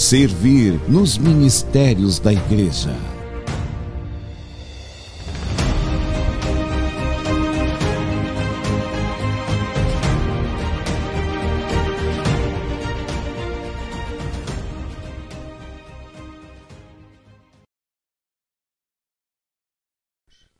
servir 0.00 0.80
nos 0.88 1.18
ministérios 1.18 2.18
da 2.18 2.32
igreja. 2.32 2.90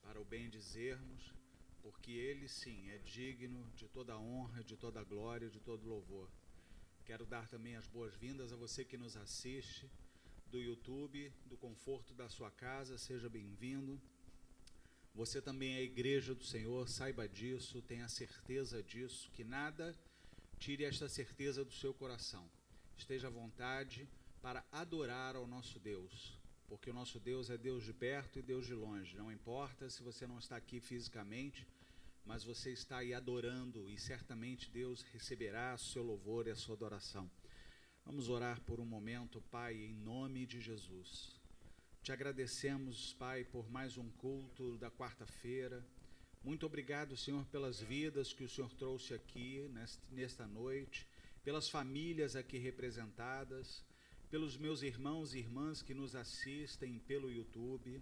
Para 0.02 0.20
o 0.20 0.24
bem 0.26 0.50
dizermos, 0.50 1.32
porque 1.80 2.12
ele 2.12 2.46
sim 2.46 2.90
é 2.90 2.98
digno 2.98 3.64
de 3.74 3.88
toda 3.88 4.18
honra, 4.18 4.62
de 4.62 4.76
toda 4.76 5.02
glória, 5.02 5.48
de 5.48 5.60
todo 5.60 5.88
louvor. 5.88 6.28
Quero 7.10 7.26
dar 7.26 7.48
também 7.48 7.74
as 7.74 7.88
boas-vindas 7.88 8.52
a 8.52 8.56
você 8.56 8.84
que 8.84 8.96
nos 8.96 9.16
assiste 9.16 9.90
do 10.48 10.60
YouTube, 10.60 11.32
do 11.44 11.56
conforto 11.56 12.14
da 12.14 12.28
sua 12.28 12.52
casa, 12.52 12.96
seja 12.96 13.28
bem-vindo. 13.28 14.00
Você 15.12 15.42
também 15.42 15.74
é 15.74 15.82
igreja 15.82 16.36
do 16.36 16.44
Senhor, 16.44 16.88
saiba 16.88 17.28
disso, 17.28 17.82
tenha 17.82 18.08
certeza 18.08 18.80
disso, 18.80 19.28
que 19.32 19.42
nada 19.42 19.92
tire 20.60 20.84
esta 20.84 21.08
certeza 21.08 21.64
do 21.64 21.72
seu 21.72 21.92
coração. 21.92 22.48
Esteja 22.96 23.26
à 23.26 23.30
vontade 23.30 24.08
para 24.40 24.64
adorar 24.70 25.34
ao 25.34 25.48
nosso 25.48 25.80
Deus, 25.80 26.38
porque 26.68 26.90
o 26.90 26.94
nosso 26.94 27.18
Deus 27.18 27.50
é 27.50 27.58
Deus 27.58 27.82
de 27.82 27.92
perto 27.92 28.38
e 28.38 28.42
Deus 28.42 28.66
de 28.66 28.74
longe. 28.74 29.16
Não 29.16 29.32
importa 29.32 29.90
se 29.90 30.00
você 30.00 30.28
não 30.28 30.38
está 30.38 30.54
aqui 30.54 30.78
fisicamente, 30.78 31.66
mas 32.30 32.44
você 32.44 32.70
está 32.70 32.98
aí 32.98 33.12
adorando 33.12 33.90
e 33.90 33.98
certamente 33.98 34.70
Deus 34.70 35.02
receberá 35.12 35.74
o 35.74 35.78
seu 35.78 36.00
louvor 36.00 36.46
e 36.46 36.50
a 36.52 36.54
sua 36.54 36.76
adoração. 36.76 37.28
Vamos 38.06 38.28
orar 38.28 38.60
por 38.60 38.78
um 38.78 38.84
momento, 38.84 39.42
Pai, 39.50 39.74
em 39.74 39.96
nome 39.96 40.46
de 40.46 40.60
Jesus. 40.60 41.40
Te 42.04 42.12
agradecemos, 42.12 43.14
Pai, 43.14 43.42
por 43.42 43.68
mais 43.68 43.98
um 43.98 44.08
culto 44.10 44.78
da 44.78 44.92
quarta-feira. 44.92 45.84
Muito 46.44 46.64
obrigado, 46.64 47.16
Senhor, 47.16 47.44
pelas 47.46 47.80
vidas 47.80 48.32
que 48.32 48.44
o 48.44 48.48
Senhor 48.48 48.72
trouxe 48.74 49.12
aqui 49.12 49.68
nesta 50.12 50.46
noite, 50.46 51.08
pelas 51.42 51.68
famílias 51.68 52.36
aqui 52.36 52.58
representadas, 52.58 53.84
pelos 54.30 54.56
meus 54.56 54.82
irmãos 54.82 55.34
e 55.34 55.38
irmãs 55.38 55.82
que 55.82 55.94
nos 55.94 56.14
assistem 56.14 56.96
pelo 57.00 57.28
YouTube. 57.28 58.00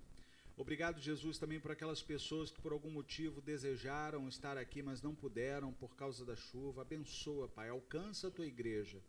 Obrigado, 0.61 1.01
Jesus, 1.01 1.39
também 1.39 1.61
por 1.61 1.71
aquelas 1.71 2.03
pessoas 2.03 2.51
que 2.51 2.61
por 2.61 2.73
algum 2.73 2.91
motivo 2.91 3.41
desejaram 3.41 4.29
estar 4.29 4.59
aqui, 4.59 4.83
mas 4.83 5.01
não 5.01 5.15
puderam 5.15 5.73
por 5.73 5.95
causa 5.95 6.25
da 6.25 6.35
chuva. 6.35 6.83
Abençoa, 6.83 7.47
Pai, 7.47 7.69
alcança 7.69 8.27
a 8.27 8.31
tua 8.31 8.45
igreja. 8.45 9.01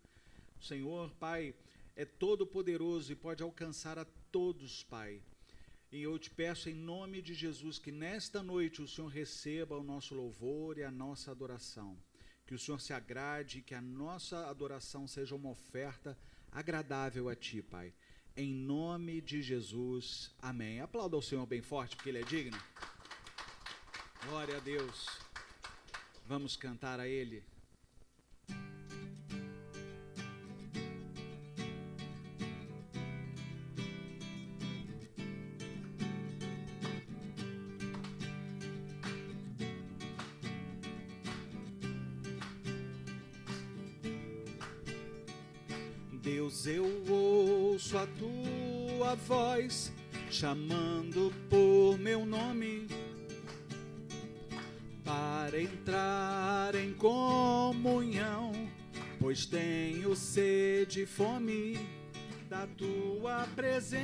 O 0.62 0.64
Senhor, 0.64 1.10
Pai, 1.16 1.56
é 1.96 2.06
todo 2.06 2.46
poderoso 2.46 3.12
e 3.12 3.16
pode 3.16 3.42
alcançar 3.42 3.98
a 3.98 4.06
todos, 4.32 4.84
Pai. 4.84 5.24
E 5.92 6.04
eu 6.04 6.20
te 6.20 6.30
peço 6.30 6.70
em 6.70 6.76
nome 6.76 7.20
de 7.20 7.34
Jesus 7.34 7.80
que 7.80 7.92
nesta 7.92 8.44
noite 8.44 8.84
o 8.84 8.88
Senhor 8.88 9.08
receba 9.08 9.76
o 9.76 9.84
nosso 9.84 10.14
louvor 10.14 10.78
e 10.78 10.84
a 10.84 10.92
nossa 10.92 11.32
adoração. 11.32 11.98
Que 12.46 12.54
o 12.54 12.60
Senhor 12.60 12.80
se 12.80 12.94
agrade, 12.94 13.64
que 13.64 13.74
a 13.74 13.82
nossa 13.82 14.48
adoração 14.48 15.08
seja 15.08 15.34
uma 15.34 15.50
oferta 15.50 16.16
agradável 16.52 17.28
a 17.28 17.36
ti, 17.36 17.64
Pai 17.64 17.92
em 18.36 18.54
nome 18.54 19.22
de 19.22 19.42
Jesus. 19.42 20.32
Amém. 20.42 20.82
Aplauda 20.82 21.18
o 21.18 21.22
Senhor 21.22 21.46
bem 21.46 21.62
forte, 21.62 21.96
porque 21.96 22.10
Ele 22.10 22.20
é 22.20 22.24
digno. 22.24 22.58
Glória 24.28 24.58
a 24.58 24.60
Deus. 24.60 25.08
Vamos 26.26 26.56
cantar 26.56 27.00
a 27.00 27.08
Ele. 27.08 27.44
Voz 49.28 49.92
chamando 50.30 51.34
por 51.50 51.98
meu 51.98 52.26
nome 52.26 52.88
para 55.04 55.62
entrar 55.62 56.76
em 56.76 56.94
comunhão, 56.94 58.52
pois 59.20 59.46
tenho 59.46 60.16
sede 60.16 61.02
e 61.02 61.06
fome 61.06 61.78
da 62.48 62.68
tua 62.68 63.48
presença. 63.56 64.00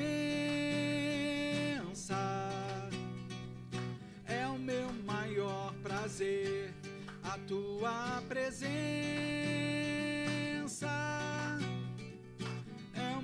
É 4.26 4.46
o 4.48 4.58
meu 4.58 4.92
maior 5.06 5.74
prazer, 5.84 6.74
a 7.24 7.38
tua 7.48 8.22
presença 8.28 9.16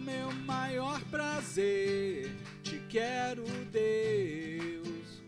meu 0.02 0.32
maior 0.46 1.00
prazer. 1.06 1.41
Te 1.54 2.82
quero, 2.88 3.44
Deus. 3.72 5.22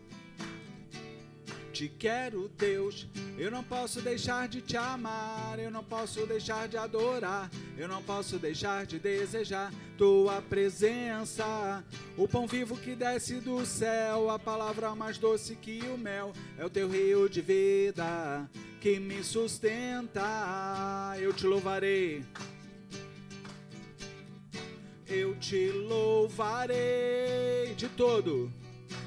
Te 1.72 1.88
quero, 1.88 2.48
Deus. 2.56 3.06
Eu 3.36 3.50
não 3.50 3.62
posso 3.62 4.00
deixar 4.00 4.48
de 4.48 4.62
te 4.62 4.76
amar. 4.76 5.58
Eu 5.58 5.70
não 5.70 5.84
posso 5.84 6.24
deixar 6.24 6.66
de 6.66 6.78
adorar. 6.78 7.50
Eu 7.76 7.88
não 7.88 8.02
posso 8.02 8.38
deixar 8.38 8.86
de 8.86 8.98
desejar 8.98 9.70
tua 9.98 10.40
presença. 10.40 11.84
O 12.16 12.26
pão 12.26 12.46
vivo 12.46 12.76
que 12.76 12.94
desce 12.94 13.34
do 13.34 13.66
céu. 13.66 14.30
A 14.30 14.38
palavra 14.38 14.94
mais 14.94 15.18
doce 15.18 15.56
que 15.56 15.80
o 15.92 15.98
mel. 15.98 16.32
É 16.56 16.64
o 16.64 16.70
teu 16.70 16.88
rio 16.88 17.28
de 17.28 17.42
vida 17.42 18.48
que 18.80 18.98
me 18.98 19.22
sustenta. 19.22 20.22
Eu 21.18 21.34
te 21.34 21.46
louvarei 21.46 22.24
eu 25.08 25.34
te 25.36 25.70
louvarei 25.70 26.74
de 27.76 27.88
todo, 27.90 28.50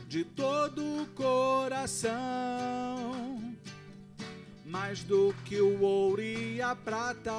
de 0.08 0.24
todo 0.24 1.01
o 1.01 1.08
coração, 1.08 2.12
mais 4.66 5.04
do 5.04 5.34
que 5.46 5.60
o 5.60 5.82
ouro 5.82 6.22
e 6.22 6.62
a 6.62 6.75
prata. 6.75 7.32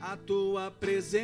A 0.00 0.16
tua 0.26 0.70
presença 0.70 1.22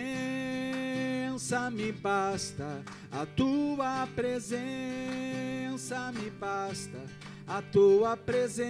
me 1.70 1.92
basta, 1.92 2.82
a 3.10 3.26
tua 3.26 4.08
presença 4.14 6.12
me 6.12 6.30
basta, 6.30 6.98
a 7.46 7.60
tua 7.60 8.16
presença 8.16 8.62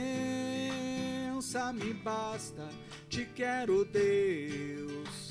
me 1.72 1.94
basta. 1.94 2.68
Te 3.08 3.24
quero, 3.26 3.84
Deus. 3.84 5.27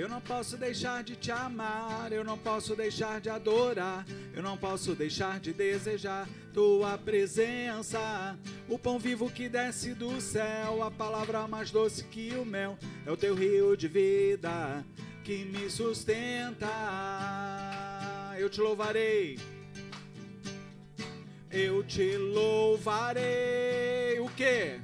Eu 0.00 0.08
não 0.08 0.18
posso 0.18 0.56
deixar 0.56 1.04
de 1.04 1.14
te 1.14 1.30
amar, 1.30 2.10
eu 2.10 2.24
não 2.24 2.38
posso 2.38 2.74
deixar 2.74 3.20
de 3.20 3.28
adorar, 3.28 4.06
eu 4.32 4.42
não 4.42 4.56
posso 4.56 4.94
deixar 4.94 5.38
de 5.38 5.52
desejar 5.52 6.26
tua 6.54 6.96
presença. 6.96 8.34
O 8.66 8.78
pão 8.78 8.98
vivo 8.98 9.30
que 9.30 9.46
desce 9.46 9.92
do 9.92 10.18
céu, 10.18 10.82
a 10.82 10.90
palavra 10.90 11.46
mais 11.46 11.70
doce 11.70 12.02
que 12.04 12.34
o 12.34 12.46
mel, 12.46 12.78
é 13.04 13.12
o 13.12 13.16
teu 13.16 13.34
rio 13.34 13.76
de 13.76 13.88
vida 13.88 14.82
que 15.22 15.44
me 15.44 15.68
sustenta. 15.68 16.66
Eu 18.38 18.48
te 18.48 18.58
louvarei. 18.58 19.38
Eu 21.50 21.84
te 21.84 22.16
louvarei. 22.16 24.18
O 24.18 24.30
que? 24.30 24.80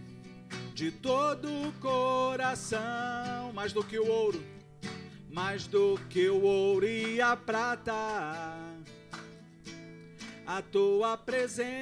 De 0.74 0.90
todo 0.90 1.48
o 1.48 1.72
coração, 1.80 3.50
mais 3.54 3.72
do 3.72 3.82
que 3.82 3.98
o 3.98 4.06
ouro 4.06 4.55
mais 5.36 5.66
do 5.66 6.00
que 6.08 6.30
o 6.30 6.40
ouro 6.40 6.86
e 6.86 7.20
a 7.20 7.36
prata. 7.36 7.92
A 10.46 10.62
tua 10.62 11.18
presença 11.18 11.76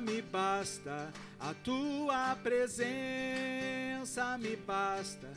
me 0.00 0.22
basta, 0.22 1.12
a 1.40 1.52
tua 1.54 2.36
presença 2.36 4.38
me 4.38 4.54
basta, 4.54 5.28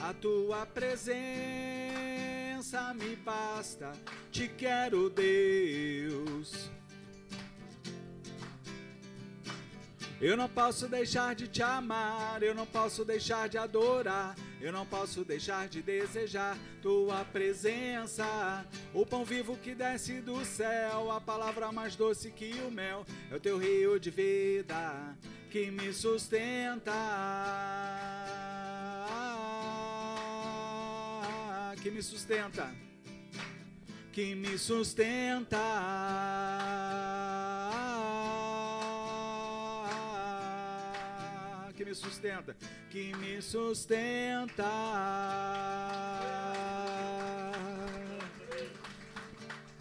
a 0.00 0.12
tua 0.12 0.66
presença 0.66 1.22
me 2.94 3.14
basta. 3.14 3.92
Te 4.32 4.48
quero, 4.48 5.08
Deus. 5.08 6.68
Eu 10.20 10.36
não 10.36 10.48
posso 10.48 10.88
deixar 10.88 11.36
de 11.36 11.46
te 11.46 11.62
amar, 11.62 12.42
eu 12.42 12.56
não 12.56 12.66
posso 12.66 13.04
deixar 13.04 13.48
de 13.48 13.56
adorar, 13.56 14.34
eu 14.60 14.72
não 14.72 14.84
posso 14.84 15.24
deixar 15.24 15.68
de 15.68 15.80
desejar 15.80 16.56
tua 16.82 17.24
presença. 17.24 18.66
O 18.92 19.06
pão 19.06 19.24
vivo 19.24 19.56
que 19.56 19.74
desce 19.74 20.20
do 20.20 20.44
céu, 20.44 21.10
a 21.10 21.20
palavra 21.20 21.70
mais 21.70 21.94
doce 21.94 22.30
que 22.30 22.52
o 22.66 22.70
mel, 22.70 23.06
é 23.30 23.36
o 23.36 23.40
teu 23.40 23.58
rio 23.58 23.98
de 23.98 24.10
vida 24.10 25.16
que 25.50 25.70
me 25.70 25.92
sustenta. 25.92 26.92
Que 31.82 31.90
me 31.90 32.02
sustenta. 32.02 32.74
Que 34.12 34.34
me 34.34 34.58
sustenta. 34.58 35.58
Que 41.78 41.84
me 41.84 41.94
sustenta, 41.94 42.56
que 42.90 43.14
me 43.18 43.40
sustenta. 43.40 44.64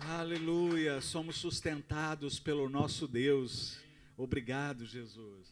Aleluia, 0.07 1.01
somos 1.01 1.37
sustentados 1.37 2.39
pelo 2.39 2.69
nosso 2.69 3.07
Deus. 3.07 3.79
Obrigado, 4.15 4.85
Jesus. 4.85 5.51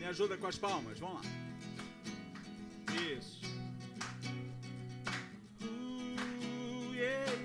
Me 0.00 0.04
ajuda 0.04 0.36
com 0.36 0.48
as 0.48 0.58
palmas, 0.58 0.98
vamos 0.98 1.24
lá. 1.24 1.30
Isso. 3.08 3.40
Uh, 5.62 6.94
yeah, 6.94 7.37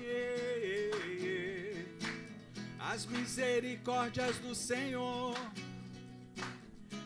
As 2.94 3.06
misericórdias 3.06 4.38
do 4.38 4.54
Senhor 4.54 5.34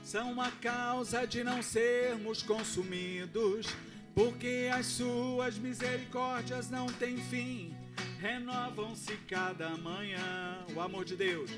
são 0.04 0.38
a 0.38 0.50
causa 0.50 1.26
de 1.26 1.42
não 1.42 1.62
sermos 1.62 2.42
consumidos, 2.42 3.66
porque 4.14 4.68
as 4.70 4.84
suas 4.84 5.56
misericórdias 5.56 6.68
não 6.68 6.88
têm 6.88 7.16
fim, 7.16 7.74
renovam-se 8.20 9.16
cada 9.26 9.70
manhã. 9.78 10.62
O 10.76 10.80
amor 10.82 11.06
de 11.06 11.16
Deus. 11.16 11.50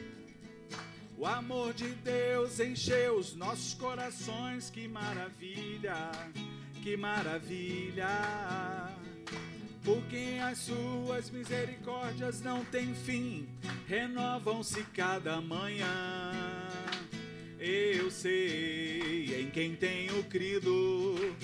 O 1.19 1.27
amor 1.27 1.75
de 1.75 1.89
Deus 1.89 2.61
encheu 2.61 3.17
os 3.17 3.35
nossos 3.35 3.75
corações, 3.75 4.71
que 4.71 4.87
maravilha, 4.87 6.13
que 6.85 6.97
maravilha. 6.97 8.07
Porque 9.85 10.39
as 10.43 10.59
suas 10.59 11.31
misericórdias 11.31 12.43
não 12.43 12.65
têm 12.67 12.95
fim, 12.95 13.49
renovam-se 13.89 14.83
cada 14.95 15.41
manhã. 15.41 16.33
Eu 17.59 18.11
sei 18.11 19.41
em 19.41 19.51
quem 19.51 19.75
tenho 19.75 20.23
crido, 20.25 21.35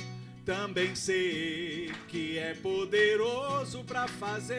também 0.44 0.94
sei 0.94 1.92
que 2.08 2.38
é 2.38 2.54
poderoso 2.54 3.82
para 3.84 4.06
fazer 4.06 4.56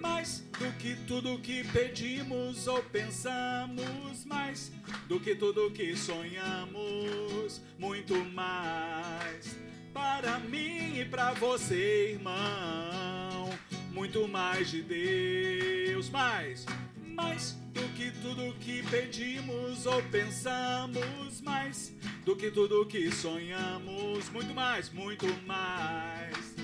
mais 0.00 0.40
do 0.58 0.72
que 0.78 0.96
tudo 1.06 1.38
que 1.38 1.64
pedimos 1.64 2.66
ou 2.66 2.82
pensamos, 2.84 4.24
mais 4.24 4.72
do 5.08 5.20
que 5.20 5.34
tudo 5.34 5.70
que 5.70 5.94
sonhamos, 5.96 7.60
muito 7.78 8.14
mais 8.26 9.56
para 9.94 10.40
mim 10.40 10.98
e 10.98 11.04
para 11.04 11.32
você, 11.34 12.10
irmão, 12.14 13.48
muito 13.92 14.26
mais 14.26 14.68
de 14.68 14.82
Deus, 14.82 16.10
mais, 16.10 16.66
mais 16.96 17.52
do 17.72 17.88
que 17.94 18.10
tudo 18.20 18.52
que 18.58 18.82
pedimos 18.82 19.86
ou 19.86 20.02
pensamos, 20.02 21.40
mais 21.40 21.92
do 22.24 22.34
que 22.34 22.50
tudo 22.50 22.84
que 22.84 23.10
sonhamos, 23.12 24.28
muito 24.30 24.52
mais, 24.52 24.90
muito 24.90 25.26
mais 25.46 26.54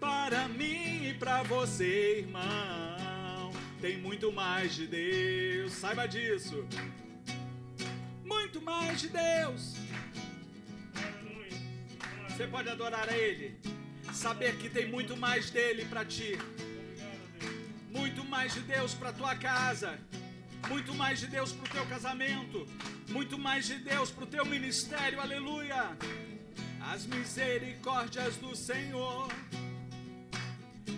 para 0.00 0.48
mim 0.48 1.10
e 1.10 1.14
para 1.14 1.42
você, 1.42 2.20
irmão. 2.20 3.52
Tem 3.82 3.98
muito 3.98 4.32
mais 4.32 4.74
de 4.74 4.86
Deus, 4.86 5.72
saiba 5.72 6.06
disso. 6.06 6.66
Muito 8.24 8.62
mais 8.62 9.00
de 9.00 9.08
Deus. 9.08 9.74
Você 12.38 12.46
pode 12.46 12.68
adorar 12.68 13.08
a 13.08 13.18
Ele, 13.18 13.58
saber 14.12 14.56
que 14.58 14.70
tem 14.70 14.86
muito 14.86 15.16
mais 15.16 15.50
dele 15.50 15.84
para 15.86 16.04
ti. 16.04 16.38
Muito 17.90 18.24
mais 18.24 18.54
de 18.54 18.60
Deus 18.60 18.94
para 18.94 19.12
tua 19.12 19.34
casa, 19.34 19.98
muito 20.68 20.94
mais 20.94 21.18
de 21.18 21.26
Deus 21.26 21.50
para 21.50 21.66
o 21.66 21.68
teu 21.68 21.86
casamento, 21.86 22.64
muito 23.08 23.36
mais 23.36 23.66
de 23.66 23.78
Deus 23.78 24.12
para 24.12 24.22
o 24.22 24.26
teu 24.28 24.46
ministério, 24.46 25.20
aleluia. 25.20 25.90
As 26.80 27.06
misericórdias 27.06 28.36
do 28.36 28.54
Senhor 28.54 29.28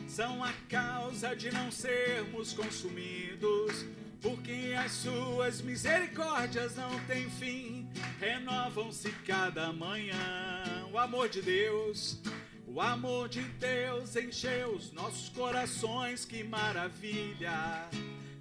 são 0.06 0.44
a 0.44 0.52
causa 0.68 1.34
de 1.34 1.50
não 1.50 1.70
sermos 1.70 2.52
consumidos, 2.52 3.86
porque 4.20 4.74
as 4.78 4.92
suas 4.92 5.62
misericórdias 5.62 6.76
não 6.76 6.98
têm 7.06 7.30
fim, 7.30 7.88
renovam-se 8.18 9.10
cada 9.26 9.72
manhã. 9.72 10.86
O 10.92 10.98
amor 10.98 11.28
de 11.28 11.40
Deus, 11.40 12.20
o 12.66 12.80
amor 12.80 13.28
de 13.28 13.42
Deus 13.42 14.14
encheu 14.16 14.74
os 14.74 14.92
nossos 14.92 15.28
corações, 15.30 16.24
que 16.24 16.44
maravilha, 16.44 17.88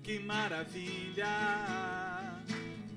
que 0.03 0.19
maravilha. 0.19 1.25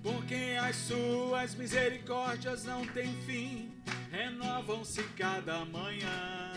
Porque 0.03 0.59
as 0.61 0.75
suas 0.77 1.55
misericórdias 1.55 2.65
não 2.65 2.85
têm 2.85 3.15
fim, 3.25 3.71
renovam-se 4.11 5.03
cada 5.17 5.65
manhã. 5.65 6.53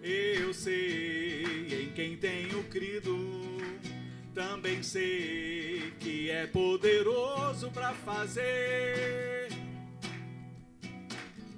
Eu 0.00 0.54
sei 0.54 1.82
em 1.82 1.92
quem 1.92 2.16
tenho 2.16 2.62
crido, 2.64 3.51
também 4.34 4.82
sei 4.82 5.92
que 6.00 6.30
é 6.30 6.46
poderoso 6.46 7.70
para 7.70 7.92
fazer 7.92 9.48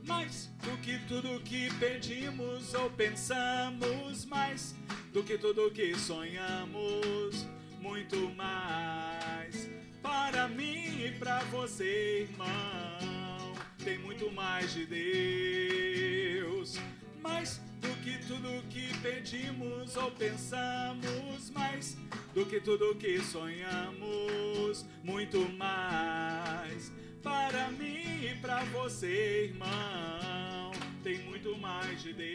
mais 0.05 0.51
do 0.63 0.77
que 0.79 0.99
tudo 1.07 1.41
que 1.41 1.73
pedimos 1.75 2.75
ou 2.75 2.91
pensamos, 2.91 4.25
mais 4.27 4.75
do 5.13 5.23
que 5.23 5.39
tudo 5.39 5.71
que 5.71 5.95
sonhamos, 5.99 7.47
muito 7.81 8.31
mais 8.35 9.71
para 10.03 10.49
mim 10.49 11.07
e 11.07 11.13
para 11.19 11.39
você, 11.45 12.29
irmão. 12.29 13.55
Tem 13.83 13.99
muito 13.99 14.31
mais 14.33 14.73
de 14.73 14.87
Deus, 14.87 16.79
mais 17.25 17.59
do 17.81 17.89
que 18.03 18.19
tudo 18.27 18.63
que 18.69 18.93
pedimos 18.99 19.97
ou 19.97 20.11
pensamos, 20.11 21.51
mais 21.53 21.97
do 22.35 22.45
que 22.45 22.61
tudo 22.61 22.95
que 22.97 23.19
sonhamos, 23.23 24.85
muito 25.03 25.49
mais 25.53 26.93
para 27.23 27.71
mim 27.71 28.27
e 28.27 28.35
para 28.43 28.63
você, 28.65 29.47
irmão. 29.47 30.71
Tem 31.03 31.19
muito 31.25 31.57
mais 31.57 32.03
de 32.03 32.13
Deus, 32.13 32.33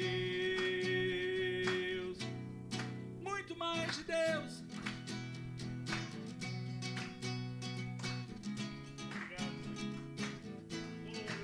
muito 3.22 3.56
mais 3.56 3.96
de 3.96 4.04
Deus. 4.06 4.64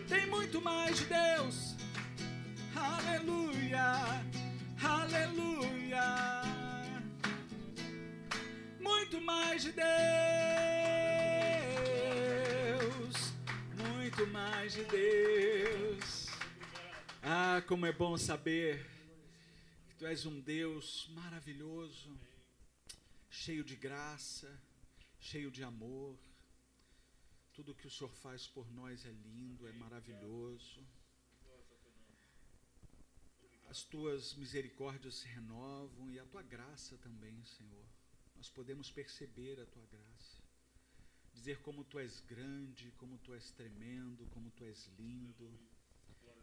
Tem 0.10 0.26
muito 0.26 0.60
mais 0.62 0.98
de 0.98 1.06
Deus. 1.06 1.75
Aleluia, 2.76 3.82
aleluia. 4.84 6.42
Muito 8.80 9.22
mais 9.22 9.64
de 9.64 9.72
Deus, 9.72 9.86
muito 13.78 14.28
mais 14.28 14.74
de 14.74 14.84
Deus. 14.84 16.28
Ah, 17.24 17.64
como 17.66 17.86
é 17.86 17.94
bom 17.94 18.18
saber 18.18 18.86
que 19.88 19.96
tu 19.96 20.06
és 20.06 20.26
um 20.26 20.42
Deus 20.42 21.10
maravilhoso, 21.14 22.20
cheio 23.30 23.64
de 23.64 23.78
graça, 23.78 24.52
cheio 25.18 25.50
de 25.50 25.64
amor. 25.64 26.20
Tudo 27.54 27.74
que 27.74 27.88
o 27.88 27.90
Senhor 27.90 28.12
faz 28.12 28.46
por 28.48 28.70
nós 28.74 29.06
é 29.06 29.12
lindo, 29.12 29.66
é 29.66 29.72
maravilhoso. 29.72 30.86
As 33.70 33.84
tuas 33.84 34.34
misericórdias 34.36 35.16
se 35.16 35.28
renovam 35.28 36.10
e 36.10 36.20
a 36.20 36.26
tua 36.26 36.42
graça 36.42 36.98
também, 36.98 37.44
Senhor. 37.44 37.86
Nós 38.36 38.50
podemos 38.50 38.92
perceber 38.92 39.60
a 39.60 39.66
tua 39.66 39.86
graça, 39.86 40.42
dizer 41.34 41.60
como 41.62 41.84
tu 41.84 42.00
és 42.00 42.20
grande, 42.22 42.92
como 42.98 43.18
tu 43.20 43.34
és 43.34 43.52
tremendo, 43.52 44.28
como 44.28 44.52
tu 44.52 44.64
és 44.64 44.88
lindo. 44.98 45.50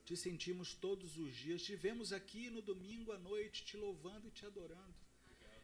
Te 0.04 0.16
sentimos 0.16 0.74
todos 0.74 1.16
os 1.16 1.34
dias, 1.34 1.62
tivemos 1.62 2.12
aqui 2.12 2.50
no 2.50 2.60
domingo 2.60 3.12
à 3.12 3.18
noite 3.18 3.64
te 3.64 3.76
louvando 3.76 4.26
e 4.28 4.30
te 4.30 4.44
adorando. 4.44 4.94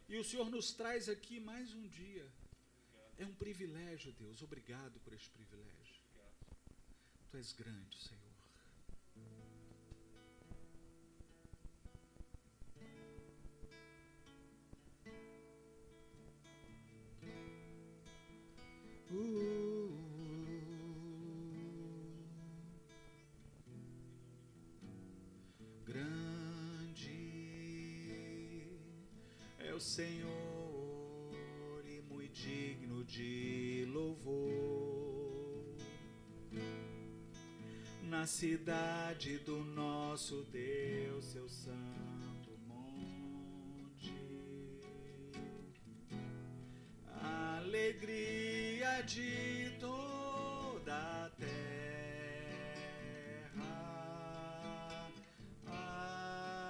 E 0.07 0.17
o 0.17 0.23
Senhor 0.23 0.49
nos 0.49 0.71
traz 0.71 1.07
aqui 1.09 1.39
mais 1.39 1.73
um 1.73 1.87
dia. 1.87 2.27
É 3.17 3.25
um 3.25 3.35
privilégio, 3.35 4.13
Deus. 4.13 4.41
Obrigado 4.41 4.99
por 5.01 5.13
este 5.13 5.29
privilégio. 5.29 6.01
Tu 7.29 7.37
és 7.37 7.51
grande, 7.51 7.99
Senhor. 7.99 8.18
Grande 25.83 27.07
é 29.57 29.73
o 29.73 29.79
Senhor 29.79 30.29
e 31.85 32.01
muito 32.01 32.33
digno 32.33 33.03
de 33.03 33.87
louvor 33.91 35.75
na 38.03 38.27
cidade 38.27 39.39
do 39.39 39.63
nosso 39.63 40.43
Deus, 40.51 41.25
seu 41.25 41.49
santo 41.49 42.51
monte. 42.67 44.13
Alegria 47.23 48.38
de 49.03 49.71
toda 49.79 50.93
a 50.93 51.29
terra. 51.37 51.49
Ah, 55.67 56.67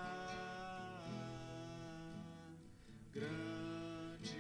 grande 3.12 4.38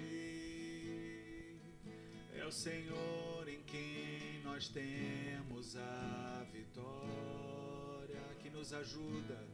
é 2.36 2.46
o 2.46 2.52
Senhor 2.52 3.48
em 3.48 3.62
quem 3.64 4.42
nós 4.44 4.68
temos 4.68 5.76
a 5.76 6.46
vitória 6.54 8.22
que 8.40 8.50
nos 8.52 8.72
ajuda, 8.72 9.48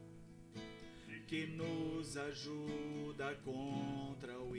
que 1.27 1.48
nos 1.48 2.18
ajuda 2.18 3.34
contra 3.46 4.38
o 4.39 4.56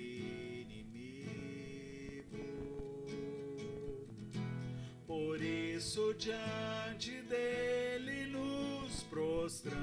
Isso 5.96 6.12
diante 6.18 7.22
dele 7.22 8.26
nos 8.26 9.02
prostramos. 9.04 9.80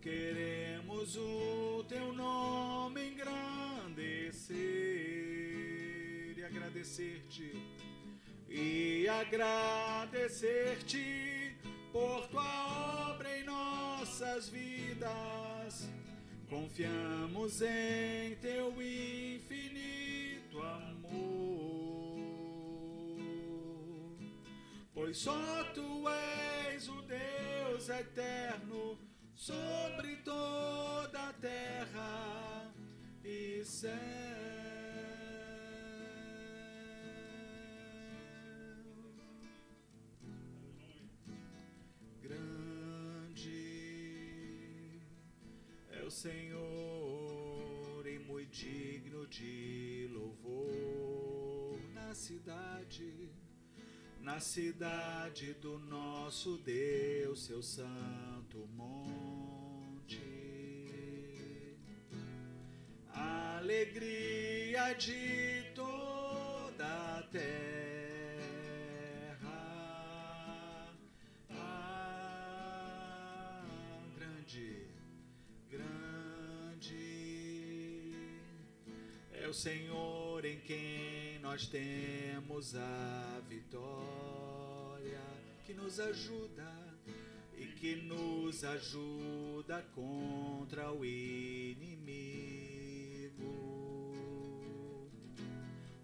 Queremos 0.00 1.16
o 1.16 1.84
teu 1.88 2.12
nome 2.12 3.10
engrandecer 3.10 4.56
e 6.36 6.44
agradecer-te 6.44 7.52
e 8.48 9.06
agradecer-te 9.06 11.54
por 11.92 12.26
tua 12.26 13.12
obra 13.12 13.38
em 13.38 13.44
nossas 13.44 14.48
vidas. 14.48 15.41
Confiamos 16.52 17.62
em 17.62 18.36
teu 18.36 18.70
infinito 18.82 20.60
amor, 20.60 22.18
pois 24.92 25.16
só 25.16 25.64
tu 25.72 26.06
és 26.68 26.86
o 26.90 27.00
Deus 27.00 27.88
eterno 27.88 28.98
sobre 29.34 30.16
toda 30.16 31.30
a 31.30 31.32
terra 31.32 32.70
e 33.24 33.64
céu. 33.64 34.31
Senhor 46.12 48.06
e 48.06 48.18
muito 48.18 48.50
digno 48.50 49.26
de 49.28 50.10
louvor 50.12 51.80
na 51.94 52.14
cidade, 52.14 53.30
na 54.20 54.38
cidade 54.38 55.54
do 55.54 55.78
nosso 55.78 56.58
Deus, 56.58 57.46
seu 57.46 57.62
santo 57.62 58.68
monte. 58.74 60.20
Alegria 63.14 64.92
de 64.92 65.51
Senhor 79.62 80.44
em 80.44 80.58
quem 80.58 81.38
nós 81.40 81.68
temos 81.68 82.74
a 82.74 83.40
vitória, 83.48 85.20
que 85.64 85.72
nos 85.72 86.00
ajuda 86.00 86.68
e 87.56 87.66
que 87.66 87.94
nos 87.94 88.64
ajuda 88.64 89.84
contra 89.94 90.90
o 90.90 91.04
inimigo. 91.04 92.10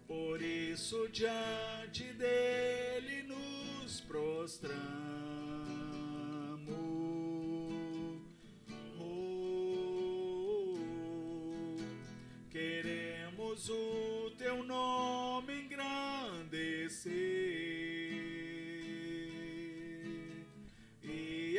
Por 0.07 0.41
isso, 0.41 1.09
diante 1.09 2.13
dele 2.13 3.23
nos 3.23 3.99
prostramos. 3.99 4.98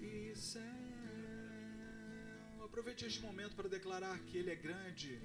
E 0.00 0.34
céu. 0.34 0.62
Aproveite 2.64 3.04
este 3.04 3.20
momento 3.20 3.54
para 3.54 3.68
declarar 3.68 4.18
que 4.20 4.38
Ele 4.38 4.50
é 4.50 4.54
grande. 4.54 5.20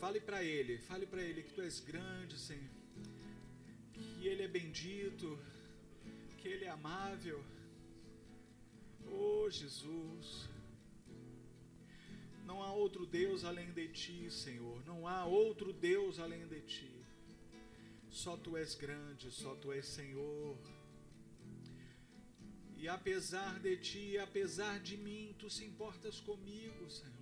Fale 0.00 0.20
para 0.20 0.42
Ele, 0.42 0.78
fale 0.78 1.06
para 1.06 1.20
Ele 1.20 1.42
que 1.42 1.52
Tu 1.52 1.60
és 1.60 1.80
grande, 1.80 2.38
Senhor. 2.38 2.64
Que 3.92 4.26
Ele 4.26 4.42
é 4.42 4.48
bendito, 4.48 5.38
que 6.38 6.48
Ele 6.48 6.64
é 6.64 6.70
amável. 6.70 7.44
Oh 9.06 9.50
Jesus. 9.50 10.53
Não 12.44 12.62
há 12.62 12.72
outro 12.72 13.06
Deus 13.06 13.44
além 13.44 13.72
de 13.72 13.88
ti, 13.88 14.30
Senhor. 14.30 14.84
Não 14.84 15.08
há 15.08 15.24
outro 15.24 15.72
Deus 15.72 16.18
além 16.18 16.46
de 16.46 16.60
ti. 16.62 17.04
Só 18.10 18.36
tu 18.36 18.56
és 18.56 18.74
grande, 18.74 19.30
só 19.30 19.54
tu 19.56 19.72
és 19.72 19.86
Senhor. 19.86 20.56
E 22.76 22.86
apesar 22.86 23.58
de 23.60 23.76
ti, 23.78 24.18
apesar 24.18 24.78
de 24.78 24.96
mim, 24.96 25.34
tu 25.38 25.48
se 25.48 25.64
importas 25.64 26.20
comigo, 26.20 26.90
Senhor. 26.90 27.14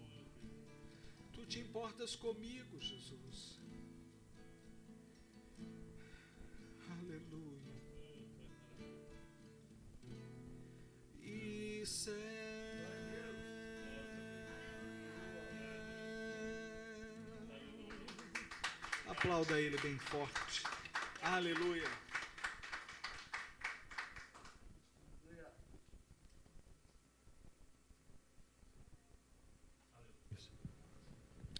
Tu 1.32 1.46
te 1.46 1.60
importas 1.60 2.16
comigo, 2.16 2.80
Jesus. 2.80 3.60
Aleluia. 6.90 7.76
E 11.22 11.86
céu. 11.86 12.41
Aplauda 19.22 19.60
ele 19.60 19.78
bem 19.78 19.96
forte. 19.98 20.64
Aleluia. 21.22 21.88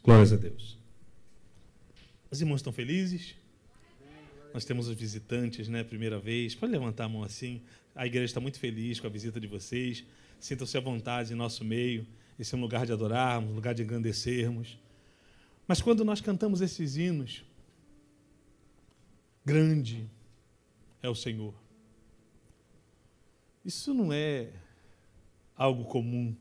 Glórias 0.03 0.33
a 0.33 0.37
Deus. 0.37 0.77
Os 2.29 2.41
irmãos 2.41 2.57
estão 2.57 2.73
felizes? 2.73 3.37
Nós 4.53 4.65
temos 4.65 4.89
os 4.89 4.97
visitantes, 4.97 5.69
né? 5.69 5.85
Primeira 5.85 6.19
vez. 6.19 6.57
Pode 6.57 6.73
levantar 6.73 7.05
a 7.05 7.09
mão 7.09 7.23
assim. 7.23 7.63
A 7.95 8.05
igreja 8.05 8.25
está 8.25 8.41
muito 8.41 8.59
feliz 8.59 8.99
com 8.99 9.07
a 9.07 9.11
visita 9.11 9.39
de 9.39 9.47
vocês. 9.47 10.05
Sintam-se 10.41 10.77
à 10.77 10.81
vontade 10.81 11.33
em 11.33 11.37
nosso 11.37 11.65
meio. 11.65 12.05
Esse 12.37 12.57
é 12.57 12.59
um 12.59 12.61
lugar 12.61 12.85
de 12.85 12.93
adorarmos, 12.93 13.53
um 13.53 13.55
lugar 13.55 13.73
de 13.73 13.85
engrandecermos. 13.85 14.77
Mas 15.69 15.81
quando 15.81 16.05
nós 16.05 16.21
cantamos 16.21 16.61
esses 16.61 16.97
hinos, 16.97 17.45
grande 19.45 20.09
é 21.03 21.09
o 21.09 21.15
Senhor. 21.15 21.55
Isso 23.65 23.95
não 23.95 24.13
é 24.13 24.51
algo 25.57 25.85
comum, 25.85 26.37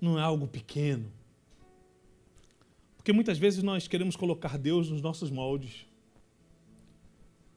não 0.00 0.18
é 0.18 0.22
algo 0.22 0.46
pequeno. 0.46 1.10
Porque 2.96 3.12
muitas 3.12 3.38
vezes 3.38 3.62
nós 3.62 3.88
queremos 3.88 4.16
colocar 4.16 4.58
Deus 4.58 4.90
nos 4.90 5.00
nossos 5.00 5.30
moldes. 5.30 5.86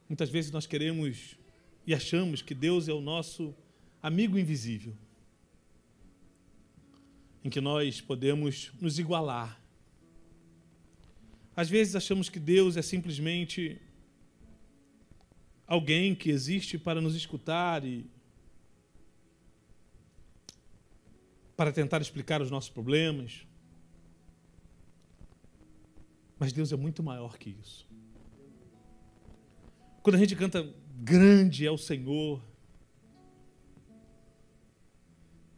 Muitas 0.10 0.30
vezes 0.30 0.52
nós 0.52 0.66
queremos 0.66 1.38
e 1.86 1.94
achamos 1.94 2.42
que 2.42 2.56
Deus 2.56 2.88
é 2.88 2.94
o 2.94 3.02
nosso 3.02 3.54
amigo 4.02 4.38
invisível, 4.38 4.96
em 7.44 7.50
que 7.50 7.62
nós 7.62 8.02
podemos 8.02 8.72
nos 8.80 8.98
igualar. 8.98 9.62
Às 11.56 11.70
vezes 11.70 11.96
achamos 11.96 12.30
que 12.30 12.40
Deus 12.40 12.76
é 12.76 12.82
simplesmente 12.82 13.82
alguém 15.68 16.14
que 16.14 16.30
existe 16.30 16.78
para 16.78 17.02
nos 17.02 17.16
escutar 17.16 17.84
e 17.84 18.06
para 21.56 21.72
tentar 21.72 22.02
explicar 22.02 22.42
os 22.42 22.52
nossos 22.52 22.70
problemas. 22.70 23.48
Mas 26.38 26.52
Deus 26.52 26.72
é 26.72 26.76
muito 26.76 27.02
maior 27.02 27.38
que 27.38 27.50
isso. 27.50 27.88
Quando 30.04 30.16
a 30.16 30.20
gente 30.20 30.36
canta 30.36 30.72
grande 30.98 31.66
é 31.66 31.72
o 31.72 31.78
Senhor, 31.78 32.44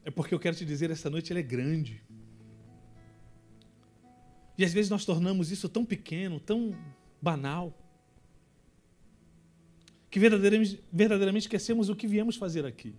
é 0.06 0.12
porque 0.12 0.34
eu 0.34 0.40
quero 0.40 0.56
te 0.56 0.66
dizer 0.66 0.90
essa 0.90 1.10
noite 1.10 1.34
ele 1.34 1.40
é 1.40 1.44
grande. 1.44 2.02
E 4.58 4.64
às 4.64 4.72
vezes 4.72 4.90
nós 4.90 5.04
tornamos 5.04 5.52
isso 5.52 5.68
tão 5.68 5.84
pequeno, 5.84 6.40
tão 6.40 6.76
banal 7.22 7.74
que 10.10 10.20
verdadeiramente, 10.20 10.80
verdadeiramente 10.92 11.44
esquecemos 11.44 11.90
o 11.90 11.96
que 11.96 12.08
viemos 12.08 12.36
fazer 12.36 12.66
aqui. 12.66 12.94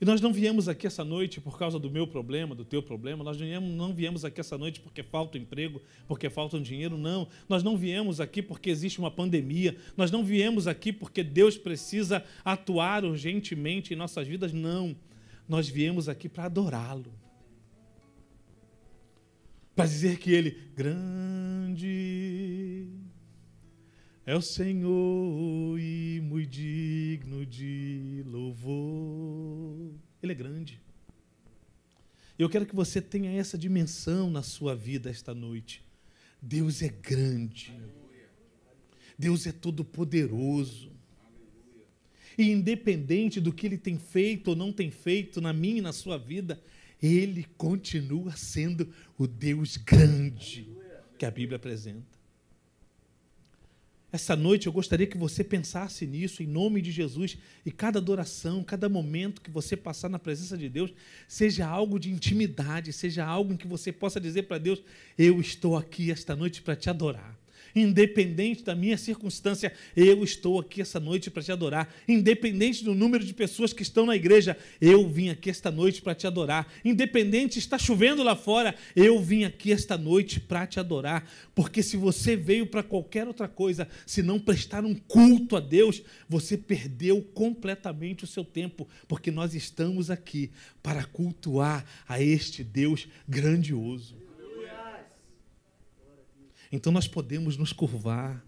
E 0.00 0.04
nós 0.04 0.20
não 0.20 0.32
viemos 0.32 0.66
aqui 0.66 0.86
essa 0.86 1.04
noite 1.04 1.42
por 1.42 1.58
causa 1.58 1.78
do 1.78 1.90
meu 1.90 2.06
problema, 2.06 2.54
do 2.54 2.64
teu 2.64 2.82
problema, 2.82 3.22
nós 3.22 3.38
não 3.38 3.92
viemos, 3.92 4.24
aqui 4.24 4.40
essa 4.40 4.56
noite 4.56 4.80
porque 4.80 5.02
falta 5.02 5.36
emprego, 5.36 5.82
porque 6.08 6.30
falta 6.30 6.56
um 6.56 6.62
dinheiro, 6.62 6.96
não. 6.96 7.28
Nós 7.46 7.62
não 7.62 7.76
viemos 7.76 8.18
aqui 8.18 8.40
porque 8.40 8.70
existe 8.70 8.98
uma 8.98 9.10
pandemia, 9.10 9.76
nós 9.98 10.10
não 10.10 10.24
viemos 10.24 10.66
aqui 10.66 10.90
porque 10.90 11.22
Deus 11.22 11.58
precisa 11.58 12.24
atuar 12.42 13.04
urgentemente 13.04 13.92
em 13.92 13.96
nossas 13.96 14.26
vidas, 14.26 14.54
não. 14.54 14.96
Nós 15.46 15.68
viemos 15.68 16.08
aqui 16.08 16.30
para 16.30 16.44
adorá-lo. 16.44 17.12
Para 19.76 19.84
dizer 19.84 20.18
que 20.18 20.32
Ele, 20.32 20.56
grande 20.74 21.80
é 24.26 24.36
o 24.36 24.42
Senhor 24.42 25.78
e 25.78 26.20
muito 26.22 26.50
digno 26.50 27.44
de 27.46 28.22
louvor. 28.26 29.92
Ele 30.22 30.32
é 30.32 30.34
grande. 30.34 30.80
Eu 32.38 32.48
quero 32.48 32.66
que 32.66 32.74
você 32.74 33.00
tenha 33.00 33.30
essa 33.32 33.58
dimensão 33.58 34.30
na 34.30 34.42
sua 34.42 34.74
vida 34.74 35.10
esta 35.10 35.34
noite. 35.34 35.82
Deus 36.40 36.82
é 36.82 36.88
grande. 36.88 37.74
Deus 39.18 39.46
é 39.46 39.52
todo-poderoso. 39.52 40.90
E 42.38 42.50
independente 42.50 43.40
do 43.40 43.52
que 43.52 43.66
ele 43.66 43.76
tem 43.76 43.98
feito 43.98 44.48
ou 44.48 44.56
não 44.56 44.72
tem 44.72 44.90
feito 44.90 45.40
na 45.40 45.52
minha 45.52 45.78
e 45.78 45.82
na 45.82 45.92
sua 45.92 46.16
vida, 46.16 46.58
ele 47.02 47.44
continua 47.56 48.32
sendo 48.32 48.88
o 49.18 49.26
Deus 49.26 49.76
grande 49.76 50.68
que 51.18 51.26
a 51.26 51.30
Bíblia 51.30 51.56
apresenta. 51.56 52.19
Essa 54.12 54.34
noite 54.34 54.66
eu 54.66 54.72
gostaria 54.72 55.06
que 55.06 55.16
você 55.16 55.44
pensasse 55.44 56.06
nisso, 56.06 56.42
em 56.42 56.46
nome 56.46 56.82
de 56.82 56.90
Jesus, 56.90 57.38
e 57.64 57.70
cada 57.70 57.98
adoração, 57.98 58.64
cada 58.64 58.88
momento 58.88 59.40
que 59.40 59.50
você 59.50 59.76
passar 59.76 60.08
na 60.08 60.18
presença 60.18 60.58
de 60.58 60.68
Deus, 60.68 60.92
seja 61.28 61.66
algo 61.66 61.98
de 61.98 62.10
intimidade, 62.10 62.92
seja 62.92 63.24
algo 63.24 63.52
em 63.52 63.56
que 63.56 63.68
você 63.68 63.92
possa 63.92 64.20
dizer 64.20 64.42
para 64.42 64.58
Deus: 64.58 64.82
Eu 65.16 65.40
estou 65.40 65.76
aqui 65.76 66.10
esta 66.10 66.34
noite 66.34 66.60
para 66.60 66.74
te 66.74 66.90
adorar. 66.90 67.39
Independente 67.74 68.62
da 68.62 68.74
minha 68.74 68.98
circunstância, 68.98 69.72
eu 69.96 70.22
estou 70.24 70.58
aqui 70.58 70.80
essa 70.80 70.98
noite 70.98 71.30
para 71.30 71.42
te 71.42 71.52
adorar. 71.52 71.92
Independente 72.08 72.84
do 72.84 72.94
número 72.94 73.24
de 73.24 73.32
pessoas 73.32 73.72
que 73.72 73.82
estão 73.82 74.06
na 74.06 74.16
igreja, 74.16 74.56
eu 74.80 75.08
vim 75.08 75.28
aqui 75.28 75.50
esta 75.50 75.70
noite 75.70 76.02
para 76.02 76.14
te 76.14 76.26
adorar. 76.26 76.66
Independente 76.84 77.58
está 77.58 77.78
chovendo 77.78 78.22
lá 78.22 78.34
fora, 78.34 78.74
eu 78.94 79.20
vim 79.20 79.44
aqui 79.44 79.72
esta 79.72 79.96
noite 79.96 80.40
para 80.40 80.66
te 80.66 80.80
adorar. 80.80 81.28
Porque 81.54 81.82
se 81.82 81.96
você 81.96 82.36
veio 82.36 82.66
para 82.66 82.82
qualquer 82.82 83.26
outra 83.26 83.48
coisa, 83.48 83.88
se 84.06 84.22
não 84.22 84.38
prestar 84.38 84.84
um 84.84 84.94
culto 84.94 85.56
a 85.56 85.60
Deus, 85.60 86.02
você 86.28 86.56
perdeu 86.56 87.22
completamente 87.22 88.24
o 88.24 88.26
seu 88.26 88.44
tempo, 88.44 88.88
porque 89.06 89.30
nós 89.30 89.54
estamos 89.54 90.10
aqui 90.10 90.50
para 90.82 91.04
cultuar 91.04 91.84
a 92.08 92.20
este 92.20 92.64
Deus 92.64 93.08
grandioso. 93.28 94.29
Então 96.70 96.92
nós 96.92 97.08
podemos 97.08 97.56
nos 97.56 97.72
curvar, 97.72 98.44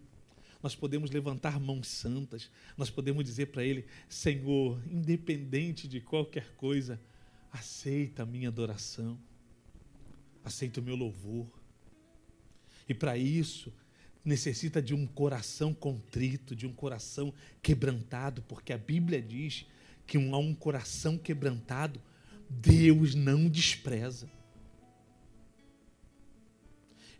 nós 0.62 0.76
podemos 0.76 1.10
levantar 1.10 1.58
mãos 1.58 1.88
santas, 1.88 2.48
nós 2.76 2.88
podemos 2.88 3.24
dizer 3.24 3.46
para 3.46 3.64
Ele: 3.64 3.84
Senhor, 4.08 4.80
independente 4.88 5.88
de 5.88 6.00
qualquer 6.00 6.54
coisa, 6.56 7.00
aceita 7.50 8.22
a 8.22 8.26
minha 8.26 8.48
adoração, 8.48 9.18
aceita 10.44 10.80
o 10.80 10.82
meu 10.82 10.94
louvor. 10.94 11.46
E 12.88 12.94
para 12.94 13.16
isso, 13.16 13.72
necessita 14.24 14.80
de 14.80 14.94
um 14.94 15.06
coração 15.06 15.74
contrito, 15.74 16.54
de 16.54 16.66
um 16.66 16.72
coração 16.72 17.34
quebrantado, 17.60 18.42
porque 18.42 18.72
a 18.72 18.78
Bíblia 18.78 19.20
diz 19.20 19.66
que 20.06 20.16
a 20.16 20.36
um 20.36 20.54
coração 20.54 21.18
quebrantado, 21.18 22.00
Deus 22.48 23.14
não 23.14 23.48
despreza. 23.48 24.28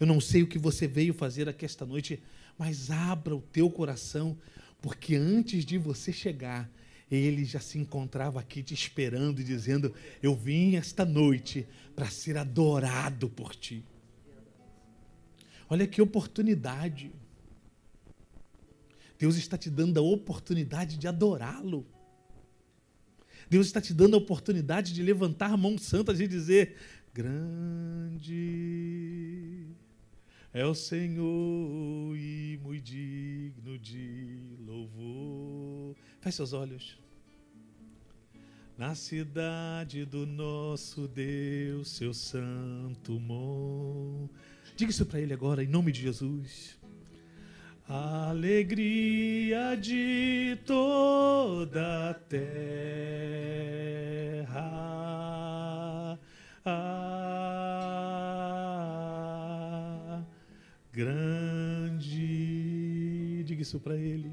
Eu 0.03 0.07
não 0.07 0.21
sei 0.21 0.43
o 0.43 0.49
que 0.49 0.59
você 0.59 0.89
veio 0.89 1.15
fazer 1.15 1.49
aqui 1.49 1.65
esta 1.65 1.87
noite, 1.87 2.21
mas 2.59 2.91
abra 2.91 3.37
o 3.37 3.41
teu 3.41 3.71
coração, 3.71 4.37
porque 4.81 5.15
antes 5.15 5.65
de 5.65 5.79
você 5.79 6.13
chegar, 6.13 6.69
ele 7.09 7.45
já 7.45 7.61
se 7.61 7.79
encontrava 7.79 8.41
aqui 8.41 8.65
te 8.65 8.75
esperando 8.75 9.41
e 9.41 9.45
dizendo: 9.45 9.95
Eu 10.21 10.35
vim 10.35 10.75
esta 10.75 11.05
noite 11.05 11.69
para 11.95 12.11
ser 12.11 12.37
adorado 12.37 13.31
por 13.31 13.55
ti. 13.55 13.85
Olha 15.71 15.87
que 15.87 16.03
oportunidade. 16.03 17.13
Deus 19.17 19.37
está 19.37 19.57
te 19.57 19.71
dando 19.71 20.01
a 20.01 20.03
oportunidade 20.03 20.99
de 20.99 21.07
adorá-lo. 21.07 21.87
Deus 23.49 23.67
está 23.69 23.81
te 23.81 23.95
dando 23.95 24.17
a 24.17 24.19
oportunidade 24.19 24.93
de 24.93 25.01
levantar 25.01 25.53
a 25.53 25.57
mão 25.57 25.79
santa 25.79 26.13
e 26.13 26.27
dizer: 26.27 26.75
Grande 27.15 28.43
é 30.53 30.67
o 30.67 30.75
Senhor 30.75 32.15
e 32.17 32.59
muito 32.63 32.85
digno 32.85 33.79
de 33.79 34.39
louvor. 34.61 35.97
Feche 36.21 36.37
seus 36.37 36.53
olhos. 36.53 36.99
Na 38.77 38.95
cidade 38.95 40.05
do 40.05 40.27
nosso 40.27 41.09
Deus, 41.09 41.89
seu 41.91 42.13
santo 42.13 43.19
monte. 43.19 44.33
Diga 44.77 44.91
isso 44.91 45.07
para 45.07 45.21
ele 45.21 45.33
agora, 45.33 45.65
em 45.65 45.69
nome 45.69 45.91
de 45.93 46.03
Jesus. 46.03 46.79
Alegria 47.89 49.77
de 49.77 50.59
toda 50.67 52.11
a 52.11 52.15
terra. 52.15 52.73
Grande. 60.93 62.23
Diga 63.45 63.63
isso 63.63 63.81
para 63.81 63.97
ele. 63.97 64.31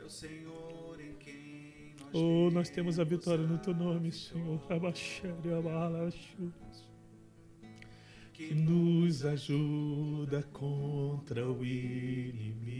É 0.00 0.02
o 0.02 0.08
Senhor 0.10 0.98
em 1.00 1.12
quem 1.18 1.94
nós 2.00 2.08
Oh, 2.14 2.50
nós 2.50 2.70
temos 2.70 2.98
a 2.98 3.04
vitória 3.04 3.46
no 3.46 3.58
teu 3.58 3.74
nome, 3.74 4.10
Senhor. 4.10 4.58
Que 8.32 8.54
nos 8.54 9.24
ajuda 9.24 10.42
contra 10.52 11.46
o 11.46 11.64
inimigo. 11.64 12.78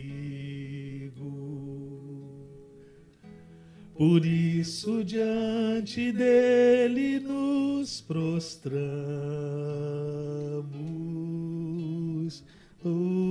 Por 3.94 4.24
isso, 4.24 5.04
diante 5.04 6.12
dele 6.12 7.18
nos 7.18 8.00
prostramos. 8.00 8.78
Os 12.88 13.28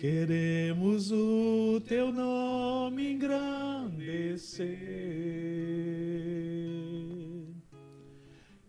Queremos 0.00 1.12
o 1.12 1.80
teu 1.86 2.10
nome 2.10 3.12
engrandecer 3.12 4.78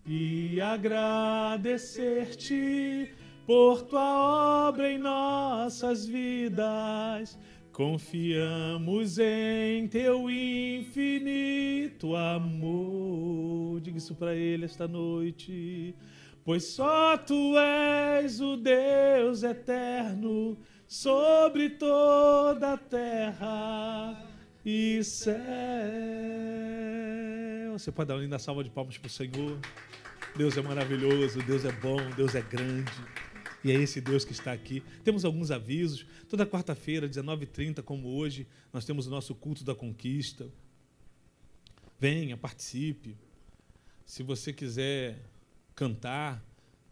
e 0.05 0.59
agradecer-te 0.59 3.13
por 3.47 3.83
tua 3.83 4.67
obra 4.67 4.91
em 4.91 4.97
nossas 4.97 6.05
vidas. 6.05 7.39
Confiamos 7.71 9.17
em 9.17 9.87
teu 9.87 10.29
infinito 10.29 12.13
amor. 12.13 13.79
Diga 13.79 13.97
isso 13.97 14.15
para 14.15 14.35
ele 14.35 14.65
esta 14.65 14.85
noite. 14.85 15.95
Pois 16.43 16.63
só 16.63 17.17
tu 17.17 17.55
és 17.57 18.41
o 18.41 18.57
Deus 18.57 19.43
eterno 19.43 20.57
sobre 20.87 21.69
toda 21.69 22.73
a 22.73 22.77
terra 22.77 24.27
e 24.65 25.03
céu. 25.03 25.37
Você 27.73 27.91
pode 27.91 28.07
dar 28.07 28.15
uma 28.15 28.23
linda 28.23 28.39
salva 28.39 28.63
de 28.63 28.71
palmas 28.71 28.97
para 28.97 29.05
o 29.05 29.09
Senhor. 29.09 29.59
Deus 30.35 30.57
é 30.57 30.61
maravilhoso, 30.63 31.43
Deus 31.43 31.63
é 31.63 31.71
bom, 31.71 31.97
Deus 32.15 32.33
é 32.33 32.41
grande. 32.41 32.91
E 33.63 33.71
é 33.71 33.75
esse 33.75 34.01
Deus 34.01 34.25
que 34.25 34.31
está 34.31 34.51
aqui. 34.51 34.83
Temos 35.03 35.23
alguns 35.23 35.51
avisos. 35.51 36.07
Toda 36.27 36.43
quarta-feira, 36.43 37.07
19h30, 37.07 37.83
como 37.83 38.17
hoje, 38.17 38.47
nós 38.73 38.83
temos 38.83 39.05
o 39.05 39.11
nosso 39.11 39.35
culto 39.35 39.63
da 39.63 39.75
conquista. 39.75 40.49
Venha, 41.99 42.35
participe. 42.35 43.15
Se 44.05 44.23
você 44.23 44.51
quiser 44.51 45.19
cantar, 45.81 46.45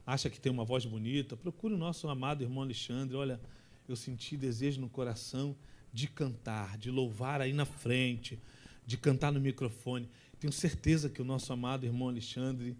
acha 0.04 0.32
que 0.32 0.40
tem 0.40 0.52
uma 0.52 0.66
voz 0.66 0.84
bonita, 0.84 1.38
procure 1.38 1.76
o 1.76 1.78
nosso 1.78 2.10
amado 2.10 2.42
irmão 2.42 2.64
Alexandre. 2.64 3.16
Olha, 3.16 3.40
eu 3.88 3.96
senti 3.96 4.36
desejo 4.36 4.82
no 4.82 4.90
coração 4.90 5.56
de 5.94 6.08
cantar, 6.08 6.76
de 6.76 6.90
louvar 6.90 7.40
aí 7.40 7.54
na 7.54 7.66
frente, 7.66 8.40
de 8.88 8.98
cantar 8.98 9.32
no 9.32 9.40
microfone. 9.40 10.10
Tenho 10.40 10.52
certeza 10.52 11.08
que 11.08 11.22
o 11.22 11.24
nosso 11.24 11.54
amado 11.54 11.86
irmão 11.86 12.10
Alexandre, 12.10 12.76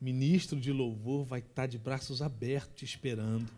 ministro 0.00 0.60
de 0.60 0.72
louvor, 0.72 1.24
vai 1.24 1.40
estar 1.40 1.66
de 1.66 1.78
braços 1.78 2.22
abertos 2.22 2.76
te 2.76 2.84
esperando. 2.84 3.50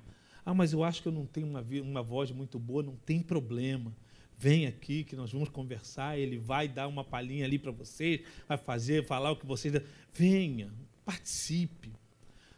Ah, 0.46 0.54
mas 0.54 0.72
eu 0.72 0.82
acho 0.82 1.02
que 1.02 1.08
eu 1.08 1.12
não 1.12 1.26
tenho 1.26 1.46
uma, 1.46 1.62
uma 1.82 2.02
voz 2.02 2.30
muito 2.30 2.58
boa, 2.58 2.82
não 2.82 2.96
tem 2.96 3.20
problema. 3.20 3.94
Vem 4.38 4.66
aqui 4.66 5.04
que 5.04 5.14
nós 5.14 5.30
vamos 5.30 5.50
conversar, 5.50 6.18
ele 6.18 6.38
vai 6.38 6.68
dar 6.68 6.88
uma 6.88 7.04
palhinha 7.04 7.44
ali 7.44 7.58
para 7.58 7.70
vocês, 7.70 8.22
vai 8.48 8.56
fazer, 8.56 9.04
falar 9.04 9.30
o 9.32 9.36
que 9.36 9.44
vocês. 9.44 9.74
Venha, 10.10 10.72
participe. 11.04 11.92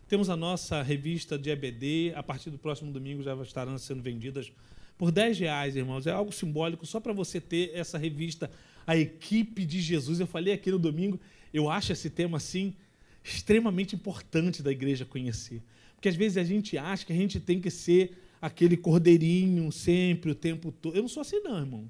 Temos 0.09 0.29
a 0.29 0.37
nossa 0.37 0.83
revista 0.83 1.39
de 1.39 1.51
EBD, 1.51 2.13
a 2.15 2.23
partir 2.23 2.51
do 2.51 2.59
próximo 2.59 2.93
domingo 2.93 3.23
já 3.23 3.35
estarão 3.43 3.77
sendo 3.79 4.03
vendidas 4.03 4.53
por 4.99 5.11
10 5.11 5.39
reais, 5.39 5.77
irmãos. 5.77 6.07
É 6.07 6.11
algo 6.11 6.33
simbólico 6.33 6.87
só 6.87 7.01
para 7.01 7.13
você 7.13 7.41
ter 7.41 7.71
essa 7.75 7.99
revista, 7.99 8.51
a 8.87 8.97
equipe 8.97 9.65
de 9.65 9.81
Jesus. 9.81 10.21
Eu 10.21 10.27
falei 10.27 10.53
aqui 10.53 10.71
no 10.71 10.79
domingo, 10.79 11.19
eu 11.53 11.71
acho 11.71 11.93
esse 11.93 12.11
tema 12.11 12.37
assim 12.37 12.75
extremamente 13.23 13.97
importante 13.97 14.63
da 14.63 14.71
igreja 14.71 15.05
conhecer. 15.05 15.63
Porque 15.95 16.09
às 16.09 16.17
vezes 16.17 16.37
a 16.37 16.45
gente 16.45 16.77
acha 16.77 17.07
que 17.07 17.13
a 17.13 17.17
gente 17.17 17.41
tem 17.41 17.61
que 17.61 17.71
ser 17.71 18.19
aquele 18.41 18.77
cordeirinho 18.77 19.73
sempre, 19.73 20.31
o 20.31 20.35
tempo 20.35 20.71
todo. 20.71 20.95
Eu 20.95 21.03
não 21.03 21.09
sou 21.09 21.23
assim, 21.23 21.41
não, 21.41 21.59
irmãos. 21.59 21.89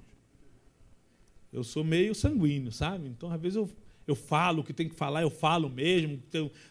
Eu 1.53 1.65
sou 1.65 1.83
meio 1.83 2.15
sanguíneo, 2.15 2.71
sabe? 2.71 3.09
Então, 3.09 3.31
às 3.31 3.41
vezes, 3.41 3.57
eu, 3.57 3.69
eu 4.07 4.15
falo 4.15 4.61
o 4.61 4.65
que 4.65 4.73
tem 4.73 4.89
que 4.89 4.95
falar, 4.95 5.23
eu 5.23 5.31
falo 5.31 5.69
mesmo, 5.69 6.23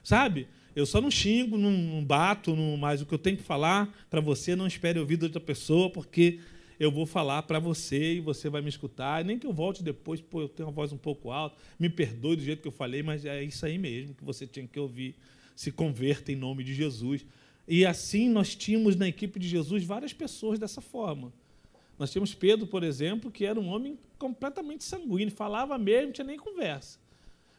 sabe? 0.03 0.47
Eu 0.75 0.85
só 0.85 0.99
não 0.99 1.11
xingo, 1.11 1.57
não, 1.57 1.71
não 1.71 2.03
bato, 2.03 2.55
não, 2.55 2.77
mas 2.77 3.01
o 3.01 3.05
que 3.05 3.13
eu 3.13 3.19
tenho 3.19 3.37
que 3.37 3.43
falar 3.43 3.93
para 4.09 4.19
você, 4.19 4.55
não 4.55 4.65
espere 4.65 4.99
ouvir 4.99 5.17
de 5.17 5.25
outra 5.25 5.39
pessoa, 5.39 5.89
porque 5.89 6.39
eu 6.79 6.91
vou 6.91 7.05
falar 7.05 7.43
para 7.43 7.59
você 7.59 8.15
e 8.15 8.19
você 8.19 8.49
vai 8.49 8.61
me 8.61 8.69
escutar. 8.69 9.23
Nem 9.23 9.37
que 9.37 9.45
eu 9.45 9.53
volte 9.53 9.83
depois, 9.83 10.19
pô, 10.19 10.41
eu 10.41 10.49
tenho 10.49 10.67
uma 10.67 10.73
voz 10.73 10.91
um 10.91 10.97
pouco 10.97 11.31
alta, 11.31 11.57
me 11.79 11.89
perdoe 11.89 12.35
do 12.35 12.43
jeito 12.43 12.61
que 12.61 12.67
eu 12.67 12.71
falei, 12.71 13.03
mas 13.03 13.23
é 13.23 13.43
isso 13.43 13.65
aí 13.65 13.77
mesmo 13.77 14.15
que 14.15 14.23
você 14.23 14.47
tinha 14.47 14.67
que 14.67 14.79
ouvir. 14.79 15.15
Se 15.55 15.71
converta 15.71 16.31
em 16.31 16.35
nome 16.35 16.63
de 16.63 16.73
Jesus. 16.73 17.25
E 17.67 17.85
assim 17.85 18.27
nós 18.27 18.55
tínhamos 18.55 18.95
na 18.95 19.07
equipe 19.07 19.39
de 19.39 19.47
Jesus 19.47 19.83
várias 19.83 20.11
pessoas 20.11 20.57
dessa 20.57 20.81
forma. 20.81 21.31
Nós 21.97 22.11
tínhamos 22.11 22.33
Pedro, 22.33 22.65
por 22.65 22.83
exemplo, 22.83 23.29
que 23.29 23.45
era 23.45 23.59
um 23.59 23.67
homem 23.67 23.97
completamente 24.17 24.83
sanguíneo, 24.83 25.31
falava 25.31 25.77
mesmo, 25.77 26.07
não 26.07 26.11
tinha 26.13 26.25
nem 26.25 26.37
conversa. 26.37 26.99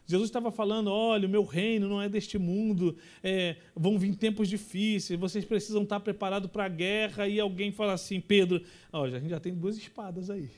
Jesus 0.06 0.28
estava 0.28 0.50
falando: 0.50 0.90
olha, 0.90 1.26
o 1.26 1.30
meu 1.30 1.44
reino 1.44 1.88
não 1.88 2.00
é 2.00 2.08
deste 2.08 2.38
mundo, 2.38 2.96
é, 3.22 3.56
vão 3.74 3.98
vir 3.98 4.14
tempos 4.16 4.48
difíceis, 4.48 5.18
vocês 5.18 5.44
precisam 5.44 5.82
estar 5.82 6.00
preparados 6.00 6.50
para 6.50 6.64
a 6.64 6.68
guerra. 6.68 7.26
E 7.26 7.40
alguém 7.40 7.72
fala 7.72 7.94
assim: 7.94 8.20
Pedro, 8.20 8.62
ó, 8.92 9.04
a 9.04 9.10
gente 9.10 9.30
já 9.30 9.40
tem 9.40 9.54
duas 9.54 9.76
espadas 9.76 10.28
aí. 10.28 10.50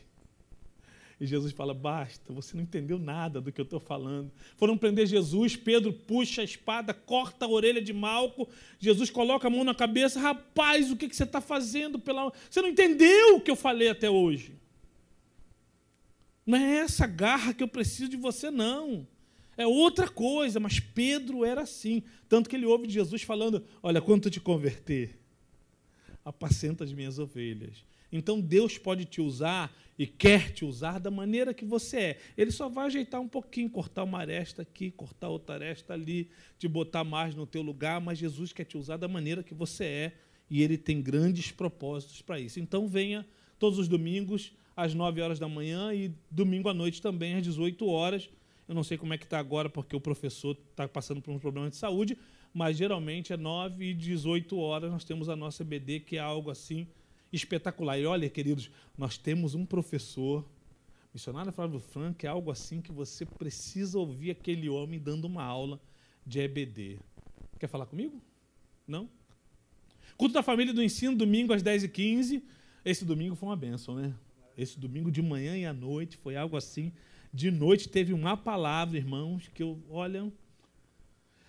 E 1.21 1.27
Jesus 1.27 1.53
fala: 1.53 1.73
basta, 1.73 2.33
você 2.33 2.57
não 2.57 2.63
entendeu 2.65 2.99
nada 2.99 3.41
do 3.41 3.53
que 3.53 3.61
eu 3.61 3.65
estou 3.65 3.81
falando. 3.81 4.31
Foram 4.57 4.77
prender 4.77 5.07
Jesus, 5.07 5.57
Pedro 5.57 5.93
puxa 5.93 6.43
a 6.43 6.45
espada, 6.45 6.93
corta 6.93 7.47
a 7.47 7.49
orelha 7.49 7.81
de 7.81 7.93
Malco, 7.93 8.49
Jesus 8.79 9.11
coloca 9.11 9.47
a 9.47 9.51
mão 9.51 9.63
na 9.63 9.75
cabeça: 9.75 10.21
rapaz, 10.21 10.91
o 10.91 10.97
que, 10.97 11.09
que 11.09 11.17
você 11.17 11.25
está 11.25 11.41
fazendo? 11.41 11.99
Pela... 11.99 12.33
Você 12.51 12.61
não 12.61 12.69
entendeu 12.69 13.37
o 13.37 13.41
que 13.41 13.51
eu 13.51 13.57
falei 13.57 13.89
até 13.89 14.11
hoje. 14.11 14.57
Não 16.45 16.59
é 16.59 16.79
essa 16.79 17.07
garra 17.07 17.55
que 17.55 17.63
eu 17.63 17.69
preciso 17.69 18.11
de 18.11 18.17
você, 18.17 18.51
não. 18.51 19.07
É 19.57 19.67
outra 19.67 20.09
coisa, 20.09 20.61
mas 20.61 20.79
Pedro 20.79 21.45
era 21.45 21.63
assim. 21.63 22.03
Tanto 22.29 22.49
que 22.49 22.57
ele 22.57 22.67
ouve 22.67 22.89
Jesus 22.89 23.23
falando: 23.23 23.65
Olha, 23.83 24.03
quando 24.03 24.23
tu 24.23 24.31
te 24.31 24.41
converter, 24.41 25.19
apacenta 26.25 26.85
as 26.85 26.93
minhas 26.93 27.19
ovelhas. 27.19 27.85
Então 28.11 28.41
Deus 28.41 28.79
pode 28.79 29.05
te 29.05 29.21
usar 29.21 29.75
e 29.99 30.07
quer 30.07 30.53
te 30.53 30.65
usar 30.65 30.99
da 30.99 31.11
maneira 31.11 31.55
que 31.55 31.65
você 31.65 31.97
é. 31.97 32.19
Ele 32.37 32.51
só 32.51 32.69
vai 32.69 32.87
ajeitar 32.87 33.21
um 33.21 33.29
pouquinho, 33.29 33.71
cortar 33.71 34.05
uma 34.05 34.19
aresta 34.19 34.63
aqui, 34.63 34.91
cortar 34.91 35.29
outra 35.29 35.55
aresta 35.55 35.95
ali, 35.95 36.31
te 36.59 36.69
botar 36.69 37.05
mais 37.05 37.35
no 37.35 37.47
teu 37.47 37.63
lugar, 37.63 38.01
mas 38.01 38.19
Jesus 38.19 38.53
quer 38.53 38.65
te 38.65 38.77
usar 38.77 38.97
da 38.97 39.09
maneira 39.09 39.43
que 39.43 39.55
você 39.55 39.85
é 39.85 40.13
e 40.51 40.63
ele 40.63 40.77
tem 40.77 41.03
grandes 41.03 41.51
propósitos 41.51 42.23
para 42.23 42.39
isso. 42.39 42.61
Então 42.61 42.87
venha 42.87 43.27
todos 43.59 43.79
os 43.79 43.89
domingos 43.89 44.53
às 44.77 44.95
9 44.95 45.21
horas 45.21 45.39
da 45.39 45.49
manhã 45.49 45.95
e 45.95 46.13
domingo 46.31 46.69
à 46.69 46.75
noite 46.75 47.01
também 47.01 47.35
às 47.35 47.43
18 47.43 47.87
horas. 47.87 48.29
Eu 48.69 48.75
não 48.75 48.83
sei 48.83 48.99
como 48.99 49.15
é 49.15 49.19
que 49.19 49.25
está 49.25 49.39
agora, 49.39 49.69
porque 49.69 49.95
o 49.95 50.01
professor 50.01 50.57
está 50.71 50.89
passando 50.89 51.23
por 51.23 51.33
um 51.33 51.39
problema 51.39 51.71
de 51.71 51.77
saúde, 51.77 52.19
mas 52.53 52.77
geralmente 52.77 53.33
é 53.33 53.37
9 53.37 53.85
e 53.85 53.95
18 53.95 54.59
horas 54.59 54.91
nós 54.91 55.05
temos 55.05 55.29
a 55.29 55.37
nossa 55.37 55.63
EBD, 55.63 56.01
que 56.01 56.17
é 56.17 56.21
algo 56.21 56.51
assim 56.51 56.89
espetacular. 57.33 57.99
E 57.99 58.07
olha, 58.07 58.29
queridos, 58.29 58.71
nós 58.97 59.17
temos 59.17 59.55
um 59.55 59.65
professor, 59.65 60.45
missionário 61.13 61.53
Flávio 61.53 61.79
Franco, 61.79 62.27
é 62.27 62.29
algo 62.29 62.51
assim 62.51 62.81
que 62.81 62.91
você 62.91 63.25
precisa 63.25 63.99
ouvir 63.99 64.31
aquele 64.31 64.69
homem 64.69 64.99
dando 64.99 65.27
uma 65.27 65.45
aula 65.45 65.81
de 66.27 66.41
EBD. 66.41 66.99
Quer 67.59 67.69
falar 67.69 67.87
comigo? 67.87 68.21
Não? 68.87 69.09
Culto 70.17 70.35
da 70.35 70.43
família 70.43 70.73
do 70.73 70.83
ensino, 70.83 71.15
domingo 71.15 71.53
às 71.53 71.63
10h15. 71.63 72.43
Esse 72.85 73.05
domingo 73.05 73.35
foi 73.35 73.49
uma 73.49 73.57
benção, 73.57 73.95
né? 73.95 74.15
Esse 74.57 74.79
domingo 74.79 75.11
de 75.11 75.21
manhã 75.21 75.57
e 75.57 75.67
à 75.67 75.73
noite 75.73 76.17
foi 76.17 76.37
algo 76.37 76.57
assim. 76.57 76.93
De 77.37 77.51
noite 77.51 77.91
teve 77.91 78.15
uma 78.15 78.35
palavra, 78.35 78.97
irmãos, 78.97 79.51
que 79.53 79.63
eu, 79.63 79.79
olha, 79.91 80.33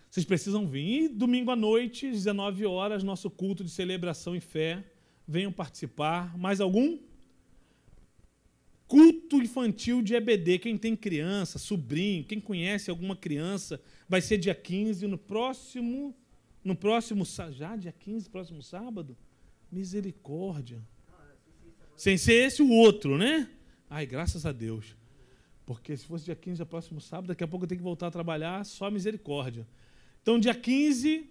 vocês 0.09 0.25
precisam 0.25 0.67
vir. 0.67 1.03
E 1.03 1.07
domingo 1.07 1.49
à 1.49 1.55
noite, 1.55 2.11
19 2.11 2.65
horas, 2.65 3.03
nosso 3.03 3.29
culto 3.29 3.63
de 3.63 3.69
celebração 3.69 4.35
e 4.35 4.41
fé. 4.41 4.83
Venham 5.25 5.49
participar. 5.49 6.37
Mais 6.37 6.59
algum? 6.59 6.99
Culto 8.85 9.37
infantil 9.37 10.01
de 10.01 10.13
EBD. 10.13 10.59
Quem 10.59 10.77
tem 10.77 10.93
criança, 10.93 11.57
sobrinho, 11.57 12.25
quem 12.25 12.41
conhece 12.41 12.89
alguma 12.89 13.15
criança, 13.15 13.81
vai 14.09 14.19
ser 14.19 14.37
dia 14.37 14.53
15 14.53 15.07
no 15.07 15.17
próximo 15.17 16.13
no 16.65 16.75
próximo 16.75 17.23
já 17.51 17.77
dia 17.77 17.93
15, 17.93 18.29
próximo 18.29 18.61
sábado. 18.61 19.15
Misericórdia. 19.71 20.81
Sem 21.95 22.17
ser 22.17 22.45
esse 22.45 22.61
o 22.61 22.69
outro, 22.69 23.17
né? 23.17 23.49
Ai, 23.89 24.05
graças 24.05 24.45
a 24.45 24.51
Deus. 24.51 24.97
Porque 25.67 25.97
se 25.97 26.05
fosse 26.05 26.23
dia 26.23 26.35
15, 26.35 26.61
é 26.61 26.65
próximo 26.65 27.01
sábado, 27.01 27.27
daqui 27.27 27.43
a 27.43 27.47
pouco 27.47 27.65
eu 27.65 27.67
tenho 27.67 27.79
que 27.79 27.83
voltar 27.83 28.07
a 28.07 28.11
trabalhar, 28.11 28.63
só 28.63 28.89
misericórdia. 28.89 29.67
Então, 30.21 30.39
dia 30.39 30.55
15, 30.55 31.29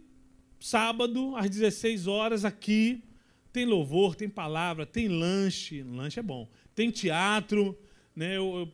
sábado, 0.61 1.35
às 1.37 1.49
16 1.49 2.07
horas, 2.07 2.45
aqui, 2.45 3.03
tem 3.51 3.65
louvor, 3.65 4.15
tem 4.15 4.29
palavra, 4.29 4.85
tem 4.85 5.09
lanche. 5.09 5.83
Lanche 5.83 6.21
é 6.21 6.23
bom. 6.23 6.47
Tem 6.75 6.91
teatro. 6.91 7.75
Né? 8.15 8.37
Eu, 8.37 8.71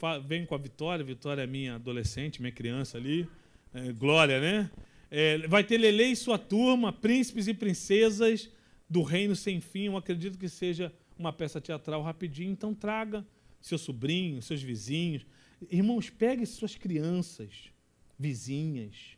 eu 0.00 0.22
venho 0.22 0.46
com 0.46 0.54
a 0.54 0.58
Vitória, 0.58 1.04
Vitória 1.04 1.42
é 1.42 1.46
minha 1.46 1.74
adolescente, 1.74 2.40
minha 2.40 2.50
criança 2.50 2.96
ali. 2.96 3.28
É, 3.74 3.92
Glória, 3.92 4.40
né? 4.40 4.70
É, 5.10 5.46
vai 5.46 5.62
ter 5.62 5.76
Lele 5.76 6.04
e 6.04 6.16
sua 6.16 6.38
turma, 6.38 6.90
príncipes 6.90 7.48
e 7.48 7.52
princesas 7.52 8.48
do 8.88 9.02
reino 9.02 9.36
sem 9.36 9.60
fim. 9.60 9.88
Eu 9.88 9.96
acredito 9.98 10.38
que 10.38 10.48
seja 10.48 10.90
uma 11.18 11.34
peça 11.34 11.60
teatral 11.60 12.00
rapidinho, 12.00 12.50
então 12.50 12.72
traga 12.72 13.22
seu 13.62 13.78
sobrinho, 13.78 14.42
seus 14.42 14.60
vizinhos. 14.60 15.24
Irmãos, 15.70 16.10
pegue 16.10 16.44
suas 16.44 16.74
crianças, 16.74 17.70
vizinhas, 18.18 19.16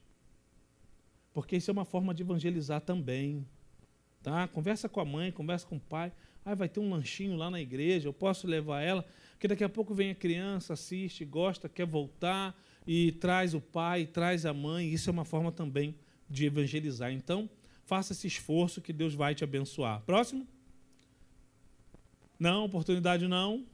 porque 1.33 1.57
isso 1.57 1.71
é 1.71 1.73
uma 1.73 1.85
forma 1.85 2.15
de 2.15 2.23
evangelizar 2.23 2.81
também. 2.81 3.45
Tá? 4.23 4.47
Conversa 4.47 4.89
com 4.89 5.01
a 5.01 5.05
mãe, 5.05 5.33
conversa 5.33 5.67
com 5.67 5.77
o 5.77 5.81
pai. 5.81 6.13
Ah, 6.45 6.55
vai 6.55 6.69
ter 6.69 6.79
um 6.79 6.91
lanchinho 6.91 7.37
lá 7.37 7.51
na 7.51 7.61
igreja, 7.61 8.09
eu 8.09 8.13
posso 8.13 8.47
levar 8.47 8.83
ela, 8.83 9.05
porque 9.33 9.49
daqui 9.49 9.65
a 9.65 9.69
pouco 9.69 9.95
vem 9.95 10.11
a 10.11 10.15
criança, 10.15 10.75
assiste, 10.75 11.25
gosta, 11.25 11.69
quer 11.69 11.87
voltar 11.87 12.55
e 12.87 13.13
traz 13.13 13.55
o 13.55 13.61
pai, 13.61 14.07
traz 14.07 14.45
a 14.45 14.53
mãe. 14.53 14.93
Isso 14.93 15.09
é 15.09 15.13
uma 15.13 15.25
forma 15.25 15.51
também 15.51 15.95
de 16.29 16.47
evangelizar. 16.47 17.13
Então, 17.13 17.49
faça 17.85 18.13
esse 18.13 18.27
esforço 18.27 18.81
que 18.81 18.93
Deus 18.93 19.15
vai 19.15 19.35
te 19.35 19.43
abençoar. 19.43 20.03
Próximo? 20.03 20.47
Não, 22.39 22.65
oportunidade 22.65 23.27
não. 23.27 23.65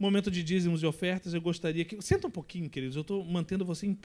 Momento 0.00 0.30
de 0.30 0.42
dízimos 0.42 0.82
e 0.82 0.86
ofertas, 0.86 1.34
eu 1.34 1.42
gostaria 1.42 1.84
que. 1.84 2.00
Senta 2.00 2.26
um 2.26 2.30
pouquinho, 2.30 2.70
queridos, 2.70 2.96
eu 2.96 3.02
estou 3.02 3.22
mantendo 3.22 3.66
você 3.66 3.86
em 3.86 3.98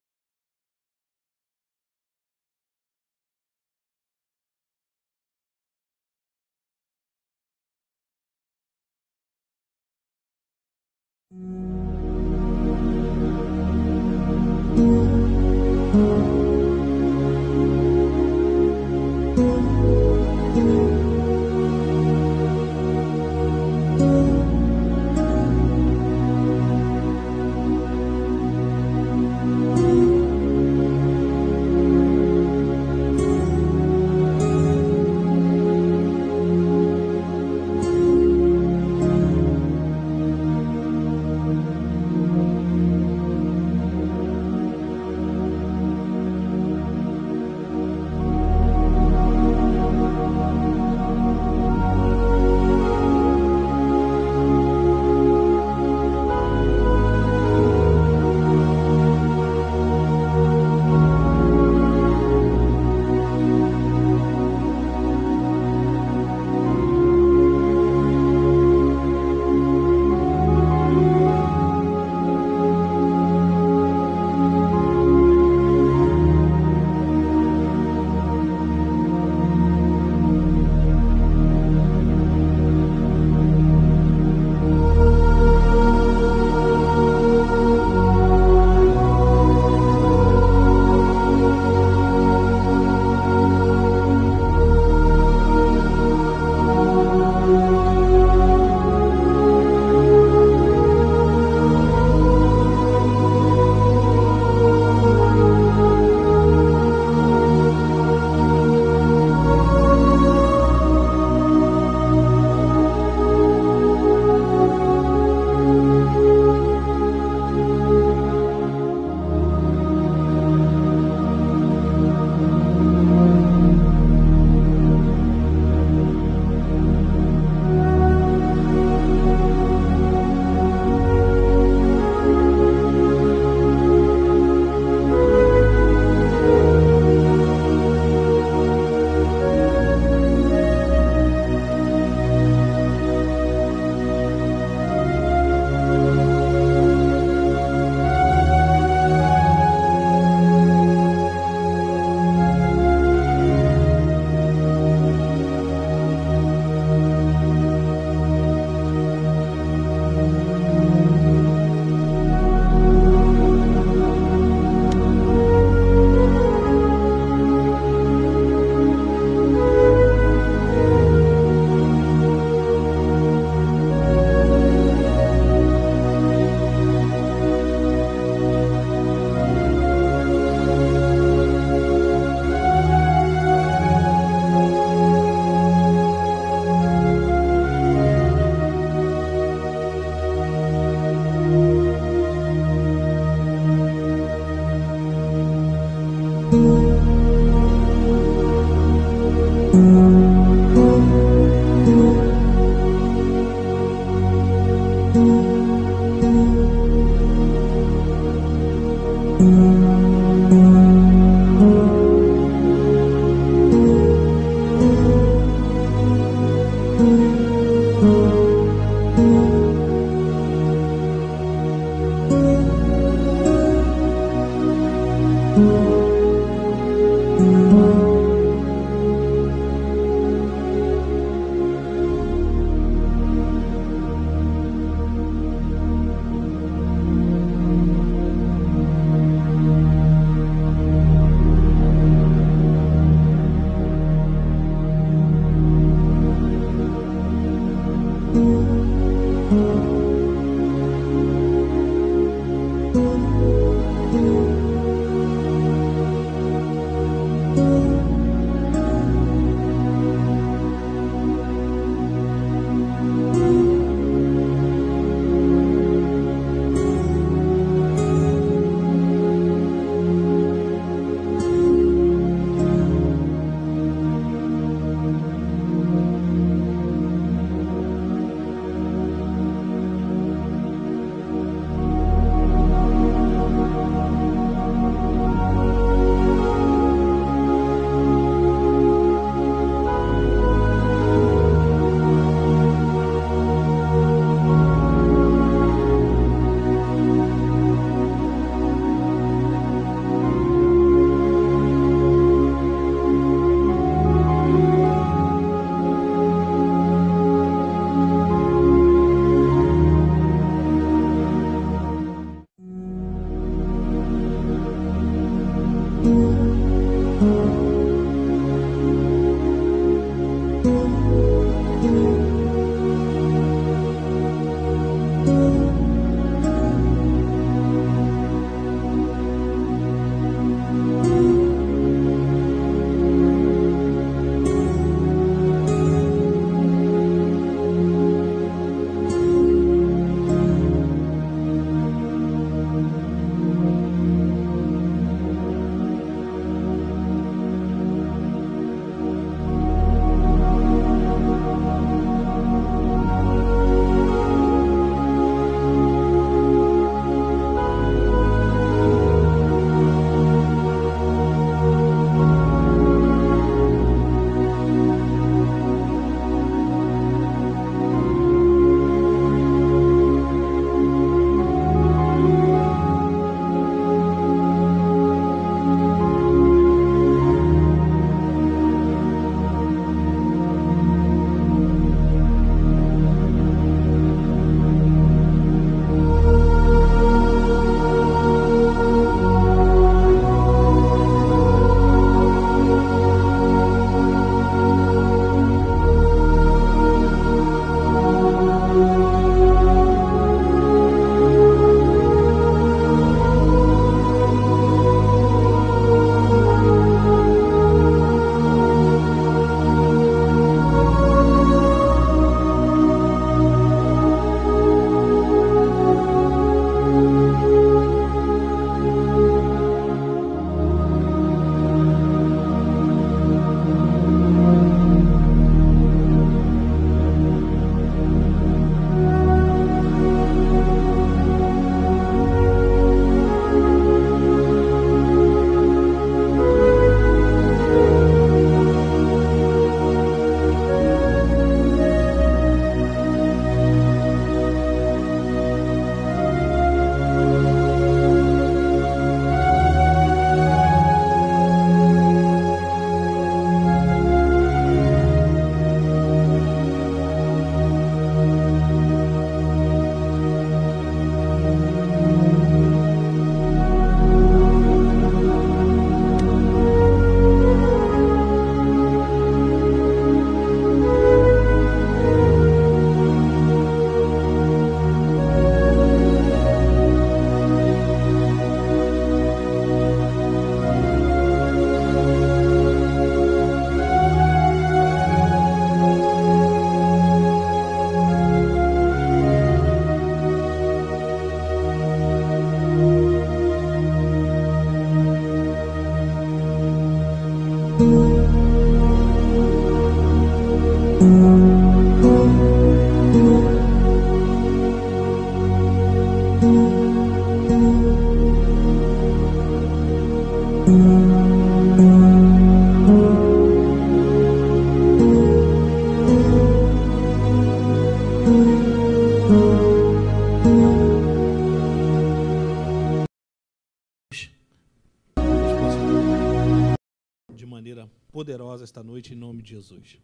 de 529.45 529.51
Jesus. 529.51 529.99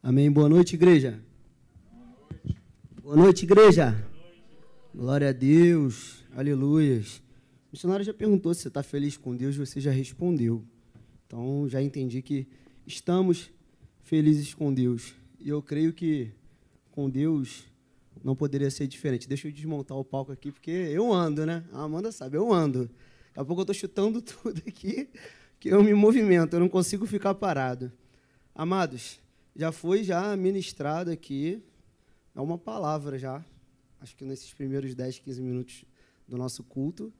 Amém. 0.00 0.30
Boa 0.30 0.48
noite, 0.48 0.76
igreja. 0.76 1.20
Boa 3.02 3.16
noite, 3.16 3.44
igreja. 3.44 3.92
Glória 4.94 5.30
a 5.30 5.32
Deus. 5.32 6.24
Aleluias. 6.32 7.18
O 7.66 7.72
missionário 7.72 8.04
já 8.04 8.14
perguntou 8.14 8.54
se 8.54 8.62
você 8.62 8.68
está 8.68 8.84
feliz 8.84 9.16
com 9.16 9.34
Deus, 9.34 9.56
você 9.56 9.80
já 9.80 9.90
respondeu. 9.90 10.64
Então, 11.26 11.68
já 11.68 11.82
entendi 11.82 12.22
que 12.22 12.46
estamos 12.86 13.50
felizes 14.04 14.54
com 14.54 14.72
Deus. 14.72 15.12
E 15.40 15.48
eu 15.48 15.60
creio 15.60 15.92
que 15.92 16.30
com 16.92 17.10
Deus 17.10 17.64
não 18.22 18.36
poderia 18.36 18.70
ser 18.70 18.86
diferente. 18.86 19.28
Deixa 19.28 19.48
eu 19.48 19.52
desmontar 19.52 19.98
o 19.98 20.04
palco 20.04 20.30
aqui, 20.30 20.52
porque 20.52 20.70
eu 20.70 21.12
ando, 21.12 21.44
né? 21.44 21.64
A 21.72 21.82
Amanda 21.82 22.12
sabe, 22.12 22.36
eu 22.36 22.52
ando. 22.52 22.88
Daqui 23.28 23.40
a 23.40 23.44
pouco 23.44 23.60
eu 23.60 23.64
estou 23.64 23.74
chutando 23.74 24.22
tudo 24.22 24.62
aqui, 24.66 25.08
que 25.58 25.68
eu 25.68 25.82
me 25.82 25.94
movimento, 25.94 26.54
eu 26.54 26.60
não 26.60 26.68
consigo 26.68 27.06
ficar 27.06 27.34
parado. 27.34 27.92
Amados, 28.54 29.20
já 29.54 29.72
foi 29.72 30.04
já 30.04 30.36
ministrado 30.36 31.10
aqui, 31.10 31.62
é 32.34 32.40
uma 32.40 32.58
palavra 32.58 33.18
já, 33.18 33.44
acho 34.00 34.14
que 34.16 34.24
nesses 34.24 34.52
primeiros 34.52 34.94
10, 34.94 35.18
15 35.20 35.42
minutos 35.42 35.84
do 36.28 36.36
nosso 36.36 36.62
culto. 36.62 37.12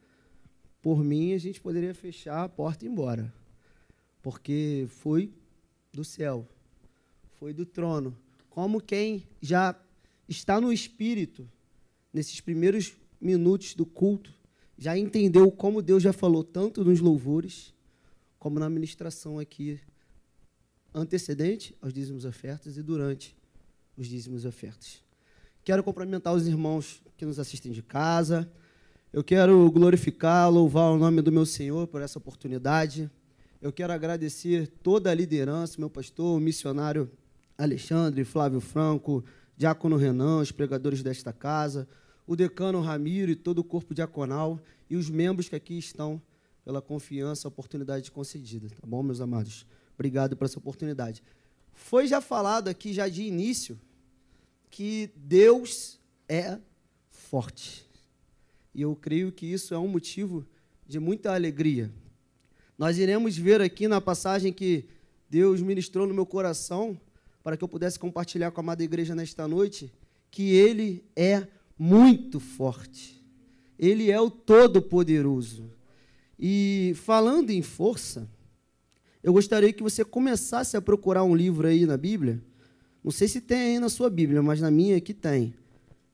Por 0.82 1.03
mim, 1.03 1.32
a 1.32 1.39
gente 1.39 1.61
poderia 1.61 1.95
fechar 1.95 2.45
a 2.45 2.49
porta 2.49 2.84
e 2.84 2.89
ir 2.89 2.91
embora, 2.91 3.32
porque 4.22 4.87
foi 4.89 5.32
do 5.93 6.05
céu, 6.05 6.47
foi 7.39 7.53
do 7.53 7.64
trono. 7.64 8.16
Como 8.51 8.80
quem 8.80 9.26
já 9.41 9.74
está 10.28 10.61
no 10.61 10.72
espírito, 10.72 11.49
nesses 12.12 12.41
primeiros 12.41 12.93
minutos 13.20 13.74
do 13.74 13.84
culto, 13.84 14.32
já 14.78 14.97
entendeu 14.97 15.51
como 15.51 15.82
Deus 15.82 16.03
já 16.03 16.12
falou 16.12 16.45
tanto 16.45 16.84
nos 16.84 17.01
louvores, 17.01 17.74
como 18.47 18.61
na 18.61 18.70
ministração 18.70 19.40
aqui 19.40 19.80
antecedente 20.94 21.76
aos 21.82 21.92
dízimos 21.92 22.24
ofertas 22.24 22.76
e 22.76 22.80
durante 22.80 23.36
os 23.97 24.07
dízimos 24.07 24.44
ofertas. 24.44 25.03
Quero 25.64 25.82
cumprimentar 25.82 26.32
os 26.32 26.47
irmãos 26.47 27.03
que 27.16 27.26
nos 27.26 27.40
assistem 27.40 27.72
de 27.72 27.82
casa. 27.82 28.49
Eu 29.12 29.24
quero 29.24 29.68
glorificar, 29.72 30.49
louvar 30.49 30.92
o 30.92 30.97
nome 30.97 31.22
do 31.22 31.32
meu 31.32 31.44
Senhor 31.44 31.88
por 31.88 32.01
essa 32.01 32.20
oportunidade. 32.20 33.11
Eu 33.61 33.72
quero 33.72 33.92
agradecer 33.92 34.68
toda 34.80 35.11
a 35.11 35.14
liderança, 35.14 35.80
meu 35.80 35.90
pastor, 35.90 36.36
o 36.36 36.40
missionário 36.40 37.11
Alexandre, 37.59 38.22
Flávio 38.22 38.61
Franco, 38.61 39.24
Diácono 39.57 39.97
Renan, 39.97 40.38
os 40.38 40.53
pregadores 40.53 41.03
desta 41.03 41.32
casa, 41.32 41.88
o 42.24 42.36
decano 42.36 42.80
Ramiro 42.80 43.32
e 43.32 43.34
todo 43.34 43.59
o 43.59 43.64
corpo 43.64 43.92
diaconal 43.92 44.61
e 44.88 44.94
os 44.94 45.11
membros 45.11 45.49
que 45.49 45.57
aqui 45.57 45.76
estão 45.76 46.22
pela 46.66 46.82
confiança, 46.82 47.46
a 47.46 47.48
oportunidade 47.48 48.10
concedida. 48.10 48.68
Tá 48.68 48.84
bom, 48.84 49.00
meus 49.00 49.20
amados? 49.20 49.64
Obrigado 49.94 50.36
por 50.36 50.46
essa 50.46 50.58
oportunidade. 50.58 51.22
Foi 51.72 52.08
já 52.08 52.20
falado 52.20 52.66
aqui, 52.66 52.92
já 52.92 53.08
de 53.08 53.22
início, 53.22 53.78
que 54.68 55.08
Deus 55.14 56.00
é 56.28 56.58
forte. 57.08 57.86
E 58.74 58.82
eu 58.82 58.96
creio 58.96 59.30
que 59.30 59.46
isso 59.46 59.74
é 59.74 59.78
um 59.78 59.86
motivo 59.86 60.44
de 60.84 60.98
muita 60.98 61.32
alegria. 61.32 61.88
Nós 62.76 62.98
iremos 62.98 63.38
ver 63.38 63.60
aqui 63.60 63.86
na 63.86 64.00
passagem 64.00 64.52
que 64.52 64.88
Deus 65.30 65.62
ministrou 65.62 66.04
no 66.04 66.12
meu 66.12 66.26
coração, 66.26 67.00
para 67.44 67.56
que 67.56 67.62
eu 67.62 67.68
pudesse 67.68 67.96
compartilhar 67.96 68.50
com 68.50 68.60
a 68.60 68.64
amada 68.64 68.82
igreja 68.82 69.14
nesta 69.14 69.46
noite, 69.46 69.92
que 70.32 70.50
Ele 70.50 71.04
é 71.14 71.46
muito 71.78 72.40
forte. 72.40 73.24
Ele 73.78 74.10
é 74.10 74.20
o 74.20 74.28
Todo-Poderoso. 74.28 75.75
E 76.39 76.93
falando 76.97 77.51
em 77.51 77.62
força, 77.62 78.28
eu 79.22 79.32
gostaria 79.32 79.72
que 79.72 79.82
você 79.82 80.05
começasse 80.05 80.76
a 80.76 80.82
procurar 80.82 81.24
um 81.24 81.34
livro 81.34 81.66
aí 81.66 81.87
na 81.87 81.97
Bíblia. 81.97 82.43
Não 83.03 83.11
sei 83.11 83.26
se 83.28 83.41
tem 83.41 83.59
aí 83.59 83.80
na 83.80 83.89
sua 83.89 84.11
Bíblia, 84.11 84.43
mas 84.43 84.61
na 84.61 84.70
minha 84.70 84.97
aqui 84.97 85.14
tem. 85.14 85.55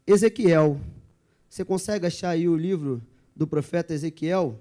Ezequiel. 0.07 0.81
Você 1.49 1.65
consegue 1.65 2.07
achar 2.07 2.31
aí 2.31 2.49
o 2.49 2.57
livro 2.57 3.03
do 3.35 3.47
profeta 3.47 3.93
Ezequiel? 3.93 4.61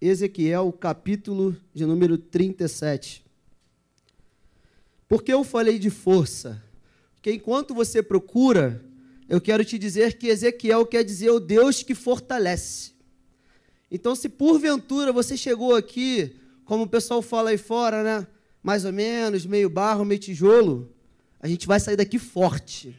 Ezequiel, 0.00 0.72
capítulo 0.72 1.56
de 1.72 1.84
número 1.86 2.18
37. 2.18 3.24
Por 5.08 5.22
que 5.22 5.32
eu 5.32 5.44
falei 5.44 5.78
de 5.78 5.90
força? 5.90 6.62
Porque 7.14 7.32
enquanto 7.32 7.74
você 7.74 8.02
procura, 8.02 8.84
eu 9.28 9.40
quero 9.40 9.64
te 9.64 9.78
dizer 9.78 10.18
que 10.18 10.26
Ezequiel 10.26 10.84
quer 10.86 11.04
dizer 11.04 11.30
o 11.30 11.40
Deus 11.40 11.82
que 11.82 11.94
fortalece. 11.94 12.93
Então, 13.94 14.12
se 14.16 14.28
porventura 14.28 15.12
você 15.12 15.36
chegou 15.36 15.76
aqui, 15.76 16.34
como 16.64 16.82
o 16.82 16.88
pessoal 16.88 17.22
fala 17.22 17.50
aí 17.50 17.56
fora, 17.56 18.02
né? 18.02 18.26
Mais 18.60 18.84
ou 18.84 18.92
menos, 18.92 19.46
meio 19.46 19.70
barro, 19.70 20.04
meio 20.04 20.18
tijolo, 20.18 20.92
a 21.38 21.46
gente 21.46 21.64
vai 21.64 21.78
sair 21.78 21.94
daqui 21.94 22.18
forte. 22.18 22.92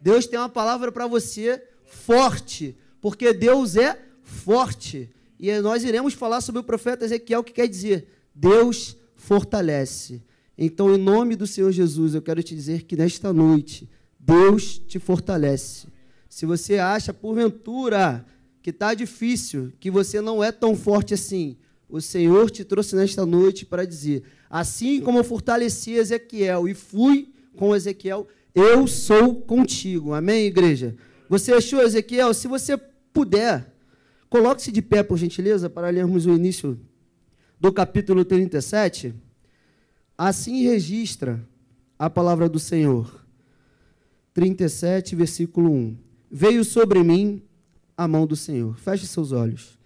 Deus 0.00 0.26
tem 0.26 0.36
uma 0.36 0.48
palavra 0.48 0.90
para 0.90 1.06
você 1.06 1.62
forte, 1.84 2.76
porque 3.00 3.32
Deus 3.32 3.76
é 3.76 4.02
forte. 4.20 5.08
E 5.38 5.56
nós 5.60 5.84
iremos 5.84 6.12
falar 6.12 6.40
sobre 6.40 6.60
o 6.60 6.64
profeta 6.64 7.04
Ezequiel, 7.04 7.44
que 7.44 7.52
quer 7.52 7.68
dizer 7.68 8.08
Deus 8.34 8.96
fortalece. 9.14 10.24
Então, 10.58 10.92
em 10.92 10.98
nome 10.98 11.36
do 11.36 11.46
Senhor 11.46 11.70
Jesus, 11.70 12.16
eu 12.16 12.22
quero 12.22 12.42
te 12.42 12.52
dizer 12.52 12.82
que 12.82 12.96
nesta 12.96 13.32
noite, 13.32 13.88
Deus 14.18 14.76
te 14.76 14.98
fortalece. 14.98 15.86
Se 16.28 16.44
você 16.44 16.78
acha, 16.78 17.14
porventura, 17.14 18.26
que 18.66 18.70
está 18.70 18.94
difícil, 18.94 19.72
que 19.78 19.92
você 19.92 20.20
não 20.20 20.42
é 20.42 20.50
tão 20.50 20.74
forte 20.74 21.14
assim, 21.14 21.56
o 21.88 22.00
Senhor 22.00 22.50
te 22.50 22.64
trouxe 22.64 22.96
nesta 22.96 23.24
noite 23.24 23.64
para 23.64 23.86
dizer: 23.86 24.24
assim 24.50 25.00
como 25.00 25.20
eu 25.20 25.22
fortaleci 25.22 25.92
Ezequiel 25.92 26.66
e 26.66 26.74
fui 26.74 27.32
com 27.56 27.76
Ezequiel, 27.76 28.26
eu 28.52 28.88
sou 28.88 29.36
contigo. 29.36 30.14
Amém, 30.14 30.46
igreja? 30.46 30.96
Você 31.28 31.52
achou, 31.52 31.80
Ezequiel? 31.80 32.34
Se 32.34 32.48
você 32.48 32.76
puder, 33.12 33.72
coloque-se 34.28 34.72
de 34.72 34.82
pé, 34.82 35.04
por 35.04 35.16
gentileza, 35.16 35.70
para 35.70 35.88
lermos 35.88 36.26
o 36.26 36.34
início 36.34 36.76
do 37.60 37.72
capítulo 37.72 38.24
37. 38.24 39.14
Assim 40.18 40.64
registra 40.64 41.40
a 41.96 42.10
palavra 42.10 42.48
do 42.48 42.58
Senhor. 42.58 43.24
37, 44.34 45.14
versículo 45.14 45.70
1. 45.70 45.96
Veio 46.28 46.64
sobre 46.64 47.04
mim 47.04 47.45
a 47.96 48.06
mão 48.06 48.26
do 48.26 48.36
Senhor. 48.36 48.76
Feche 48.76 49.06
seus 49.06 49.32
olhos. 49.32 49.78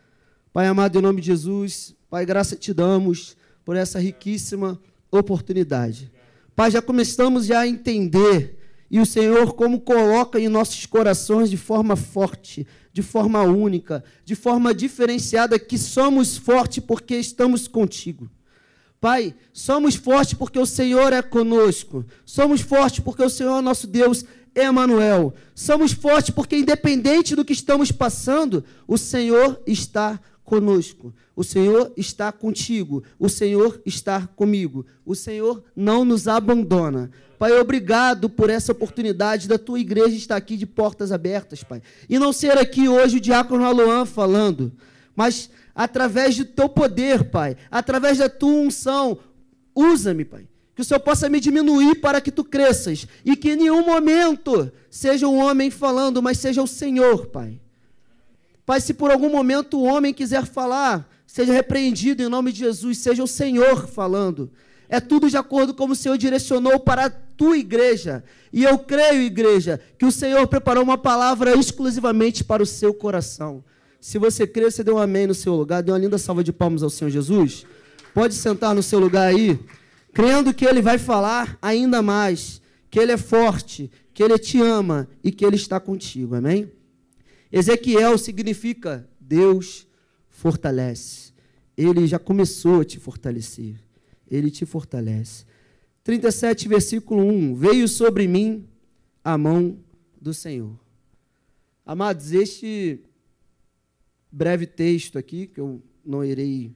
Pai 0.52 0.66
amado, 0.66 0.98
em 0.98 1.02
nome 1.02 1.20
de 1.20 1.28
Jesus, 1.28 1.94
Pai, 2.08 2.26
graça 2.26 2.56
te 2.56 2.74
damos 2.74 3.36
por 3.64 3.76
essa 3.76 4.00
riquíssima 4.00 4.80
oportunidade. 5.10 6.10
Pai, 6.56 6.70
já 6.70 6.82
começamos 6.82 7.46
já 7.46 7.60
a 7.60 7.68
entender 7.68 8.58
e 8.90 8.98
o 8.98 9.06
Senhor 9.06 9.54
como 9.54 9.80
coloca 9.80 10.40
em 10.40 10.48
nossos 10.48 10.84
corações 10.86 11.48
de 11.48 11.56
forma 11.56 11.94
forte, 11.94 12.66
de 12.92 13.02
forma 13.02 13.42
única, 13.42 14.02
de 14.24 14.34
forma 14.34 14.74
diferenciada 14.74 15.58
que 15.60 15.78
somos 15.78 16.36
fortes 16.36 16.82
porque 16.84 17.16
estamos 17.16 17.68
contigo. 17.68 18.28
Pai, 19.00 19.34
somos 19.52 19.94
fortes 19.94 20.34
porque 20.34 20.58
o 20.58 20.66
Senhor 20.66 21.12
é 21.12 21.22
conosco. 21.22 22.04
Somos 22.26 22.60
fortes 22.60 23.00
porque 23.00 23.22
o 23.22 23.30
Senhor, 23.30 23.62
nosso 23.62 23.86
Deus, 23.86 24.22
é 24.22 24.26
Emanuel. 24.62 25.34
Somos 25.54 25.92
fortes 25.92 26.30
porque 26.30 26.56
independente 26.56 27.34
do 27.34 27.44
que 27.44 27.52
estamos 27.52 27.90
passando, 27.90 28.64
o 28.86 28.98
Senhor 28.98 29.60
está 29.66 30.20
conosco. 30.44 31.14
O 31.36 31.44
Senhor 31.44 31.92
está 31.96 32.32
contigo. 32.32 33.04
O 33.18 33.28
Senhor 33.28 33.80
está 33.86 34.26
comigo. 34.26 34.84
O 35.06 35.14
Senhor 35.14 35.62
não 35.74 36.04
nos 36.04 36.26
abandona. 36.26 37.10
Pai, 37.38 37.58
obrigado 37.58 38.28
por 38.28 38.50
essa 38.50 38.72
oportunidade 38.72 39.48
da 39.48 39.56
tua 39.56 39.80
igreja 39.80 40.14
estar 40.14 40.36
aqui 40.36 40.58
de 40.58 40.66
portas 40.66 41.10
abertas, 41.10 41.62
Pai. 41.64 41.80
E 42.06 42.18
não 42.18 42.34
ser 42.34 42.58
aqui 42.58 42.86
hoje 42.86 43.16
o 43.16 43.20
diácono 43.20 43.64
Aloan 43.64 44.04
falando, 44.04 44.70
mas 45.16 45.48
através 45.74 46.36
do 46.36 46.44
teu 46.44 46.68
poder, 46.68 47.30
Pai, 47.30 47.56
através 47.70 48.18
da 48.18 48.28
tua 48.28 48.52
unção, 48.52 49.18
usa-me, 49.74 50.22
Pai. 50.22 50.49
Que 50.80 50.82
o 50.82 50.86
Senhor 50.86 51.00
possa 51.00 51.28
me 51.28 51.40
diminuir 51.40 51.96
para 51.96 52.22
que 52.22 52.30
tu 52.30 52.42
cresças 52.42 53.06
e 53.22 53.36
que 53.36 53.50
em 53.50 53.56
nenhum 53.56 53.84
momento 53.84 54.72
seja 54.88 55.28
um 55.28 55.36
homem 55.36 55.70
falando, 55.70 56.22
mas 56.22 56.38
seja 56.38 56.62
o 56.62 56.66
Senhor, 56.66 57.26
Pai. 57.26 57.60
Pai, 58.64 58.80
se 58.80 58.94
por 58.94 59.10
algum 59.10 59.28
momento 59.28 59.76
o 59.76 59.82
homem 59.82 60.14
quiser 60.14 60.46
falar, 60.46 61.06
seja 61.26 61.52
repreendido 61.52 62.22
em 62.22 62.30
nome 62.30 62.50
de 62.50 62.60
Jesus, 62.60 62.96
seja 62.96 63.22
o 63.22 63.26
Senhor 63.26 63.88
falando. 63.88 64.50
É 64.88 65.00
tudo 65.00 65.28
de 65.28 65.36
acordo 65.36 65.74
com 65.74 65.84
o 65.84 65.94
Senhor 65.94 66.16
direcionou 66.16 66.80
para 66.80 67.04
a 67.04 67.10
tua 67.10 67.58
igreja. 67.58 68.24
E 68.50 68.64
eu 68.64 68.78
creio, 68.78 69.20
igreja, 69.20 69.78
que 69.98 70.06
o 70.06 70.10
Senhor 70.10 70.48
preparou 70.48 70.82
uma 70.82 70.96
palavra 70.96 71.54
exclusivamente 71.58 72.42
para 72.42 72.62
o 72.62 72.66
seu 72.66 72.94
coração. 72.94 73.62
Se 74.00 74.16
você 74.16 74.46
crê, 74.46 74.70
você 74.70 74.82
dê 74.82 74.90
um 74.90 74.96
amém 74.96 75.26
no 75.26 75.34
seu 75.34 75.54
lugar. 75.54 75.82
Dê 75.82 75.92
uma 75.92 75.98
linda 75.98 76.16
salva 76.16 76.42
de 76.42 76.54
palmas 76.54 76.82
ao 76.82 76.88
Senhor 76.88 77.10
Jesus. 77.10 77.66
Pode 78.14 78.34
sentar 78.34 78.74
no 78.74 78.82
seu 78.82 78.98
lugar 78.98 79.28
aí, 79.28 79.60
crendo 80.12 80.52
que 80.54 80.64
Ele 80.64 80.82
vai 80.82 80.98
falar 80.98 81.58
ainda 81.60 82.02
mais, 82.02 82.60
que 82.90 82.98
Ele 82.98 83.12
é 83.12 83.16
forte, 83.16 83.90
que 84.12 84.22
Ele 84.22 84.38
te 84.38 84.60
ama 84.60 85.08
e 85.22 85.30
que 85.30 85.44
Ele 85.44 85.56
está 85.56 85.78
contigo. 85.78 86.34
Amém? 86.34 86.70
Ezequiel 87.50 88.16
significa 88.18 89.08
Deus 89.18 89.86
fortalece. 90.28 91.32
Ele 91.76 92.06
já 92.06 92.18
começou 92.18 92.80
a 92.80 92.84
te 92.84 92.98
fortalecer. 92.98 93.76
Ele 94.30 94.50
te 94.50 94.64
fortalece. 94.64 95.44
37, 96.04 96.68
versículo 96.68 97.24
1: 97.24 97.54
Veio 97.54 97.88
sobre 97.88 98.28
mim 98.28 98.68
a 99.24 99.36
mão 99.36 99.78
do 100.20 100.32
Senhor. 100.32 100.78
Amados, 101.84 102.32
este 102.32 103.02
breve 104.30 104.66
texto 104.66 105.18
aqui, 105.18 105.46
que 105.46 105.60
eu 105.60 105.82
não 106.04 106.24
irei 106.24 106.74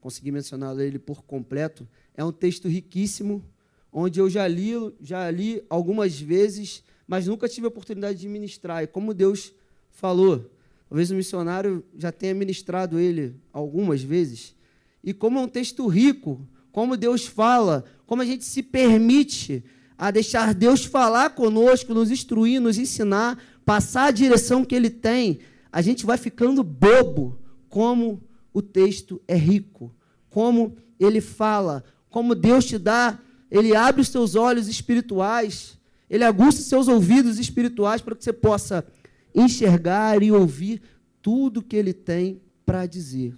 conseguir 0.00 0.32
mencionar 0.32 0.78
ele 0.78 0.98
por 0.98 1.22
completo, 1.22 1.88
é 2.16 2.24
um 2.24 2.32
texto 2.32 2.68
riquíssimo, 2.68 3.44
onde 3.92 4.20
eu 4.20 4.28
já 4.28 4.46
li, 4.46 4.72
já 5.00 5.30
li 5.30 5.62
algumas 5.68 6.18
vezes, 6.18 6.82
mas 7.06 7.26
nunca 7.26 7.48
tive 7.48 7.66
a 7.66 7.68
oportunidade 7.68 8.18
de 8.18 8.28
ministrar. 8.28 8.82
E 8.82 8.86
como 8.86 9.14
Deus 9.14 9.52
falou, 9.90 10.50
talvez 10.88 11.10
o 11.10 11.14
missionário 11.14 11.84
já 11.96 12.10
tenha 12.10 12.34
ministrado 12.34 12.98
ele 12.98 13.36
algumas 13.52 14.02
vezes. 14.02 14.54
E 15.02 15.12
como 15.12 15.38
é 15.38 15.42
um 15.42 15.48
texto 15.48 15.86
rico, 15.86 16.46
como 16.70 16.96
Deus 16.96 17.26
fala, 17.26 17.84
como 18.06 18.22
a 18.22 18.24
gente 18.24 18.44
se 18.44 18.62
permite 18.62 19.64
a 19.98 20.10
deixar 20.10 20.54
Deus 20.54 20.84
falar 20.84 21.30
conosco, 21.30 21.94
nos 21.94 22.10
instruir, 22.10 22.60
nos 22.60 22.78
ensinar, 22.78 23.42
passar 23.64 24.06
a 24.06 24.10
direção 24.10 24.64
que 24.64 24.74
Ele 24.74 24.90
tem, 24.90 25.40
a 25.70 25.80
gente 25.80 26.04
vai 26.04 26.18
ficando 26.18 26.62
bobo 26.62 27.38
como 27.68 28.22
o 28.52 28.60
texto 28.60 29.20
é 29.26 29.34
rico, 29.34 29.94
como 30.28 30.76
ele 31.00 31.20
fala, 31.20 31.82
como 32.12 32.34
Deus 32.34 32.66
te 32.66 32.78
dá, 32.78 33.18
ele 33.50 33.74
abre 33.74 34.02
os 34.02 34.08
seus 34.08 34.34
olhos 34.34 34.68
espirituais, 34.68 35.78
ele 36.08 36.22
aguça 36.22 36.60
os 36.60 36.66
seus 36.66 36.86
ouvidos 36.86 37.38
espirituais 37.38 38.02
para 38.02 38.14
que 38.14 38.22
você 38.22 38.32
possa 38.32 38.86
enxergar 39.34 40.22
e 40.22 40.30
ouvir 40.30 40.82
tudo 41.22 41.62
que 41.62 41.74
ele 41.74 41.94
tem 41.94 42.40
para 42.66 42.84
dizer. 42.84 43.34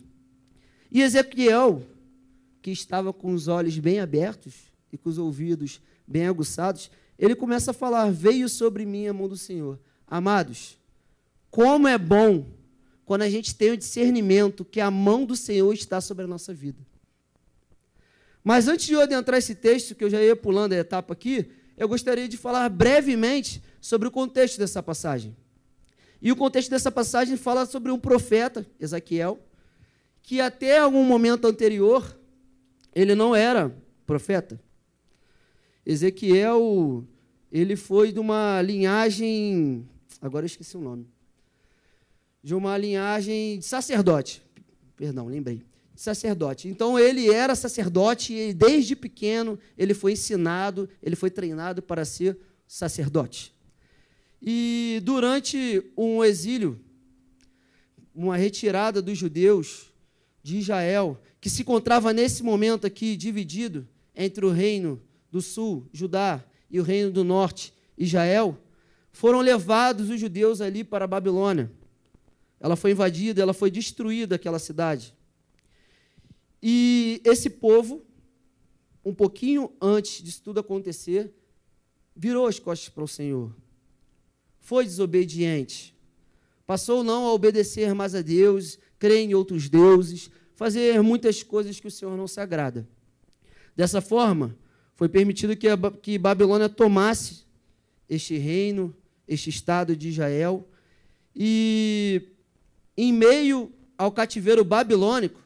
E 0.90 1.00
Ezequiel, 1.02 1.82
que 2.60 2.72
estava 2.72 3.12
com 3.12 3.32
os 3.32 3.46
olhos 3.46 3.78
bem 3.78 4.00
abertos 4.00 4.54
e 4.92 4.98
com 4.98 5.08
os 5.08 5.18
ouvidos 5.18 5.80
bem 6.06 6.26
aguçados, 6.26 6.90
ele 7.16 7.36
começa 7.36 7.70
a 7.70 7.74
falar: 7.74 8.10
Veio 8.10 8.48
sobre 8.48 8.84
mim 8.84 9.06
a 9.06 9.12
mão 9.12 9.28
do 9.28 9.36
Senhor. 9.36 9.78
Amados, 10.04 10.76
como 11.48 11.86
é 11.86 11.96
bom 11.96 12.44
quando 13.04 13.22
a 13.22 13.30
gente 13.30 13.54
tem 13.54 13.70
o 13.70 13.76
discernimento 13.76 14.64
que 14.64 14.80
a 14.80 14.90
mão 14.90 15.24
do 15.24 15.36
Senhor 15.36 15.72
está 15.72 16.00
sobre 16.00 16.24
a 16.24 16.28
nossa 16.28 16.52
vida. 16.52 16.84
Mas 18.44 18.68
antes 18.68 18.86
de 18.86 18.92
eu 18.92 19.00
adentrar 19.00 19.38
esse 19.38 19.54
texto, 19.54 19.94
que 19.94 20.04
eu 20.04 20.10
já 20.10 20.22
ia 20.22 20.36
pulando 20.36 20.74
a 20.74 20.76
etapa 20.76 21.14
aqui, 21.14 21.50
eu 21.76 21.88
gostaria 21.88 22.28
de 22.28 22.36
falar 22.36 22.68
brevemente 22.68 23.62
sobre 23.80 24.06
o 24.06 24.10
contexto 24.10 24.58
dessa 24.58 24.82
passagem. 24.82 25.34
E 26.20 26.30
o 26.30 26.36
contexto 26.36 26.70
dessa 26.70 26.92
passagem 26.92 27.38
fala 27.38 27.64
sobre 27.64 27.90
um 27.90 27.98
profeta, 27.98 28.66
Ezequiel, 28.78 29.38
que 30.22 30.40
até 30.40 30.78
algum 30.78 31.04
momento 31.04 31.46
anterior 31.46 32.18
ele 32.94 33.14
não 33.14 33.34
era 33.34 33.74
profeta. 34.06 34.60
Ezequiel, 35.84 37.04
ele 37.50 37.76
foi 37.76 38.12
de 38.12 38.20
uma 38.20 38.60
linhagem, 38.62 39.88
agora 40.20 40.44
eu 40.44 40.46
esqueci 40.46 40.76
o 40.76 40.80
nome 40.80 41.08
de 42.44 42.54
uma 42.54 42.76
linhagem 42.76 43.58
de 43.58 43.64
sacerdote. 43.64 44.42
Perdão, 44.94 45.26
lembrei. 45.26 45.62
Sacerdote. 45.94 46.68
Então 46.68 46.98
ele 46.98 47.30
era 47.30 47.54
sacerdote 47.54 48.32
e 48.32 48.52
desde 48.52 48.96
pequeno 48.96 49.58
ele 49.78 49.94
foi 49.94 50.12
ensinado, 50.12 50.88
ele 51.02 51.14
foi 51.14 51.30
treinado 51.30 51.80
para 51.80 52.04
ser 52.04 52.36
sacerdote. 52.66 53.54
E 54.42 55.00
durante 55.04 55.82
um 55.96 56.22
exílio, 56.22 56.80
uma 58.14 58.36
retirada 58.36 59.00
dos 59.00 59.16
judeus 59.16 59.92
de 60.42 60.58
Israel, 60.58 61.20
que 61.40 61.48
se 61.48 61.62
encontrava 61.62 62.12
nesse 62.12 62.42
momento 62.42 62.86
aqui 62.86 63.16
dividido 63.16 63.88
entre 64.14 64.44
o 64.44 64.50
reino 64.50 65.00
do 65.30 65.40
sul, 65.40 65.88
Judá, 65.92 66.44
e 66.70 66.80
o 66.80 66.82
reino 66.82 67.10
do 67.10 67.22
norte, 67.24 67.72
Israel, 67.96 68.58
foram 69.12 69.40
levados 69.40 70.10
os 70.10 70.20
judeus 70.20 70.60
ali 70.60 70.82
para 70.82 71.04
a 71.04 71.08
Babilônia 71.08 71.70
ela 72.64 72.76
foi 72.76 72.92
invadida, 72.92 73.42
ela 73.42 73.52
foi 73.52 73.70
destruída, 73.70 74.36
aquela 74.36 74.58
cidade. 74.58 75.14
E 76.66 77.20
esse 77.26 77.50
povo, 77.50 78.02
um 79.04 79.12
pouquinho 79.12 79.70
antes 79.78 80.22
disso 80.22 80.40
tudo 80.42 80.60
acontecer, 80.60 81.30
virou 82.16 82.46
as 82.46 82.58
costas 82.58 82.88
para 82.88 83.04
o 83.04 83.08
Senhor. 83.08 83.54
Foi 84.60 84.86
desobediente. 84.86 85.94
Passou 86.66 87.04
não 87.04 87.26
a 87.26 87.34
obedecer 87.34 87.92
mais 87.94 88.14
a 88.14 88.22
Deus, 88.22 88.78
crer 88.98 89.18
em 89.18 89.34
outros 89.34 89.68
deuses, 89.68 90.30
fazer 90.54 91.02
muitas 91.02 91.42
coisas 91.42 91.78
que 91.78 91.86
o 91.86 91.90
Senhor 91.90 92.16
não 92.16 92.26
se 92.26 92.40
agrada. 92.40 92.88
Dessa 93.76 94.00
forma, 94.00 94.56
foi 94.94 95.06
permitido 95.06 95.54
que, 95.54 95.68
a, 95.68 95.76
que 96.00 96.16
Babilônia 96.16 96.70
tomasse 96.70 97.44
este 98.08 98.38
reino, 98.38 98.96
este 99.28 99.50
estado 99.50 99.94
de 99.94 100.08
Israel, 100.08 100.66
e 101.36 102.22
em 102.96 103.12
meio 103.12 103.70
ao 103.98 104.10
cativeiro 104.10 104.64
babilônico, 104.64 105.43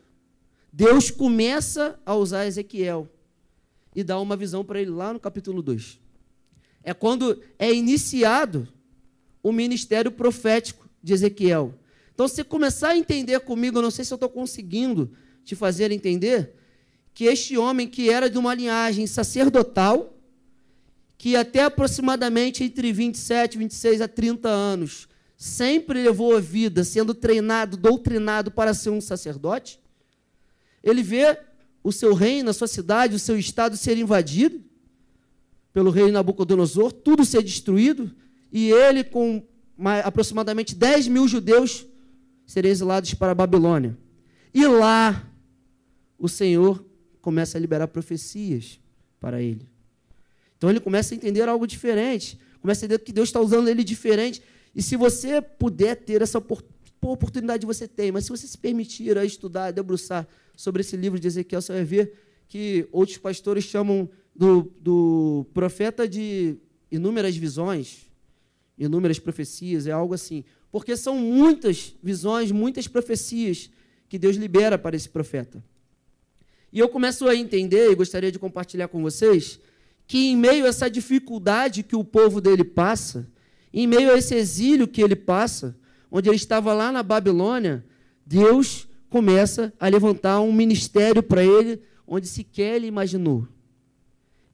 Deus 0.72 1.10
começa 1.10 1.98
a 2.04 2.14
usar 2.14 2.46
Ezequiel 2.46 3.08
e 3.94 4.04
dá 4.04 4.20
uma 4.20 4.36
visão 4.36 4.64
para 4.64 4.80
ele 4.80 4.90
lá 4.90 5.12
no 5.12 5.20
capítulo 5.20 5.62
2. 5.62 5.98
É 6.82 6.94
quando 6.94 7.42
é 7.58 7.72
iniciado 7.72 8.68
o 9.42 9.52
ministério 9.52 10.10
profético 10.10 10.88
de 11.02 11.12
Ezequiel. 11.12 11.74
Então, 12.14 12.26
se 12.26 12.36
você 12.36 12.44
começar 12.44 12.90
a 12.90 12.96
entender 12.96 13.40
comigo, 13.40 13.78
eu 13.78 13.82
não 13.82 13.90
sei 13.90 14.04
se 14.04 14.12
eu 14.12 14.16
estou 14.16 14.28
conseguindo 14.28 15.12
te 15.44 15.54
fazer 15.54 15.90
entender, 15.90 16.54
que 17.14 17.24
este 17.24 17.56
homem 17.56 17.88
que 17.88 18.10
era 18.10 18.28
de 18.28 18.38
uma 18.38 18.54
linhagem 18.54 19.06
sacerdotal, 19.06 20.16
que 21.16 21.34
até 21.34 21.64
aproximadamente 21.64 22.62
entre 22.62 22.92
27, 22.92 23.58
26 23.58 24.00
a 24.00 24.08
30 24.08 24.48
anos 24.48 25.08
sempre 25.36 26.02
levou 26.02 26.36
a 26.36 26.40
vida 26.40 26.84
sendo 26.84 27.14
treinado, 27.14 27.76
doutrinado 27.76 28.50
para 28.50 28.74
ser 28.74 28.90
um 28.90 29.00
sacerdote. 29.00 29.80
Ele 30.82 31.02
vê 31.02 31.38
o 31.82 31.92
seu 31.92 32.14
reino, 32.14 32.50
a 32.50 32.52
sua 32.52 32.68
cidade, 32.68 33.14
o 33.14 33.18
seu 33.18 33.38
estado 33.38 33.76
ser 33.76 33.96
invadido 33.96 34.62
pelo 35.72 35.90
rei 35.90 36.10
Nabucodonosor, 36.10 36.92
tudo 36.92 37.24
ser 37.24 37.42
destruído, 37.42 38.10
e 38.52 38.70
ele, 38.70 39.04
com 39.04 39.46
aproximadamente 40.04 40.74
10 40.74 41.08
mil 41.08 41.28
judeus, 41.28 41.86
serem 42.46 42.70
exilados 42.70 43.14
para 43.14 43.32
a 43.32 43.34
Babilônia. 43.34 43.96
E 44.52 44.66
lá, 44.66 45.30
o 46.18 46.28
Senhor 46.28 46.84
começa 47.20 47.56
a 47.56 47.60
liberar 47.60 47.86
profecias 47.88 48.80
para 49.20 49.40
ele. 49.40 49.68
Então 50.56 50.68
ele 50.68 50.80
começa 50.80 51.14
a 51.14 51.16
entender 51.16 51.48
algo 51.48 51.66
diferente, 51.66 52.38
começa 52.60 52.84
a 52.84 52.86
entender 52.86 53.04
que 53.04 53.12
Deus 53.12 53.28
está 53.28 53.40
usando 53.40 53.68
ele 53.68 53.84
diferente. 53.84 54.42
E 54.74 54.82
se 54.82 54.96
você 54.96 55.40
puder 55.40 55.94
ter 55.94 56.22
essa 56.22 56.42
oportunidade, 57.00 57.64
você 57.64 57.86
tem, 57.86 58.10
mas 58.10 58.24
se 58.24 58.30
você 58.30 58.46
se 58.46 58.58
permitir 58.58 59.16
a 59.16 59.24
estudar, 59.24 59.66
a 59.66 59.70
debruçar 59.70 60.26
sobre 60.58 60.80
esse 60.80 60.96
livro 60.96 61.20
de 61.20 61.28
Ezequiel, 61.28 61.62
você 61.62 61.72
vai 61.72 61.84
ver 61.84 62.14
que 62.48 62.88
outros 62.90 63.16
pastores 63.16 63.62
chamam 63.62 64.10
do, 64.34 64.72
do 64.80 65.46
profeta 65.54 66.08
de 66.08 66.56
inúmeras 66.90 67.36
visões, 67.36 68.10
inúmeras 68.76 69.20
profecias, 69.20 69.86
é 69.86 69.92
algo 69.92 70.14
assim. 70.14 70.44
Porque 70.72 70.96
são 70.96 71.16
muitas 71.16 71.94
visões, 72.02 72.50
muitas 72.50 72.88
profecias 72.88 73.70
que 74.08 74.18
Deus 74.18 74.34
libera 74.34 74.76
para 74.76 74.96
esse 74.96 75.08
profeta. 75.08 75.62
E 76.72 76.80
eu 76.80 76.88
começo 76.88 77.28
a 77.28 77.36
entender, 77.36 77.92
e 77.92 77.94
gostaria 77.94 78.32
de 78.32 78.38
compartilhar 78.40 78.88
com 78.88 79.00
vocês, 79.00 79.60
que 80.08 80.26
em 80.26 80.36
meio 80.36 80.64
a 80.64 80.68
essa 80.68 80.90
dificuldade 80.90 81.84
que 81.84 81.94
o 81.94 82.02
povo 82.02 82.40
dele 82.40 82.64
passa, 82.64 83.30
em 83.72 83.86
meio 83.86 84.12
a 84.12 84.18
esse 84.18 84.34
exílio 84.34 84.88
que 84.88 85.02
ele 85.02 85.14
passa, 85.14 85.78
onde 86.10 86.28
ele 86.28 86.34
estava 86.36 86.74
lá 86.74 86.90
na 86.90 87.04
Babilônia, 87.04 87.86
Deus 88.26 88.87
começa 89.08 89.72
a 89.78 89.88
levantar 89.88 90.40
um 90.40 90.52
ministério 90.52 91.22
para 91.22 91.42
ele 91.42 91.80
onde 92.06 92.26
sequer 92.26 92.76
ele 92.76 92.86
imaginou. 92.86 93.46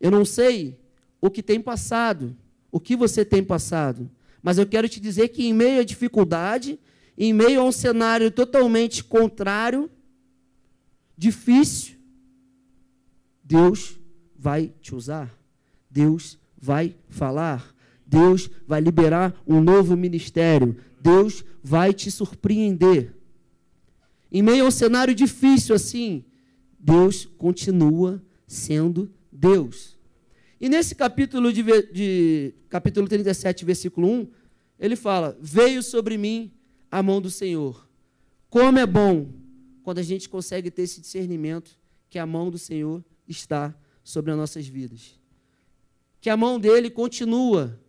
Eu 0.00 0.11
não 0.11 0.24
sei 0.24 0.78
o 1.20 1.30
que 1.30 1.42
tem 1.42 1.61
passado, 1.61 2.36
o 2.70 2.80
que 2.80 2.96
você 2.96 3.24
tem 3.24 3.42
passado, 3.42 4.11
mas 4.42 4.59
eu 4.59 4.66
quero 4.66 4.88
te 4.88 5.00
dizer 5.00 5.28
que 5.28 5.46
em 5.46 5.55
meio 5.55 5.80
à 5.80 5.84
dificuldade, 5.84 6.78
em 7.16 7.32
meio 7.32 7.61
a 7.61 7.64
um 7.64 7.72
cenário 7.72 8.30
totalmente 8.30 9.02
contrário, 9.02 9.90
difícil, 11.16 11.94
Deus 13.42 13.98
vai 14.36 14.72
te 14.80 14.94
usar. 14.94 15.32
Deus 15.90 16.38
vai 16.57 16.96
falar. 17.09 17.74
Deus 18.07 18.50
vai 18.66 18.80
liberar 18.80 19.34
um 19.46 19.61
novo 19.61 19.96
ministério. 19.96 20.76
Deus 21.00 21.44
vai 21.62 21.92
te 21.92 22.11
surpreender. 22.11 23.14
Em 24.31 24.43
meio 24.43 24.64
a 24.64 24.68
um 24.68 24.70
cenário 24.70 25.14
difícil 25.14 25.75
assim, 25.75 26.25
Deus 26.79 27.25
continua 27.39 28.22
sendo 28.47 29.12
Deus. 29.33 29.97
E 30.61 30.68
nesse 30.68 30.95
capítulo, 30.95 31.53
de, 31.53 31.62
de, 31.93 32.55
capítulo 32.68 33.09
37, 33.09 33.64
versículo 33.64 34.09
1, 34.09 34.29
ele 34.79 34.97
fala: 34.97 35.37
Veio 35.41 35.83
sobre 35.83 36.16
mim 36.16 36.53
a 36.91 37.03
mão 37.03 37.20
do 37.20 37.31
Senhor. 37.31 37.89
Como 38.49 38.79
é 38.79 38.87
bom 38.87 39.29
quando 39.83 39.99
a 39.99 40.03
gente 40.03 40.29
consegue 40.29 40.70
ter 40.70 40.83
esse 40.83 41.01
discernimento 41.01 41.79
que 42.09 42.18
a 42.18 42.27
mão 42.27 42.51
do 42.51 42.59
Senhor 42.59 43.05
está 43.27 43.75
sobre 44.03 44.31
as 44.31 44.37
nossas 44.37 44.66
vidas. 44.66 45.20
Que 46.20 46.31
a 46.31 46.37
mão 46.37 46.59
dele 46.59 46.89
continua 46.89 47.81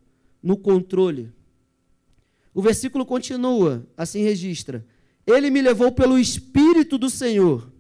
no 0.42 0.58
controle. 0.58 1.32
O 2.54 2.62
versículo 2.62 3.06
continua, 3.06 3.88
assim 3.96 4.24
registra: 4.24 4.86
Ele 5.26 5.50
me 5.50 5.62
levou 5.62 5.92
pelo 5.92 6.20
Espírito 6.20 6.98
do 6.98 7.10
Senhor 7.10 7.72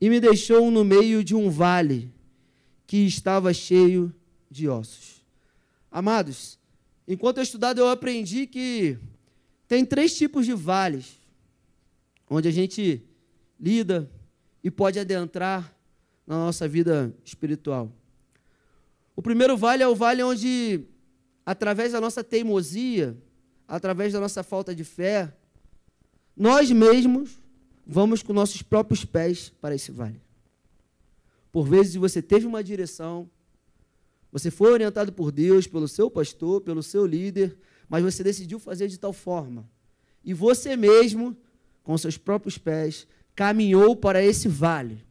e 0.00 0.08
me 0.08 0.20
deixou 0.20 0.70
no 0.70 0.84
meio 0.84 1.24
de 1.24 1.34
um 1.34 1.50
vale 1.50 2.12
que 2.86 2.98
estava 2.98 3.52
cheio 3.52 4.14
de 4.50 4.68
ossos. 4.68 5.24
Amados, 5.90 6.58
enquanto 7.06 7.38
eu 7.38 7.42
estudava, 7.42 7.80
eu 7.80 7.88
aprendi 7.88 8.46
que 8.46 8.96
tem 9.66 9.84
três 9.84 10.16
tipos 10.16 10.46
de 10.46 10.54
vales 10.54 11.18
onde 12.30 12.48
a 12.48 12.50
gente 12.50 13.02
lida 13.58 14.10
e 14.62 14.70
pode 14.70 14.98
adentrar 14.98 15.74
na 16.26 16.36
nossa 16.36 16.68
vida 16.68 17.14
espiritual. 17.24 17.90
O 19.16 19.22
primeiro 19.22 19.56
vale 19.56 19.82
é 19.82 19.88
o 19.88 19.94
vale 19.94 20.22
onde, 20.22 20.84
através 21.44 21.92
da 21.92 22.00
nossa 22.00 22.22
teimosia, 22.22 23.16
através 23.66 24.12
da 24.12 24.20
nossa 24.20 24.42
falta 24.42 24.74
de 24.74 24.84
fé, 24.84 25.32
nós 26.38 26.70
mesmos 26.70 27.36
vamos 27.84 28.22
com 28.22 28.32
nossos 28.32 28.62
próprios 28.62 29.04
pés 29.04 29.52
para 29.60 29.74
esse 29.74 29.90
vale. 29.90 30.20
Por 31.50 31.66
vezes 31.66 31.96
você 31.96 32.22
teve 32.22 32.46
uma 32.46 32.62
direção, 32.62 33.28
você 34.30 34.50
foi 34.50 34.70
orientado 34.70 35.12
por 35.12 35.32
Deus, 35.32 35.66
pelo 35.66 35.88
seu 35.88 36.08
pastor, 36.08 36.60
pelo 36.60 36.82
seu 36.82 37.04
líder, 37.04 37.56
mas 37.88 38.04
você 38.04 38.22
decidiu 38.22 38.60
fazer 38.60 38.86
de 38.86 38.98
tal 38.98 39.12
forma. 39.12 39.68
E 40.22 40.32
você 40.32 40.76
mesmo, 40.76 41.36
com 41.82 41.98
seus 41.98 42.16
próprios 42.16 42.56
pés, 42.56 43.08
caminhou 43.34 43.96
para 43.96 44.22
esse 44.22 44.46
vale. 44.46 45.02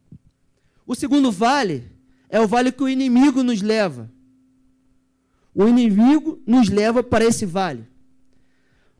O 0.85 0.95
segundo 0.95 1.31
vale 1.31 1.91
é 2.29 2.39
o 2.39 2.47
vale 2.47 2.71
que 2.71 2.83
o 2.83 2.89
inimigo 2.89 3.43
nos 3.43 3.61
leva. 3.61 4.09
O 5.53 5.67
inimigo 5.67 6.41
nos 6.45 6.69
leva 6.69 7.03
para 7.03 7.25
esse 7.25 7.45
vale. 7.45 7.85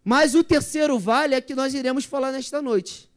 Mas 0.09 0.35
o 0.35 0.41
terceiro 0.41 0.97
vale 0.97 1.35
é 1.35 1.41
que 1.41 1.53
nós 1.53 1.73
iremos 1.73 2.05
falar 2.05 2.31
nesta 2.31 2.61
noite. 2.61 3.11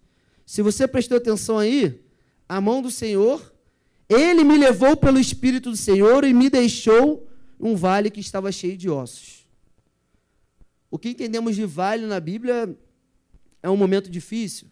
Se 0.44 0.60
você 0.60 0.88
prestou 0.88 1.18
atenção 1.18 1.56
aí, 1.56 2.02
a 2.48 2.60
mão 2.60 2.82
do 2.82 2.90
Senhor, 2.90 3.54
ele 4.08 4.42
me 4.42 4.58
levou 4.58 4.96
pelo 4.96 5.20
Espírito 5.20 5.70
do 5.70 5.76
Senhor 5.76 6.24
e 6.24 6.34
me 6.34 6.50
deixou 6.50 7.30
um 7.60 7.76
vale 7.76 8.10
que 8.10 8.18
estava 8.18 8.50
cheio 8.50 8.76
de 8.76 8.90
ossos. 8.90 9.46
O 10.90 10.98
que 10.98 11.10
entendemos 11.10 11.54
de 11.54 11.64
vale 11.64 12.06
na 12.06 12.18
Bíblia 12.18 12.76
é 13.62 13.70
um 13.70 13.76
momento 13.76 14.10
difícil. 14.10 14.66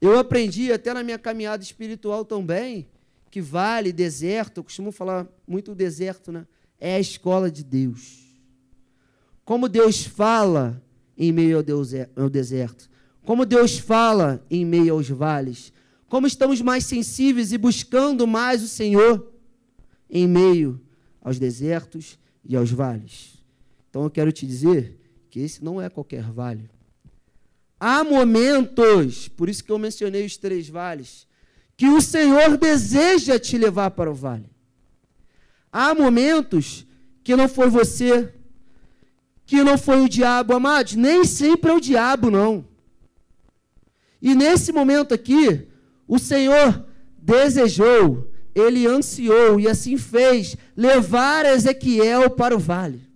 Eu 0.00 0.18
aprendi 0.18 0.72
até 0.72 0.92
na 0.92 1.04
minha 1.04 1.20
caminhada 1.20 1.62
espiritual 1.62 2.24
também 2.24 2.88
que 3.30 3.40
vale, 3.40 3.92
deserto, 3.92 4.58
eu 4.58 4.64
costumo 4.64 4.90
falar 4.90 5.28
muito 5.46 5.72
deserto, 5.72 6.32
né? 6.32 6.48
É 6.80 6.96
a 6.96 7.00
escola 7.00 7.48
de 7.48 7.62
Deus. 7.62 8.24
Como 9.44 9.68
Deus 9.68 10.04
fala 10.04 10.81
em 11.16 11.32
meio 11.32 11.64
ao 12.16 12.30
deserto. 12.30 12.88
Como 13.24 13.46
Deus 13.46 13.78
fala 13.78 14.44
em 14.50 14.64
meio 14.64 14.94
aos 14.94 15.08
vales. 15.08 15.72
Como 16.08 16.26
estamos 16.26 16.60
mais 16.60 16.84
sensíveis 16.84 17.52
e 17.52 17.58
buscando 17.58 18.26
mais 18.26 18.62
o 18.62 18.68
Senhor 18.68 19.32
em 20.10 20.26
meio 20.26 20.80
aos 21.20 21.38
desertos 21.38 22.18
e 22.44 22.56
aos 22.56 22.70
vales. 22.70 23.42
Então 23.88 24.04
eu 24.04 24.10
quero 24.10 24.32
te 24.32 24.46
dizer 24.46 24.98
que 25.30 25.40
esse 25.40 25.64
não 25.64 25.80
é 25.80 25.88
qualquer 25.88 26.24
vale. 26.30 26.68
Há 27.78 28.04
momentos, 28.04 29.28
por 29.28 29.48
isso 29.48 29.64
que 29.64 29.72
eu 29.72 29.78
mencionei 29.78 30.24
os 30.24 30.36
três 30.36 30.68
vales, 30.68 31.26
que 31.76 31.88
o 31.88 32.00
Senhor 32.00 32.56
deseja 32.56 33.38
te 33.38 33.56
levar 33.56 33.90
para 33.92 34.10
o 34.10 34.14
vale. 34.14 34.50
Há 35.72 35.94
momentos 35.94 36.86
que 37.24 37.34
não 37.34 37.48
foi 37.48 37.68
você, 37.68 38.32
que 39.52 39.62
não 39.62 39.76
foi 39.76 40.00
o 40.00 40.08
diabo, 40.08 40.54
amados, 40.54 40.94
nem 40.94 41.26
sempre 41.26 41.70
é 41.70 41.74
o 41.74 41.80
diabo, 41.80 42.30
não. 42.30 42.64
E 44.22 44.34
nesse 44.34 44.72
momento 44.72 45.12
aqui, 45.12 45.68
o 46.08 46.18
Senhor 46.18 46.86
desejou, 47.18 48.32
ele 48.54 48.86
ansiou 48.86 49.60
e 49.60 49.68
assim 49.68 49.98
fez, 49.98 50.56
levar 50.74 51.44
Ezequiel 51.44 52.30
para 52.30 52.56
o 52.56 52.58
vale. 52.58 53.06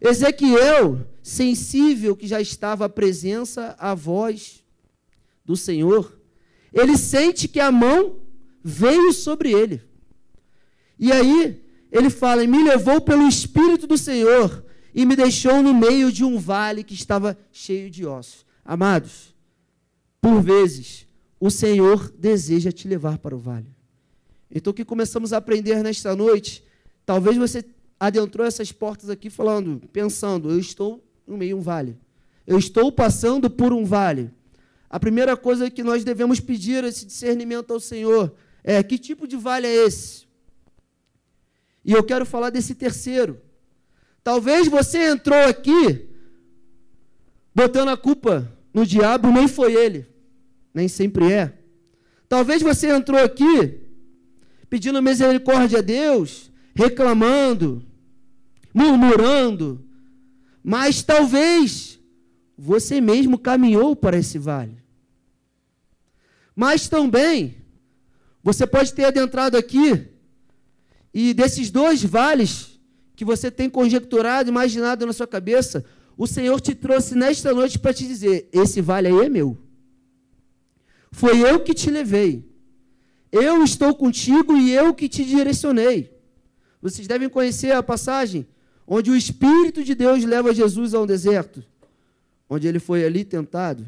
Ezequiel, 0.00 1.06
sensível 1.22 2.16
que 2.16 2.26
já 2.26 2.40
estava 2.40 2.86
à 2.86 2.88
presença, 2.88 3.76
à 3.78 3.94
voz 3.94 4.64
do 5.44 5.58
Senhor, 5.58 6.18
ele 6.72 6.96
sente 6.96 7.46
que 7.46 7.60
a 7.60 7.70
mão 7.70 8.16
veio 8.64 9.12
sobre 9.12 9.52
ele. 9.52 9.82
E 10.98 11.12
aí, 11.12 11.62
ele 11.92 12.08
fala: 12.08 12.46
Me 12.46 12.64
levou 12.64 12.98
pelo 13.02 13.28
Espírito 13.28 13.86
do 13.86 13.98
Senhor 13.98 14.69
e 14.94 15.06
me 15.06 15.16
deixou 15.16 15.62
no 15.62 15.72
meio 15.72 16.10
de 16.12 16.24
um 16.24 16.38
vale 16.38 16.82
que 16.82 16.94
estava 16.94 17.36
cheio 17.52 17.90
de 17.90 18.04
ossos. 18.06 18.44
Amados, 18.64 19.34
por 20.20 20.42
vezes, 20.42 21.06
o 21.38 21.50
Senhor 21.50 22.12
deseja 22.18 22.70
te 22.70 22.86
levar 22.86 23.18
para 23.18 23.34
o 23.34 23.38
vale. 23.38 23.74
Então, 24.50 24.70
o 24.70 24.74
que 24.74 24.84
começamos 24.84 25.32
a 25.32 25.38
aprender 25.38 25.82
nesta 25.82 26.14
noite, 26.14 26.64
talvez 27.06 27.36
você 27.36 27.64
adentrou 27.98 28.46
essas 28.46 28.72
portas 28.72 29.08
aqui 29.08 29.30
falando, 29.30 29.80
pensando, 29.92 30.50
eu 30.50 30.58
estou 30.58 31.04
no 31.26 31.36
meio 31.36 31.56
de 31.56 31.60
um 31.60 31.62
vale. 31.62 31.96
Eu 32.46 32.58
estou 32.58 32.90
passando 32.90 33.48
por 33.48 33.72
um 33.72 33.84
vale. 33.84 34.30
A 34.88 34.98
primeira 34.98 35.36
coisa 35.36 35.70
que 35.70 35.84
nós 35.84 36.02
devemos 36.02 36.40
pedir 36.40 36.82
esse 36.82 37.06
discernimento 37.06 37.72
ao 37.72 37.78
Senhor 37.78 38.34
é: 38.64 38.82
que 38.82 38.98
tipo 38.98 39.28
de 39.28 39.36
vale 39.36 39.66
é 39.66 39.86
esse? 39.86 40.26
E 41.84 41.92
eu 41.92 42.02
quero 42.02 42.26
falar 42.26 42.50
desse 42.50 42.74
terceiro. 42.74 43.40
Talvez 44.30 44.68
você 44.68 45.10
entrou 45.10 45.40
aqui 45.40 46.08
botando 47.52 47.88
a 47.88 47.96
culpa 47.96 48.56
no 48.72 48.86
diabo, 48.86 49.28
nem 49.32 49.48
foi 49.48 49.74
ele, 49.74 50.06
nem 50.72 50.86
sempre 50.86 51.32
é. 51.32 51.52
Talvez 52.28 52.62
você 52.62 52.90
entrou 52.90 53.18
aqui 53.18 53.80
pedindo 54.68 55.02
misericórdia 55.02 55.80
a 55.80 55.82
Deus, 55.82 56.48
reclamando, 56.76 57.84
murmurando, 58.72 59.84
mas 60.62 61.02
talvez 61.02 61.98
você 62.56 63.00
mesmo 63.00 63.36
caminhou 63.36 63.96
para 63.96 64.16
esse 64.16 64.38
vale. 64.38 64.78
Mas 66.54 66.88
também, 66.88 67.56
você 68.44 68.64
pode 68.64 68.94
ter 68.94 69.06
adentrado 69.06 69.56
aqui, 69.56 70.06
e 71.12 71.34
desses 71.34 71.68
dois 71.68 72.04
vales 72.04 72.69
que 73.20 73.24
você 73.24 73.50
tem 73.50 73.68
conjecturado, 73.68 74.48
imaginado 74.48 75.04
na 75.04 75.12
sua 75.12 75.26
cabeça, 75.26 75.84
o 76.16 76.26
Senhor 76.26 76.58
te 76.58 76.74
trouxe 76.74 77.14
nesta 77.14 77.52
noite 77.52 77.78
para 77.78 77.92
te 77.92 78.06
dizer: 78.06 78.48
esse 78.50 78.80
vale 78.80 79.08
aí 79.08 79.26
é 79.26 79.28
meu. 79.28 79.58
Foi 81.12 81.38
eu 81.38 81.60
que 81.60 81.74
te 81.74 81.90
levei. 81.90 82.48
Eu 83.30 83.62
estou 83.62 83.94
contigo 83.94 84.56
e 84.56 84.72
eu 84.72 84.94
que 84.94 85.06
te 85.06 85.22
direcionei. 85.22 86.10
Vocês 86.80 87.06
devem 87.06 87.28
conhecer 87.28 87.72
a 87.72 87.82
passagem 87.82 88.46
onde 88.86 89.10
o 89.10 89.14
Espírito 89.14 89.84
de 89.84 89.94
Deus 89.94 90.24
leva 90.24 90.54
Jesus 90.54 90.94
a 90.94 91.02
um 91.02 91.06
deserto, 91.06 91.62
onde 92.48 92.66
ele 92.66 92.78
foi 92.78 93.04
ali 93.04 93.22
tentado. 93.22 93.86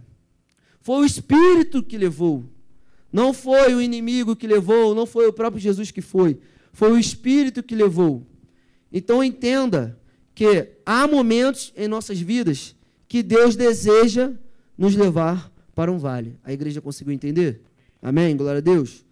Foi 0.83 1.01
o 1.01 1.07
Espírito 1.07 1.83
que 1.83 1.97
levou. 1.97 2.45
Não 3.11 3.33
foi 3.33 3.73
o 3.75 3.81
inimigo 3.81 4.37
que 4.37 4.47
levou, 4.47 4.95
não 4.95 5.07
foi 5.07 5.27
o 5.27 5.33
próprio 5.33 5.59
Jesus 5.59 5.91
que 5.91 6.03
foi. 6.03 6.39
Foi 6.71 6.93
o 6.93 6.99
Espírito 6.99 7.63
que 7.63 7.75
levou. 7.75 8.27
Então 8.93 9.25
entenda 9.25 9.99
que 10.35 10.69
há 10.85 11.07
momentos 11.07 11.73
em 11.77 11.89
nossas 11.89 12.21
vidas 12.21 12.75
que 13.09 13.23
Deus 13.23 13.57
deseja 13.57 14.33
nos 14.77 14.95
levar 14.95 15.53
para 15.75 15.91
um 15.91 15.99
vale. 15.99 16.39
A 16.45 16.53
igreja 16.53 16.81
conseguiu 16.81 17.13
entender? 17.13 17.63
Amém? 18.01 18.37
Glória 18.37 18.59
a 18.59 18.63
Deus. 18.63 19.05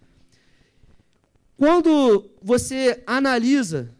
Quando 1.57 2.29
você 2.41 3.01
analisa 3.05 3.93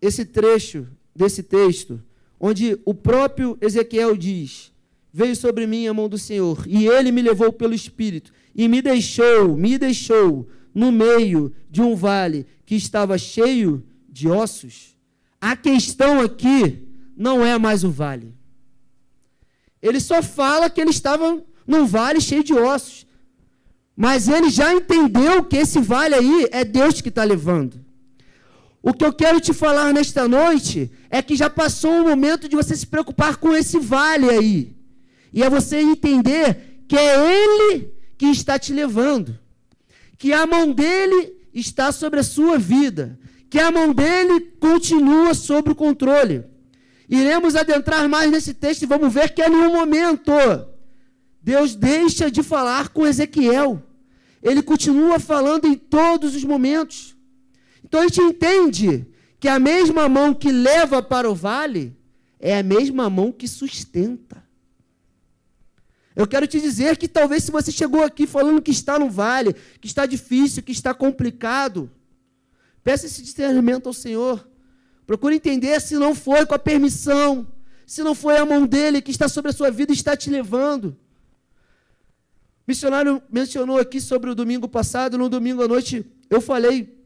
esse 0.00 0.24
trecho 0.24 0.86
desse 1.14 1.42
texto, 1.42 2.02
onde 2.40 2.78
o 2.84 2.94
próprio 2.94 3.58
Ezequiel 3.60 4.16
diz: 4.16 4.72
Veio 5.12 5.36
sobre 5.36 5.66
mim 5.66 5.86
a 5.86 5.94
mão 5.94 6.08
do 6.08 6.18
Senhor, 6.18 6.64
e 6.66 6.86
ele 6.86 7.12
me 7.12 7.22
levou 7.22 7.52
pelo 7.52 7.74
Espírito, 7.74 8.32
e 8.54 8.68
me 8.68 8.80
deixou, 8.80 9.56
me 9.56 9.78
deixou 9.78 10.48
no 10.74 10.90
meio 10.90 11.52
de 11.70 11.80
um 11.80 11.94
vale 11.94 12.46
que 12.64 12.74
estava 12.74 13.16
cheio 13.16 13.84
de 14.16 14.30
ossos, 14.30 14.96
a 15.38 15.54
questão 15.54 16.20
aqui 16.20 16.88
não 17.14 17.44
é 17.44 17.58
mais 17.58 17.84
o 17.84 17.90
vale. 17.90 18.34
Ele 19.82 20.00
só 20.00 20.22
fala 20.22 20.70
que 20.70 20.80
ele 20.80 20.88
estava 20.88 21.42
num 21.66 21.84
vale 21.84 22.18
cheio 22.18 22.42
de 22.42 22.54
ossos. 22.54 23.06
Mas 23.94 24.26
ele 24.26 24.48
já 24.48 24.72
entendeu 24.72 25.44
que 25.44 25.58
esse 25.58 25.80
vale 25.80 26.14
aí 26.14 26.48
é 26.50 26.64
Deus 26.64 27.02
que 27.02 27.10
está 27.10 27.24
levando. 27.24 27.84
O 28.82 28.94
que 28.94 29.04
eu 29.04 29.12
quero 29.12 29.38
te 29.38 29.52
falar 29.52 29.92
nesta 29.92 30.26
noite 30.26 30.90
é 31.10 31.20
que 31.20 31.36
já 31.36 31.50
passou 31.50 32.00
o 32.00 32.08
momento 32.08 32.48
de 32.48 32.56
você 32.56 32.74
se 32.74 32.86
preocupar 32.86 33.36
com 33.36 33.54
esse 33.54 33.78
vale 33.78 34.30
aí. 34.30 34.74
E 35.30 35.42
é 35.42 35.50
você 35.50 35.76
entender 35.78 36.84
que 36.88 36.96
é 36.96 37.34
Ele 37.34 37.92
que 38.16 38.26
está 38.26 38.58
te 38.58 38.72
levando. 38.72 39.38
Que 40.16 40.32
a 40.32 40.46
mão 40.46 40.72
dele 40.72 41.34
está 41.52 41.92
sobre 41.92 42.20
a 42.20 42.24
sua 42.24 42.58
vida. 42.58 43.18
Que 43.48 43.58
a 43.58 43.70
mão 43.70 43.92
dele 43.92 44.40
continua 44.60 45.34
sobre 45.34 45.72
o 45.72 45.76
controle. 45.76 46.44
Iremos 47.08 47.54
adentrar 47.54 48.08
mais 48.08 48.30
nesse 48.30 48.52
texto 48.52 48.82
e 48.82 48.86
vamos 48.86 49.12
ver 49.12 49.32
que 49.32 49.42
é 49.42 49.48
nenhum 49.48 49.72
momento 49.72 50.32
Deus 51.46 51.76
deixa 51.76 52.28
de 52.28 52.42
falar 52.42 52.88
com 52.88 53.06
Ezequiel. 53.06 53.80
Ele 54.42 54.60
continua 54.60 55.20
falando 55.20 55.66
em 55.66 55.76
todos 55.76 56.34
os 56.34 56.42
momentos. 56.42 57.16
Então 57.84 58.00
a 58.00 58.02
gente 58.02 58.20
entende 58.20 59.06
que 59.38 59.46
a 59.46 59.56
mesma 59.56 60.08
mão 60.08 60.34
que 60.34 60.50
leva 60.50 61.00
para 61.00 61.30
o 61.30 61.36
vale 61.36 61.96
é 62.40 62.58
a 62.58 62.64
mesma 62.64 63.08
mão 63.08 63.30
que 63.30 63.46
sustenta. 63.46 64.44
Eu 66.16 66.26
quero 66.26 66.48
te 66.48 66.60
dizer 66.60 66.96
que 66.96 67.06
talvez 67.06 67.44
se 67.44 67.52
você 67.52 67.70
chegou 67.70 68.02
aqui 68.02 68.26
falando 68.26 68.60
que 68.60 68.72
está 68.72 68.98
no 68.98 69.08
vale, 69.08 69.54
que 69.80 69.86
está 69.86 70.04
difícil, 70.04 70.64
que 70.64 70.72
está 70.72 70.92
complicado, 70.92 71.88
peça 72.86 73.04
esse 73.04 73.20
discernimento 73.20 73.88
ao 73.88 73.92
Senhor. 73.92 74.48
Procure 75.04 75.34
entender 75.34 75.80
se 75.80 75.96
não 75.96 76.14
foi 76.14 76.46
com 76.46 76.54
a 76.54 76.58
permissão, 76.58 77.44
se 77.84 78.00
não 78.00 78.14
foi 78.14 78.36
a 78.36 78.46
mão 78.46 78.64
dele 78.64 79.02
que 79.02 79.10
está 79.10 79.28
sobre 79.28 79.50
a 79.50 79.52
sua 79.52 79.72
vida 79.72 79.90
e 79.90 79.96
está 79.96 80.16
te 80.16 80.30
levando. 80.30 80.96
O 82.60 82.68
missionário 82.68 83.20
mencionou 83.28 83.80
aqui 83.80 84.00
sobre 84.00 84.30
o 84.30 84.36
domingo 84.36 84.68
passado, 84.68 85.18
no 85.18 85.28
domingo 85.28 85.64
à 85.64 85.66
noite 85.66 86.06
eu 86.30 86.40
falei 86.40 86.96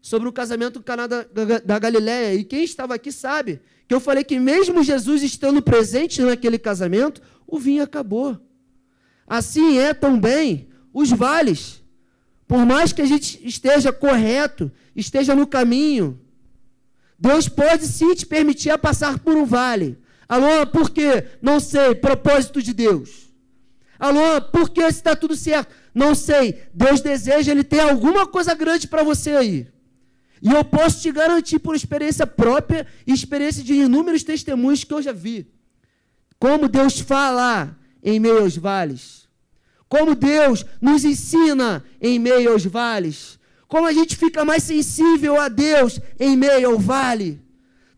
sobre 0.00 0.28
o 0.28 0.32
casamento 0.32 0.80
do 0.80 0.82
Caná 0.82 1.06
da, 1.06 1.22
da 1.64 1.78
Galiléia. 1.78 2.34
E 2.34 2.42
quem 2.42 2.64
estava 2.64 2.96
aqui 2.96 3.12
sabe 3.12 3.60
que 3.86 3.94
eu 3.94 4.00
falei 4.00 4.24
que 4.24 4.40
mesmo 4.40 4.82
Jesus 4.82 5.22
estando 5.22 5.62
presente 5.62 6.20
naquele 6.20 6.58
casamento, 6.58 7.22
o 7.46 7.60
vinho 7.60 7.84
acabou. 7.84 8.40
Assim 9.24 9.78
é 9.78 9.94
também 9.94 10.68
os 10.92 11.12
vales. 11.12 11.80
Por 12.48 12.66
mais 12.66 12.92
que 12.92 13.00
a 13.00 13.06
gente 13.06 13.40
esteja 13.46 13.92
correto, 13.92 14.70
esteja 14.94 15.34
no 15.34 15.46
caminho, 15.46 16.20
Deus 17.18 17.48
pode 17.48 17.86
sim 17.86 18.14
te 18.14 18.26
permitir 18.26 18.70
a 18.70 18.78
passar 18.78 19.18
por 19.18 19.36
um 19.36 19.44
vale. 19.44 19.98
Alô, 20.28 20.66
por 20.66 20.90
quê? 20.90 21.24
Não 21.40 21.60
sei. 21.60 21.94
Propósito 21.94 22.62
de 22.62 22.72
Deus. 22.72 23.30
Alô, 23.98 24.40
por 24.50 24.70
que 24.70 24.80
está 24.82 25.14
tudo 25.14 25.36
certo? 25.36 25.72
Não 25.94 26.14
sei. 26.14 26.62
Deus 26.74 27.00
deseja, 27.00 27.52
Ele 27.52 27.62
tem 27.62 27.80
alguma 27.80 28.26
coisa 28.26 28.54
grande 28.54 28.88
para 28.88 29.04
você 29.04 29.30
aí. 29.32 29.68
E 30.42 30.50
eu 30.50 30.64
posso 30.64 31.00
te 31.00 31.12
garantir 31.12 31.60
por 31.60 31.76
experiência 31.76 32.26
própria 32.26 32.84
e 33.06 33.12
experiência 33.12 33.62
de 33.62 33.74
inúmeros 33.74 34.24
testemunhos 34.24 34.82
que 34.82 34.92
eu 34.92 35.00
já 35.00 35.12
vi. 35.12 35.46
Como 36.36 36.68
Deus 36.68 36.98
fala 36.98 37.78
em 38.02 38.18
meio 38.18 38.40
aos 38.40 38.56
vales. 38.56 39.28
Como 39.88 40.16
Deus 40.16 40.66
nos 40.80 41.04
ensina 41.04 41.84
em 42.00 42.18
meio 42.18 42.50
aos 42.50 42.64
vales. 42.64 43.38
Como 43.72 43.86
a 43.86 43.92
gente 43.94 44.18
fica 44.18 44.44
mais 44.44 44.64
sensível 44.64 45.40
a 45.40 45.48
Deus 45.48 45.98
em 46.20 46.36
meio 46.36 46.72
ao 46.72 46.78
vale. 46.78 47.40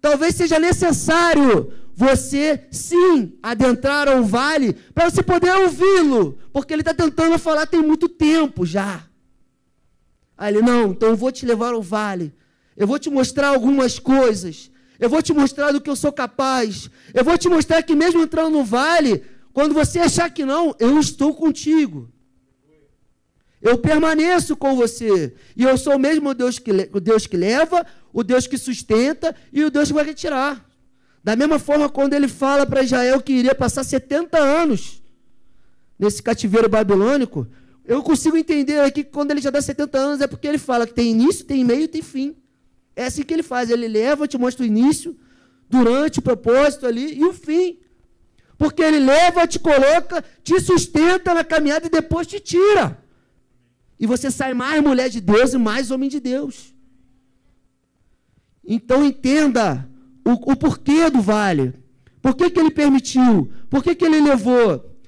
Talvez 0.00 0.36
seja 0.36 0.56
necessário 0.56 1.72
você 1.92 2.64
sim 2.70 3.36
adentrar 3.42 4.06
ao 4.06 4.22
vale 4.22 4.74
para 4.94 5.10
você 5.10 5.20
poder 5.20 5.52
ouvi-lo, 5.52 6.38
porque 6.52 6.72
ele 6.72 6.82
está 6.82 6.94
tentando 6.94 7.36
falar 7.40 7.66
tem 7.66 7.82
muito 7.82 8.08
tempo 8.08 8.64
já. 8.64 9.02
Aí 10.38 10.54
ele, 10.54 10.62
não, 10.62 10.92
então 10.92 11.08
eu 11.08 11.16
vou 11.16 11.32
te 11.32 11.44
levar 11.44 11.74
ao 11.74 11.82
vale. 11.82 12.32
Eu 12.76 12.86
vou 12.86 13.00
te 13.00 13.10
mostrar 13.10 13.48
algumas 13.48 13.98
coisas. 13.98 14.70
Eu 15.00 15.10
vou 15.10 15.20
te 15.20 15.32
mostrar 15.32 15.72
do 15.72 15.80
que 15.80 15.90
eu 15.90 15.96
sou 15.96 16.12
capaz. 16.12 16.88
Eu 17.12 17.24
vou 17.24 17.36
te 17.36 17.48
mostrar 17.48 17.82
que 17.82 17.96
mesmo 17.96 18.22
entrando 18.22 18.50
no 18.50 18.62
vale, 18.62 19.24
quando 19.52 19.74
você 19.74 19.98
achar 19.98 20.30
que 20.30 20.44
não, 20.44 20.72
eu 20.78 21.00
estou 21.00 21.34
contigo. 21.34 22.13
Eu 23.64 23.78
permaneço 23.78 24.54
com 24.54 24.76
você. 24.76 25.34
E 25.56 25.62
eu 25.62 25.78
sou 25.78 25.96
o 25.96 25.98
mesmo 25.98 26.34
Deus 26.34 26.58
que, 26.58 26.70
o 26.92 27.00
Deus 27.00 27.26
que 27.26 27.34
leva, 27.34 27.86
o 28.12 28.22
Deus 28.22 28.46
que 28.46 28.58
sustenta 28.58 29.34
e 29.50 29.64
o 29.64 29.70
Deus 29.70 29.88
que 29.88 29.94
vai 29.94 30.04
retirar. 30.04 30.62
Da 31.24 31.34
mesma 31.34 31.58
forma, 31.58 31.88
quando 31.88 32.12
ele 32.12 32.28
fala 32.28 32.66
para 32.66 32.82
Israel 32.82 33.22
que 33.22 33.32
iria 33.32 33.54
passar 33.54 33.82
70 33.82 34.36
anos 34.36 35.02
nesse 35.98 36.22
cativeiro 36.22 36.68
babilônico, 36.68 37.48
eu 37.86 38.02
consigo 38.02 38.36
entender 38.36 38.80
aqui 38.80 39.02
que 39.02 39.10
quando 39.10 39.30
ele 39.30 39.40
já 39.40 39.48
dá 39.48 39.62
70 39.62 39.96
anos 39.96 40.20
é 40.20 40.26
porque 40.26 40.46
ele 40.46 40.58
fala 40.58 40.86
que 40.86 40.92
tem 40.92 41.12
início, 41.12 41.46
tem 41.46 41.64
meio 41.64 41.84
e 41.84 41.88
tem 41.88 42.02
fim. 42.02 42.36
É 42.94 43.06
assim 43.06 43.22
que 43.22 43.32
ele 43.32 43.42
faz. 43.42 43.70
Ele 43.70 43.88
leva, 43.88 44.28
te 44.28 44.36
mostra 44.36 44.62
o 44.62 44.66
início, 44.66 45.16
durante 45.70 46.18
o 46.18 46.22
propósito 46.22 46.86
ali 46.86 47.18
e 47.18 47.24
o 47.24 47.32
fim. 47.32 47.78
Porque 48.58 48.82
ele 48.82 49.00
leva, 49.00 49.46
te 49.46 49.58
coloca, 49.58 50.22
te 50.42 50.60
sustenta 50.60 51.32
na 51.32 51.42
caminhada 51.42 51.86
e 51.86 51.90
depois 51.90 52.26
te 52.26 52.38
tira. 52.38 53.02
E 53.98 54.06
você 54.06 54.30
sai 54.30 54.54
mais 54.54 54.82
mulher 54.82 55.08
de 55.08 55.20
Deus 55.20 55.52
e 55.52 55.58
mais 55.58 55.90
homem 55.90 56.08
de 56.08 56.20
Deus. 56.20 56.74
Então 58.66 59.04
entenda 59.04 59.88
o, 60.24 60.52
o 60.52 60.56
porquê 60.56 61.10
do 61.10 61.20
vale. 61.20 61.74
Por 62.22 62.34
que, 62.34 62.50
que 62.50 62.58
ele 62.58 62.70
permitiu? 62.70 63.52
Por 63.68 63.82
que, 63.82 63.94
que 63.94 64.04
ele 64.04 64.20
levou? 64.20 64.98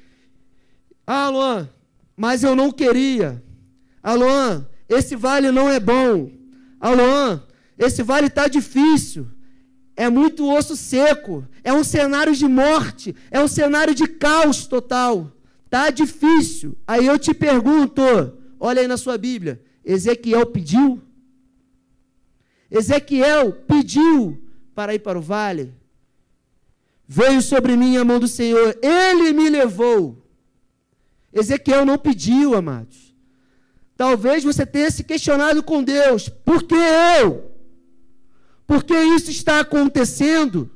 Ah, 1.07 1.29
Luan, 1.29 1.69
mas 2.17 2.43
eu 2.43 2.55
não 2.55 2.71
queria. 2.71 3.43
Alô, 4.03 4.63
esse 4.89 5.17
vale 5.17 5.51
não 5.51 5.69
é 5.71 5.81
bom. 5.81 6.31
Alô, 6.79 7.41
esse 7.79 8.03
vale 8.03 8.27
está 8.27 8.49
difícil. 8.49 9.27
É 9.97 10.11
muito 10.11 10.47
osso 10.49 10.77
seco. 10.77 11.47
É 11.65 11.73
um 11.73 11.83
cenário 11.83 12.35
de 12.35 12.47
morte. 12.47 13.17
É 13.31 13.41
um 13.41 13.49
cenário 13.49 13.95
de 13.95 14.07
caos 14.07 14.67
total. 14.67 15.33
Está 15.65 15.91
difícil. 15.91 16.77
Aí 16.87 17.07
eu 17.07 17.19
te 17.19 17.33
pergunto: 17.33 18.03
olha 18.59 18.81
aí 18.81 18.89
na 18.89 18.97
sua 18.97 19.17
Bíblia. 19.19 19.63
Ezequiel 19.85 20.47
pediu? 20.47 21.03
Ezequiel 22.71 23.53
pediu 23.53 24.43
para 24.75 24.95
ir 24.95 24.99
para 24.99 25.19
o 25.19 25.23
vale. 25.23 25.73
Veio 27.07 27.41
sobre 27.41 27.77
mim 27.77 27.97
a 27.97 28.05
mão 28.05 28.19
do 28.19 28.27
Senhor, 28.27 28.77
ele 28.83 29.33
me 29.33 29.49
levou. 29.49 30.27
Ezequiel 31.33 31.85
não 31.85 31.97
pediu, 31.97 32.55
amados. 32.57 33.15
Talvez 33.97 34.43
você 34.43 34.67
tenha 34.67 34.91
se 34.91 35.05
questionado 35.05 35.63
com 35.63 35.83
Deus: 35.83 36.29
por 36.29 36.63
que 36.65 36.75
eu? 37.21 37.51
Por 38.67 38.83
que 38.83 38.95
isso 38.95 39.31
está 39.31 39.61
acontecendo? 39.61 40.71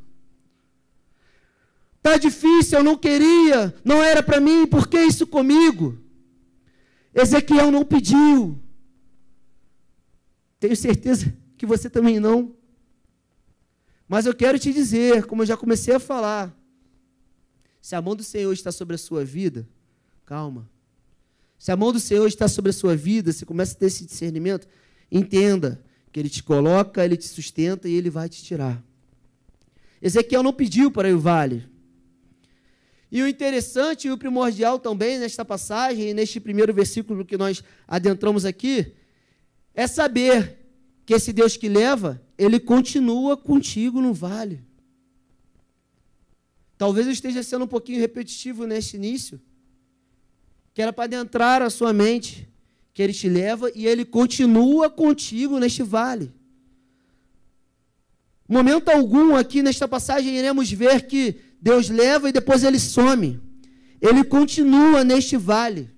Está 1.97 2.17
difícil, 2.17 2.79
eu 2.79 2.85
não 2.85 2.97
queria, 2.97 3.75
não 3.85 4.03
era 4.03 4.23
para 4.23 4.41
mim, 4.41 4.67
por 4.67 4.89
que 4.89 4.99
isso 5.03 5.27
comigo? 5.27 5.99
Ezequiel 7.21 7.71
não 7.71 7.85
pediu. 7.85 8.59
Tenho 10.59 10.77
certeza 10.77 11.35
que 11.57 11.67
você 11.67 11.89
também 11.89 12.21
não. 12.21 12.55
Mas 14.09 14.27
eu 14.27 14.35
quero 14.35 14.59
te 14.59 14.73
dizer, 14.73 15.27
como 15.27 15.43
eu 15.43 15.47
já 15.47 15.57
comecei 15.57 15.95
a 15.95 16.01
falar, 16.01 16.55
se 17.81 17.95
a 17.95 18.03
mão 18.03 18.17
do 18.17 18.25
Senhor 18.25 18.53
está 18.53 18.73
sobre 18.73 18.97
a 18.97 18.99
sua 18.99 19.25
vida, 19.25 19.67
Calma. 20.31 20.71
Se 21.59 21.73
a 21.73 21.77
mão 21.77 21.93
do 21.93 21.99
Senhor 21.99 22.25
está 22.29 22.47
sobre 22.47 22.71
a 22.71 22.73
sua 22.73 22.95
vida, 22.95 23.33
você 23.33 23.45
começa 23.45 23.75
a 23.75 23.81
ter 23.81 23.87
esse 23.87 24.07
discernimento, 24.07 24.65
entenda 25.11 25.83
que 26.13 26.21
Ele 26.21 26.31
te 26.31 26.41
coloca, 26.41 27.05
Ele 27.05 27.17
te 27.17 27.27
sustenta 27.27 27.89
e 27.89 27.95
Ele 27.95 28.09
vai 28.09 28.29
te 28.29 28.41
tirar. 28.45 28.81
Ezequiel 30.01 30.45
não 30.45 30.53
pediu 30.53 30.89
para 30.89 31.09
ir 31.09 31.15
ao 31.15 31.19
vale. 31.19 31.69
E 33.11 33.23
o 33.23 33.29
interessante 33.29 34.07
e 34.07 34.11
o 34.11 34.19
primordial 34.19 34.79
também 34.79 35.19
nesta 35.19 35.45
passagem, 35.45 36.15
neste 36.15 36.39
primeiro 36.39 36.73
versículo 36.73 37.25
que 37.25 37.37
nós 37.37 37.63
adentramos 37.89 38.45
aqui, 38.45 38.93
é 39.75 39.87
saber 39.87 40.59
que 41.05 41.15
esse 41.15 41.33
Deus 41.33 41.57
que 41.57 41.69
leva, 41.69 42.23
ele 42.39 42.61
continua 42.61 43.37
contigo 43.37 44.01
no 44.01 44.15
vale. 44.15 44.63
Talvez 46.79 47.07
eu 47.07 47.13
esteja 47.13 47.43
sendo 47.43 47.65
um 47.65 47.69
pouquinho 47.69 48.01
repetitivo 48.01 48.65
neste 48.65 48.97
início, 48.97 49.41
que 50.73 50.81
era 50.81 50.93
para 50.93 51.05
adentrar 51.05 51.63
a 51.63 51.69
sua 51.69 51.93
mente, 51.93 52.49
que 52.95 53.03
ele 53.03 53.13
te 53.13 53.29
leva 53.29 53.71
e 53.75 53.87
ele 53.87 54.05
continua 54.05 54.89
contigo 54.89 55.59
neste 55.59 55.83
vale. 55.83 56.33
Momento 58.49 58.89
algum 58.89 59.35
aqui 59.35 59.63
nesta 59.63 59.87
passagem 59.87 60.37
iremos 60.37 60.71
ver 60.71 61.07
que 61.07 61.37
Deus 61.61 61.89
leva 61.89 62.29
e 62.29 62.33
depois 62.33 62.65
ele 62.65 62.79
some. 62.79 63.41
Ele 64.01 64.25
continua 64.25 65.05
neste 65.05 65.37
vale. 65.37 65.91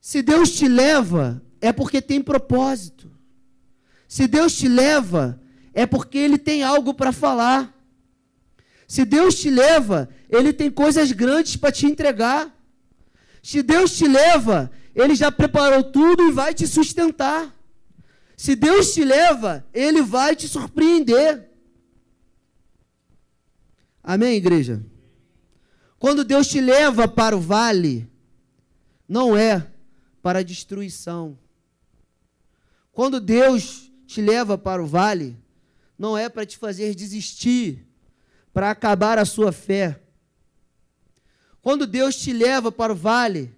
Se 0.00 0.20
Deus 0.20 0.50
te 0.50 0.68
leva, 0.68 1.42
é 1.60 1.72
porque 1.72 2.02
tem 2.02 2.20
propósito. 2.20 3.10
Se 4.08 4.26
Deus 4.26 4.54
te 4.54 4.68
leva, 4.68 5.40
é 5.72 5.86
porque 5.86 6.18
Ele 6.18 6.36
tem 6.36 6.62
algo 6.62 6.92
para 6.92 7.12
falar. 7.12 7.72
Se 8.86 9.04
Deus 9.04 9.36
te 9.36 9.48
leva, 9.48 10.08
Ele 10.28 10.52
tem 10.52 10.70
coisas 10.70 11.12
grandes 11.12 11.56
para 11.56 11.72
te 11.72 11.86
entregar. 11.86 12.52
Se 13.42 13.62
Deus 13.62 13.96
te 13.96 14.06
leva, 14.06 14.70
Ele 14.94 15.14
já 15.14 15.32
preparou 15.32 15.84
tudo 15.84 16.28
e 16.28 16.32
vai 16.32 16.52
te 16.52 16.66
sustentar. 16.66 17.56
Se 18.36 18.54
Deus 18.54 18.92
te 18.92 19.04
leva, 19.04 19.64
Ele 19.72 20.02
vai 20.02 20.36
te 20.36 20.48
surpreender. 20.48 21.48
Amém, 24.02 24.36
igreja? 24.36 24.84
Quando 25.98 26.24
Deus 26.24 26.48
te 26.48 26.60
leva 26.60 27.06
para 27.06 27.36
o 27.36 27.40
vale, 27.40 28.10
não 29.08 29.36
é 29.36 29.70
para 30.20 30.40
a 30.40 30.42
destruição. 30.42 31.38
Quando 32.90 33.20
Deus 33.20 33.90
te 34.06 34.20
leva 34.20 34.58
para 34.58 34.82
o 34.82 34.86
vale, 34.86 35.36
não 35.96 36.18
é 36.18 36.28
para 36.28 36.44
te 36.44 36.58
fazer 36.58 36.94
desistir, 36.94 37.86
para 38.52 38.70
acabar 38.70 39.18
a 39.18 39.24
sua 39.24 39.52
fé. 39.52 40.00
Quando 41.60 41.86
Deus 41.86 42.16
te 42.16 42.32
leva 42.32 42.72
para 42.72 42.92
o 42.92 42.96
vale, 42.96 43.54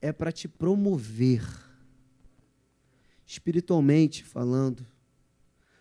é 0.00 0.12
para 0.12 0.30
te 0.30 0.46
promover, 0.46 1.42
espiritualmente 3.26 4.22
falando, 4.22 4.86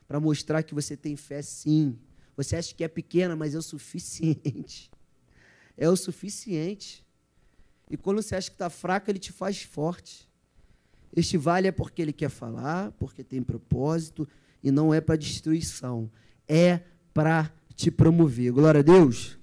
para 0.08 0.22
mostrar 0.22 0.64
que 0.64 0.74
você 0.74 0.96
tem 0.96 1.18
fé 1.18 1.42
sim. 1.42 2.00
Você 2.36 2.56
acha 2.56 2.74
que 2.74 2.84
é 2.84 2.88
pequena, 2.88 3.36
mas 3.36 3.56
é 3.56 3.58
o 3.58 3.62
suficiente. 3.62 4.90
É 5.78 5.90
o 5.90 5.96
suficiente. 5.96 7.04
E 7.90 7.98
quando 7.98 8.22
você 8.22 8.36
acha 8.36 8.50
que 8.50 8.56
está 8.56 8.70
fraco, 8.70 9.10
ele 9.10 9.20
te 9.20 9.32
faz 9.32 9.62
forte. 9.62 10.30
Este 11.16 11.38
vale 11.38 11.68
é 11.68 11.72
porque 11.72 12.02
ele 12.02 12.14
quer 12.14 12.30
falar, 12.30 12.92
porque 12.94 13.24
tem 13.24 13.42
propósito, 13.42 14.28
e 14.64 14.72
não 14.72 14.94
é 14.94 15.00
para 15.00 15.16
destruição. 15.16 16.10
É 16.48 16.82
para 17.14 17.52
te 17.76 17.92
promover. 17.92 18.52
Glória 18.52 18.80
a 18.80 18.84
Deus. 18.84 19.38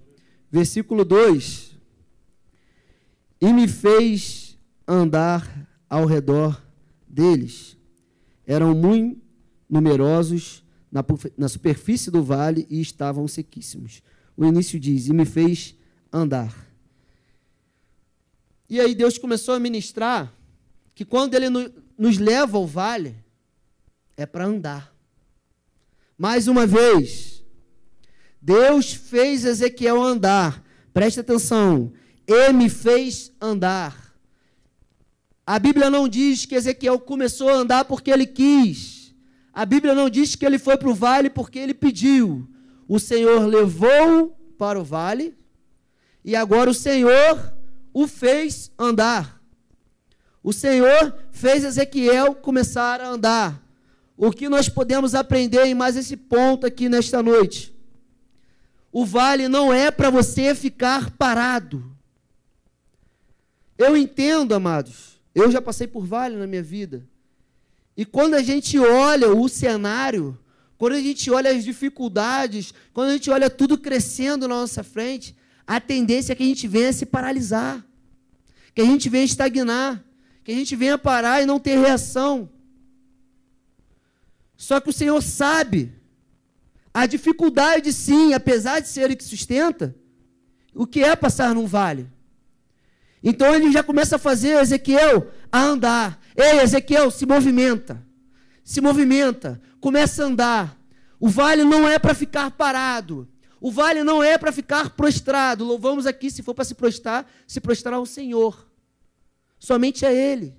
Versículo 0.51 1.05
2. 1.05 1.79
E 3.41 3.53
me 3.53 3.69
fez 3.69 4.59
andar 4.87 5.69
ao 5.89 6.05
redor 6.05 6.61
deles. 7.09 7.77
Eram 8.47 8.75
muito 8.75 9.21
numerosos 9.69 10.65
na, 10.91 11.05
na 11.37 11.49
superfície 11.49 12.11
do 12.11 12.23
vale 12.23 12.67
e 12.69 12.81
estavam 12.81 13.27
sequíssimos. 13.29 14.03
O 14.37 14.45
início 14.45 14.79
diz: 14.79 15.07
E 15.07 15.13
me 15.13 15.25
fez 15.25 15.75
andar. 16.13 16.55
E 18.69 18.81
aí 18.81 18.95
Deus 18.95 19.19
começou 19.19 19.55
a 19.55 19.61
ministrar 19.61 20.33
que 20.95 21.05
quando 21.05 21.35
Ele 21.35 21.49
nos 21.99 22.19
leva 22.19 22.57
ao 22.57 22.67
vale, 22.67 23.17
é 24.17 24.27
para 24.27 24.47
andar. 24.47 24.95
Mais 26.17 26.47
uma 26.47 26.67
vez, 26.67 27.43
Deus 28.41 28.93
fez 28.93 29.45
Ezequiel 29.45 30.03
andar. 30.03 30.65
Preste 30.93 31.21
atenção. 31.21 31.93
E 32.27 32.53
me 32.53 32.69
fez 32.69 33.33
andar. 33.41 34.15
A 35.47 35.59
Bíblia 35.59 35.91
não 35.91 36.09
diz 36.09 36.45
que 36.45 36.55
Ezequiel 36.55 36.99
começou 37.01 37.49
a 37.49 37.55
andar 37.55 37.85
porque 37.85 38.11
ele 38.11 38.27
quis. 38.27 39.00
A 39.61 39.67
Bíblia 39.67 39.95
não 39.95 40.09
diz 40.09 40.35
que 40.35 40.47
ele 40.47 40.59
foi 40.59 40.79
para 40.79 40.89
o 40.89 40.95
vale 40.95 41.29
porque 41.29 41.59
ele 41.59 41.75
pediu. 41.75 42.49
O 42.89 42.99
Senhor 42.99 43.45
levou 43.45 44.35
para 44.57 44.81
o 44.81 44.83
vale 44.83 45.37
e 46.25 46.35
agora 46.35 46.71
o 46.71 46.73
Senhor 46.73 47.53
o 47.93 48.09
fez 48.09 48.73
andar. 48.79 49.39
O 50.43 50.51
Senhor 50.51 51.15
fez 51.31 51.63
Ezequiel 51.63 52.37
começar 52.37 53.03
a 53.03 53.09
andar. 53.11 53.63
O 54.17 54.31
que 54.31 54.49
nós 54.49 54.71
podemos 54.71 55.15
aprender 55.15 55.67
em 55.67 55.75
mais 55.75 55.95
esse 55.95 56.17
ponto 56.17 56.67
aqui 56.67 56.89
nesta 56.89 57.23
noite? 57.23 57.79
O 58.91 59.05
vale 59.05 59.47
não 59.47 59.75
é 59.75 59.91
para 59.91 60.09
você 60.09 60.55
ficar 60.55 61.11
parado. 61.11 61.85
Eu 63.77 63.95
entendo, 63.95 64.55
amados. 64.55 65.21
Eu 65.35 65.51
já 65.51 65.61
passei 65.61 65.87
por 65.87 66.07
vale 66.07 66.37
na 66.37 66.47
minha 66.47 66.63
vida. 66.63 67.10
E 68.01 68.05
quando 68.07 68.33
a 68.33 68.41
gente 68.41 68.79
olha 68.79 69.29
o 69.29 69.47
cenário, 69.47 70.39
quando 70.79 70.95
a 70.95 71.01
gente 71.03 71.31
olha 71.31 71.51
as 71.51 71.63
dificuldades, 71.63 72.73
quando 72.95 73.11
a 73.11 73.13
gente 73.13 73.29
olha 73.31 73.51
tudo 73.51 73.77
crescendo 73.77 74.49
na 74.49 74.55
nossa 74.55 74.83
frente, 74.83 75.37
a 75.67 75.79
tendência 75.79 76.33
é 76.33 76.35
que 76.35 76.43
a 76.43 76.47
gente 76.47 76.67
venha 76.67 76.95
se 76.95 77.05
paralisar, 77.05 77.85
que 78.75 78.81
a 78.81 78.87
gente 78.87 79.11
venha 79.11 79.25
estagnar, 79.25 80.03
que 80.43 80.51
a 80.51 80.55
gente 80.55 80.75
venha 80.75 80.97
parar 80.97 81.43
e 81.43 81.47
não 81.47 81.61
ter 81.61 81.79
reação. 81.79 82.49
Só 84.57 84.81
que 84.81 84.89
o 84.89 84.95
Senhor 84.95 85.21
sabe 85.21 85.93
a 86.95 87.05
dificuldade, 87.05 87.93
sim, 87.93 88.33
apesar 88.33 88.81
de 88.81 88.89
ser 88.89 89.03
Ele 89.03 89.17
que 89.17 89.25
sustenta, 89.25 89.95
o 90.75 90.87
que 90.87 91.05
é 91.05 91.15
passar 91.15 91.55
num 91.55 91.67
vale. 91.67 92.09
Então 93.23 93.55
ele 93.55 93.71
já 93.71 93.83
começa 93.83 94.17
a 94.17 94.19
fazer 94.19 94.61
Ezequiel 94.61 95.29
a 95.53 95.63
andar. 95.63 96.21
Ei, 96.37 96.61
Ezequiel, 96.61 97.11
se 97.11 97.27
movimenta. 97.27 98.03
Se 98.65 98.81
movimenta. 98.81 99.61
Começa 99.81 100.23
a 100.23 100.27
andar. 100.27 100.79
O 101.19 101.29
vale 101.29 101.65
não 101.65 101.89
é 101.89 101.99
para 101.99 102.15
ficar 102.15 102.51
parado. 102.51 103.29
O 103.61 103.71
vale 103.71 104.03
não 104.03 104.23
é 104.23 104.39
para 104.39 104.51
ficar 104.51 104.91
prostrado. 104.91 105.65
Louvamos 105.65 106.07
aqui, 106.07 106.31
se 106.31 106.43
for 106.43 106.55
para 106.55 106.65
se 106.65 106.75
prostrar, 106.75 107.31
se 107.47 107.61
prostrar 107.61 107.95
ao 107.95 108.07
Senhor. 108.07 108.67
Somente 109.59 110.07
a 110.07 110.13
Ele. 110.13 110.57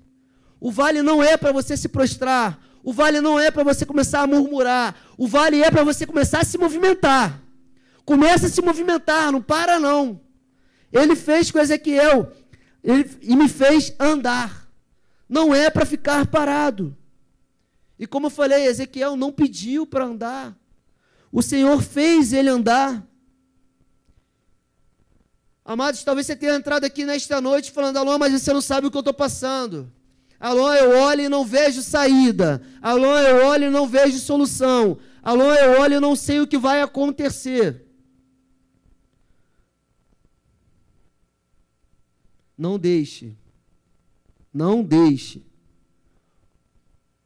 O 0.60 0.70
vale 0.70 1.02
não 1.02 1.20
é 1.20 1.36
para 1.36 1.50
você 1.50 1.76
se 1.76 1.88
prostrar. 1.88 2.60
O 2.84 2.92
vale 2.92 3.20
não 3.20 3.38
é 3.38 3.50
para 3.50 3.64
você 3.64 3.84
começar 3.84 4.20
a 4.20 4.26
murmurar. 4.26 4.94
O 5.18 5.26
vale 5.26 5.60
é 5.60 5.70
para 5.70 5.82
você 5.82 6.06
começar 6.06 6.40
a 6.40 6.44
se 6.44 6.56
movimentar. 6.56 7.40
Começa 8.04 8.46
a 8.46 8.50
se 8.50 8.62
movimentar, 8.62 9.32
não 9.32 9.42
para 9.42 9.80
não. 9.80 10.20
Ele 10.92 11.16
fez 11.16 11.50
com 11.50 11.58
Ezequiel 11.58 12.32
ele, 12.82 13.10
e 13.22 13.36
me 13.36 13.48
fez 13.48 13.94
andar. 13.98 14.68
Não 15.28 15.54
é 15.54 15.70
para 15.70 15.86
ficar 15.86 16.26
parado. 16.26 16.96
E 17.98 18.06
como 18.06 18.26
eu 18.26 18.30
falei, 18.30 18.66
Ezequiel 18.66 19.16
não 19.16 19.32
pediu 19.32 19.86
para 19.86 20.04
andar. 20.04 20.56
O 21.30 21.40
Senhor 21.40 21.80
fez 21.80 22.32
ele 22.32 22.48
andar. 22.48 23.06
Amados, 25.64 26.02
talvez 26.02 26.26
você 26.26 26.34
tenha 26.34 26.56
entrado 26.56 26.84
aqui 26.84 27.04
nesta 27.04 27.40
noite 27.40 27.70
falando, 27.70 27.96
Alô, 27.98 28.18
mas 28.18 28.32
você 28.32 28.52
não 28.52 28.60
sabe 28.60 28.88
o 28.88 28.90
que 28.90 28.96
eu 28.96 29.00
estou 29.00 29.14
passando. 29.14 29.90
Alô, 30.40 30.74
eu 30.74 30.98
olho 30.98 31.22
e 31.22 31.28
não 31.28 31.44
vejo 31.44 31.82
saída. 31.82 32.60
Alô, 32.82 33.16
eu 33.16 33.46
olho 33.46 33.66
e 33.66 33.70
não 33.70 33.86
vejo 33.86 34.18
solução. 34.18 34.98
Alô, 35.22 35.54
eu 35.54 35.80
olho 35.80 35.94
e 35.94 36.00
não 36.00 36.16
sei 36.16 36.40
o 36.40 36.48
que 36.48 36.58
vai 36.58 36.82
acontecer. 36.82 37.81
Não 42.62 42.78
deixe, 42.78 43.36
não 44.54 44.84
deixe 44.84 45.42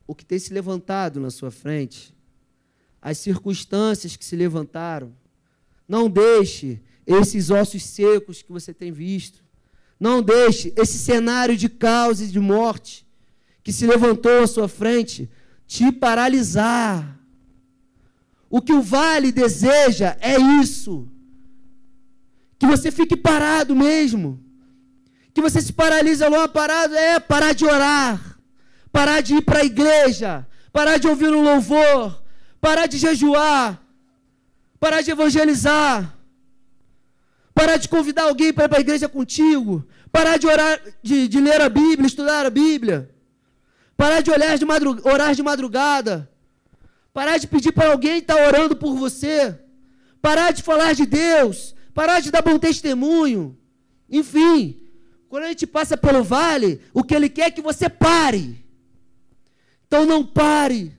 o 0.07 0.15
que 0.15 0.25
tem 0.25 0.39
se 0.39 0.51
levantado 0.51 1.21
na 1.21 1.29
sua 1.29 1.51
frente 1.51 2.17
as 3.03 3.19
circunstâncias 3.19 4.17
que 4.17 4.25
se 4.25 4.35
levantaram. 4.35 5.15
Não 5.87 6.09
deixe 6.09 6.81
esses 7.07 7.51
ossos 7.51 7.83
secos 7.83 8.41
que 8.41 8.51
você 8.51 8.73
tem 8.73 8.91
visto. 8.91 9.45
Não 10.01 10.23
deixe 10.23 10.73
esse 10.75 10.97
cenário 10.97 11.55
de 11.55 11.69
caos 11.69 12.23
e 12.23 12.29
de 12.29 12.41
morte 12.41 13.07
que 13.63 13.75
se 13.75 13.87
levantou 13.87 14.43
à 14.43 14.47
sua 14.47 14.69
frente 14.69 15.29
te 15.67 15.93
paralisar. 15.93 17.21
O 18.49 18.63
que 18.63 18.73
o 18.73 18.81
vale 18.81 19.31
deseja 19.31 20.17
é 20.19 20.39
isso. 20.63 21.07
Que 22.59 22.67
você 22.67 22.91
fique 22.91 23.15
parado 23.15 23.77
mesmo. 23.77 24.46
Que 25.37 25.43
você 25.43 25.61
se 25.61 25.71
paralisa 25.71 26.31
lá 26.31 26.49
parado 26.49 26.97
é 26.97 27.21
parar 27.21 27.53
de 27.53 27.67
orar, 27.67 28.39
parar 28.91 29.21
de 29.21 29.35
ir 29.35 29.43
para 29.43 29.59
a 29.59 29.65
igreja, 29.67 30.47
parar 30.73 30.97
de 30.97 31.07
ouvir 31.07 31.29
um 31.29 31.43
louvor, 31.43 32.23
parar 32.59 32.87
de 32.87 32.97
jejuar, 32.97 33.79
parar 34.81 35.03
de 35.03 35.11
evangelizar, 35.11 36.11
parar 37.55 37.77
de 37.77 37.87
convidar 37.87 38.23
alguém 38.23 38.51
para 38.51 38.65
ir 38.65 38.69
para 38.71 38.79
a 38.79 38.81
igreja 38.81 39.11
contigo, 39.11 39.87
parar 40.11 40.39
de 40.39 40.47
orar, 40.47 40.81
de, 41.03 41.29
de, 41.29 41.39
ler 41.39 41.61
a 41.61 41.69
Bíblia, 41.69 42.07
estudar 42.07 42.47
a 42.47 42.49
Bíblia, 42.49 43.11
parar 43.95 44.23
de 44.23 44.31
olhar 44.31 44.57
de 44.57 44.65
orar 45.05 45.35
de 45.35 45.43
madrugada, 45.43 46.31
parar 47.13 47.37
de 47.37 47.47
pedir 47.47 47.73
para 47.73 47.91
alguém 47.93 48.21
estar 48.21 48.37
tá 48.37 48.47
orando 48.47 48.75
por 48.75 48.95
você, 48.95 49.55
parar 50.23 50.51
de 50.55 50.63
falar 50.63 50.95
de 50.95 51.05
Deus, 51.05 51.75
parar 51.93 52.21
de 52.21 52.31
dar 52.31 52.41
bom 52.41 52.59
testemunho, 52.59 53.55
enfim, 54.09 54.86
quando 55.37 55.45
a 55.45 55.49
gente 55.49 55.67
passa 55.67 55.99
pelo 55.99 56.25
vale, 56.25 56.81
o 56.95 57.05
que 57.05 57.15
ele 57.15 57.29
quer 57.29 57.49
é 57.49 57.51
que 57.51 57.61
você 57.61 57.91
pare. 57.91 58.65
Então 59.87 60.07
não 60.07 60.25
pare. 60.25 60.97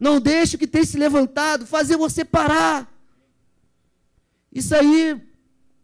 Não 0.00 0.20
deixe 0.20 0.56
o 0.56 0.58
que 0.58 0.66
tem 0.66 0.84
se 0.84 0.98
levantado 0.98 1.64
fazer 1.64 1.96
você 1.96 2.24
parar. 2.24 2.92
Isso 4.52 4.74
aí 4.74 5.22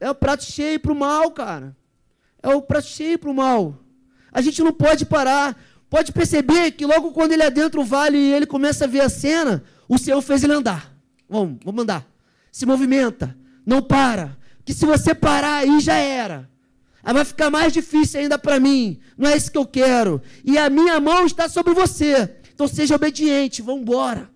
é 0.00 0.10
o 0.10 0.14
prato 0.14 0.42
cheio 0.42 0.80
para 0.80 0.90
o 0.90 0.96
mal, 0.96 1.30
cara. 1.30 1.76
É 2.42 2.48
o 2.48 2.60
prato 2.60 2.88
cheio 2.88 3.16
para 3.16 3.30
o 3.30 3.34
mal. 3.34 3.78
A 4.32 4.40
gente 4.40 4.60
não 4.60 4.72
pode 4.72 5.06
parar. 5.06 5.56
Pode 5.88 6.10
perceber 6.10 6.72
que 6.72 6.84
logo 6.84 7.12
quando 7.12 7.30
ele 7.30 7.44
adentra 7.44 7.80
o 7.80 7.84
vale 7.84 8.18
e 8.18 8.32
ele 8.32 8.44
começa 8.44 8.86
a 8.86 8.88
ver 8.88 9.02
a 9.02 9.08
cena, 9.08 9.62
o 9.88 9.98
Senhor 9.98 10.20
fez 10.20 10.42
ele 10.42 10.54
andar. 10.54 10.92
Vamos, 11.28 11.60
vamos 11.64 11.82
andar. 11.84 12.04
Se 12.50 12.66
movimenta. 12.66 13.38
Não 13.64 13.80
para. 13.80 14.36
Que 14.64 14.74
se 14.74 14.84
você 14.84 15.14
parar 15.14 15.58
aí 15.58 15.78
já 15.78 15.94
era. 15.94 16.52
Aí 17.04 17.12
vai 17.12 17.24
ficar 17.24 17.50
mais 17.50 17.72
difícil 17.72 18.20
ainda 18.20 18.38
para 18.38 18.58
mim. 18.58 18.98
Não 19.16 19.28
é 19.28 19.36
isso 19.36 19.52
que 19.52 19.58
eu 19.58 19.66
quero. 19.66 20.22
E 20.42 20.56
a 20.56 20.70
minha 20.70 20.98
mão 20.98 21.26
está 21.26 21.48
sobre 21.48 21.74
você. 21.74 22.34
Então 22.54 22.66
seja 22.66 22.94
obediente. 22.94 23.60
Vamos 23.60 23.82
embora. 23.82 24.30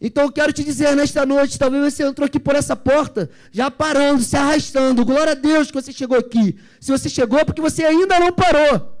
Então 0.00 0.22
eu 0.22 0.32
quero 0.32 0.52
te 0.52 0.62
dizer 0.62 0.94
nesta 0.94 1.26
noite, 1.26 1.58
talvez 1.58 1.92
você 1.92 2.04
entrou 2.04 2.24
aqui 2.24 2.38
por 2.38 2.54
essa 2.54 2.76
porta, 2.76 3.28
já 3.50 3.68
parando, 3.68 4.22
se 4.22 4.36
arrastando. 4.36 5.04
Glória 5.04 5.32
a 5.32 5.34
Deus 5.34 5.68
que 5.68 5.74
você 5.74 5.92
chegou 5.92 6.16
aqui. 6.16 6.56
Se 6.80 6.92
você 6.92 7.08
chegou, 7.08 7.40
é 7.40 7.44
porque 7.44 7.60
você 7.60 7.84
ainda 7.84 8.20
não 8.20 8.32
parou. 8.32 8.96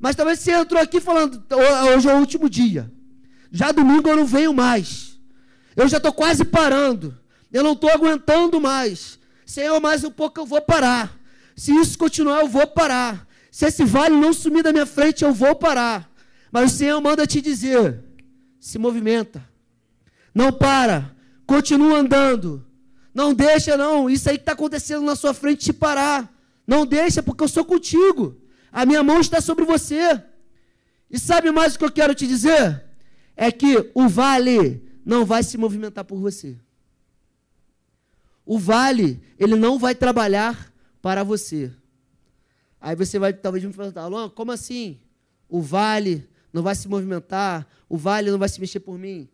Mas 0.00 0.16
talvez 0.16 0.40
você 0.40 0.50
entrou 0.50 0.82
aqui 0.82 1.00
falando, 1.00 1.44
hoje 1.94 2.08
é 2.08 2.14
o 2.14 2.18
último 2.18 2.50
dia. 2.50 2.90
Já 3.52 3.70
domingo 3.70 4.08
eu 4.08 4.16
não 4.16 4.26
venho 4.26 4.52
mais. 4.52 5.16
Eu 5.76 5.86
já 5.86 5.98
estou 5.98 6.12
quase 6.12 6.44
parando. 6.44 7.16
Eu 7.52 7.62
não 7.62 7.74
estou 7.74 7.90
aguentando 7.90 8.60
mais. 8.60 9.20
Senhor, 9.46 9.78
mais 9.78 10.02
um 10.02 10.10
pouco 10.10 10.40
eu 10.40 10.46
vou 10.46 10.60
parar. 10.60 11.21
Se 11.56 11.72
isso 11.72 11.98
continuar, 11.98 12.40
eu 12.40 12.48
vou 12.48 12.66
parar. 12.66 13.26
Se 13.50 13.66
esse 13.66 13.84
vale 13.84 14.16
não 14.16 14.32
sumir 14.32 14.62
da 14.62 14.72
minha 14.72 14.86
frente, 14.86 15.24
eu 15.24 15.32
vou 15.32 15.54
parar. 15.54 16.10
Mas 16.50 16.72
o 16.72 16.76
Senhor 16.76 17.00
manda 17.00 17.26
te 17.26 17.40
dizer: 17.40 18.02
se 18.58 18.78
movimenta 18.78 19.52
não 20.34 20.52
para. 20.52 21.14
Continua 21.46 21.98
andando. 21.98 22.64
Não 23.14 23.34
deixa, 23.34 23.76
não. 23.76 24.08
Isso 24.08 24.28
aí 24.28 24.36
que 24.36 24.42
está 24.42 24.52
acontecendo 24.52 25.04
na 25.04 25.14
sua 25.14 25.34
frente 25.34 25.64
te 25.66 25.72
parar. 25.72 26.32
Não 26.66 26.86
deixa, 26.86 27.22
porque 27.22 27.44
eu 27.44 27.48
sou 27.48 27.64
contigo. 27.64 28.36
A 28.70 28.86
minha 28.86 29.02
mão 29.02 29.20
está 29.20 29.40
sobre 29.40 29.64
você. 29.64 30.22
E 31.10 31.18
sabe 31.18 31.50
mais 31.50 31.74
o 31.74 31.78
que 31.78 31.84
eu 31.84 31.92
quero 31.92 32.14
te 32.14 32.26
dizer? 32.26 32.82
É 33.36 33.52
que 33.52 33.90
o 33.94 34.08
vale 34.08 34.82
não 35.04 35.24
vai 35.26 35.42
se 35.42 35.58
movimentar 35.58 36.04
por 36.04 36.18
você. 36.18 36.56
O 38.46 38.58
vale, 38.58 39.22
ele 39.38 39.56
não 39.56 39.78
vai 39.78 39.94
trabalhar 39.94 40.71
para 41.02 41.24
você. 41.24 41.72
Aí 42.80 42.94
você 42.96 43.18
vai 43.18 43.32
talvez 43.32 43.64
me 43.64 43.72
perguntar, 43.72 44.06
Luan, 44.06 44.30
como 44.30 44.52
assim? 44.52 44.98
O 45.48 45.60
vale 45.60 46.26
não 46.52 46.62
vai 46.62 46.74
se 46.74 46.88
movimentar, 46.88 47.66
o 47.88 47.98
vale 47.98 48.30
não 48.30 48.38
vai 48.38 48.48
se 48.48 48.60
mexer 48.60 48.80
por 48.80 48.96
mim. 48.96 49.28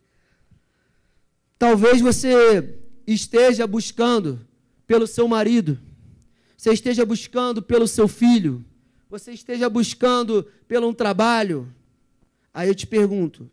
Talvez 1.58 2.00
você 2.00 2.80
esteja 3.06 3.66
buscando 3.66 4.40
pelo 4.86 5.06
seu 5.06 5.28
marido, 5.28 5.78
você 6.56 6.72
esteja 6.72 7.04
buscando 7.04 7.62
pelo 7.62 7.86
seu 7.86 8.08
filho, 8.08 8.64
você 9.08 9.32
esteja 9.32 9.68
buscando 9.68 10.44
pelo 10.66 10.88
um 10.88 10.94
trabalho. 10.94 11.72
Aí 12.52 12.68
eu 12.68 12.74
te 12.74 12.86
pergunto: 12.86 13.50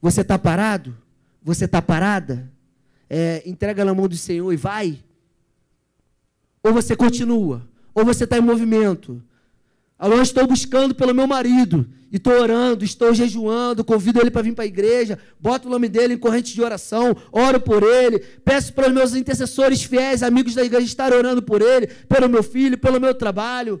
você 0.00 0.20
está 0.20 0.38
parado? 0.38 0.96
Você 1.42 1.64
está 1.64 1.80
parada? 1.80 2.50
É, 3.08 3.42
entrega 3.46 3.84
na 3.84 3.94
mão 3.94 4.08
do 4.08 4.16
Senhor 4.16 4.52
e 4.52 4.56
vai? 4.56 5.02
Ou 6.62 6.72
você 6.72 6.96
continua? 6.96 7.66
Ou 7.94 8.04
você 8.04 8.24
está 8.24 8.38
em 8.38 8.42
movimento? 8.42 9.22
Alô, 9.98 10.20
estou 10.20 10.46
buscando 10.46 10.94
pelo 10.94 11.14
meu 11.14 11.26
marido. 11.26 11.88
E 12.10 12.16
estou 12.16 12.32
orando, 12.32 12.84
estou 12.84 13.12
jejuando, 13.12 13.84
convido 13.84 14.18
ele 14.18 14.30
para 14.30 14.40
vir 14.40 14.54
para 14.54 14.64
a 14.64 14.66
igreja, 14.66 15.18
boto 15.38 15.68
o 15.68 15.70
nome 15.70 15.88
dele 15.90 16.14
em 16.14 16.18
corrente 16.18 16.54
de 16.54 16.62
oração, 16.62 17.14
oro 17.30 17.60
por 17.60 17.82
ele, 17.82 18.18
peço 18.42 18.72
para 18.72 18.88
os 18.88 18.94
meus 18.94 19.14
intercessores 19.14 19.82
fiéis, 19.82 20.22
amigos 20.22 20.54
da 20.54 20.64
igreja, 20.64 20.86
estar 20.86 21.12
orando 21.12 21.42
por 21.42 21.60
ele, 21.60 21.86
pelo 21.86 22.26
meu 22.26 22.42
filho, 22.42 22.78
pelo 22.78 22.98
meu 22.98 23.14
trabalho. 23.14 23.78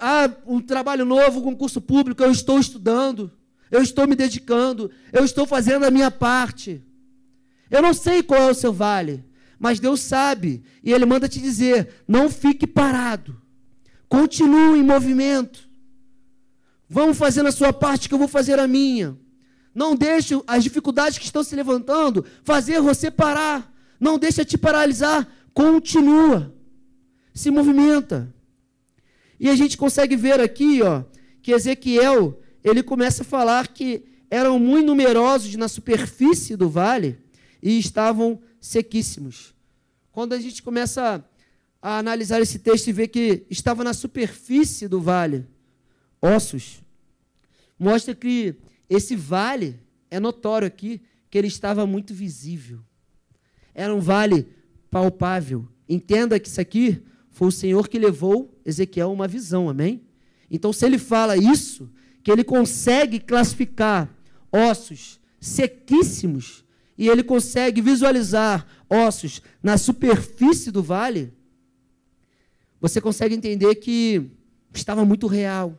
Ah, 0.00 0.28
um 0.44 0.60
trabalho 0.60 1.04
novo, 1.04 1.40
concurso 1.40 1.80
público, 1.80 2.22
eu 2.22 2.32
estou 2.32 2.58
estudando, 2.58 3.30
eu 3.70 3.80
estou 3.80 4.08
me 4.08 4.16
dedicando, 4.16 4.90
eu 5.12 5.24
estou 5.24 5.46
fazendo 5.46 5.84
a 5.84 5.90
minha 5.90 6.10
parte. 6.10 6.82
Eu 7.70 7.80
não 7.80 7.94
sei 7.94 8.24
qual 8.24 8.42
é 8.42 8.50
o 8.50 8.54
seu 8.54 8.72
vale, 8.72 9.24
mas 9.58 9.80
Deus 9.80 10.00
sabe, 10.00 10.62
e 10.82 10.92
Ele 10.92 11.04
manda 11.04 11.28
te 11.28 11.40
dizer: 11.40 12.02
não 12.06 12.30
fique 12.30 12.66
parado, 12.66 13.40
continue 14.08 14.78
em 14.78 14.82
movimento. 14.82 15.68
Vamos 16.88 17.18
fazendo 17.18 17.48
a 17.48 17.52
sua 17.52 17.72
parte 17.72 18.08
que 18.08 18.14
eu 18.14 18.18
vou 18.18 18.28
fazer 18.28 18.58
a 18.58 18.66
minha. 18.66 19.18
Não 19.74 19.94
deixe 19.94 20.34
as 20.46 20.64
dificuldades 20.64 21.18
que 21.18 21.24
estão 21.24 21.44
se 21.44 21.54
levantando 21.54 22.24
fazer 22.42 22.80
você 22.80 23.10
parar. 23.10 23.72
Não 24.00 24.18
deixe 24.18 24.44
te 24.44 24.56
paralisar. 24.56 25.28
Continua. 25.52 26.54
Se 27.34 27.50
movimenta. 27.50 28.34
E 29.38 29.48
a 29.50 29.54
gente 29.54 29.76
consegue 29.76 30.16
ver 30.16 30.40
aqui, 30.40 30.82
ó, 30.82 31.04
que 31.42 31.52
Ezequiel, 31.52 32.40
ele 32.64 32.82
começa 32.82 33.22
a 33.22 33.26
falar 33.26 33.68
que 33.68 34.04
eram 34.30 34.58
muito 34.58 34.86
numerosos 34.86 35.54
na 35.54 35.68
superfície 35.68 36.56
do 36.56 36.68
vale 36.68 37.18
e 37.62 37.78
estavam 37.78 38.40
sequíssimos. 38.60 39.54
Quando 40.12 40.32
a 40.32 40.40
gente 40.40 40.62
começa 40.62 41.24
a 41.80 41.98
analisar 41.98 42.40
esse 42.40 42.58
texto 42.58 42.88
e 42.88 42.92
ver 42.92 43.08
que 43.08 43.46
estava 43.48 43.84
na 43.84 43.94
superfície 43.94 44.88
do 44.88 45.00
vale, 45.00 45.46
ossos, 46.20 46.82
mostra 47.78 48.14
que 48.14 48.56
esse 48.88 49.14
vale 49.14 49.78
é 50.10 50.18
notório 50.18 50.66
aqui 50.66 51.00
que 51.30 51.38
ele 51.38 51.48
estava 51.48 51.86
muito 51.86 52.14
visível. 52.14 52.80
Era 53.74 53.94
um 53.94 54.00
vale 54.00 54.48
palpável. 54.90 55.68
Entenda 55.88 56.38
que 56.40 56.48
isso 56.48 56.60
aqui 56.60 57.02
foi 57.30 57.48
o 57.48 57.52
Senhor 57.52 57.88
que 57.88 57.98
levou 57.98 58.58
Ezequiel 58.64 59.12
uma 59.12 59.28
visão, 59.28 59.68
amém? 59.68 60.02
Então, 60.50 60.72
se 60.72 60.84
ele 60.84 60.98
fala 60.98 61.36
isso, 61.36 61.90
que 62.22 62.32
ele 62.32 62.42
consegue 62.42 63.20
classificar 63.20 64.12
ossos 64.50 65.20
sequíssimos 65.40 66.64
e 66.98 67.08
ele 67.08 67.22
consegue 67.22 67.80
visualizar 67.80 68.66
ossos 68.90 69.40
na 69.62 69.78
superfície 69.78 70.72
do 70.72 70.82
vale, 70.82 71.32
você 72.80 73.00
consegue 73.00 73.36
entender 73.36 73.76
que 73.76 74.28
estava 74.74 75.04
muito 75.04 75.28
real. 75.28 75.78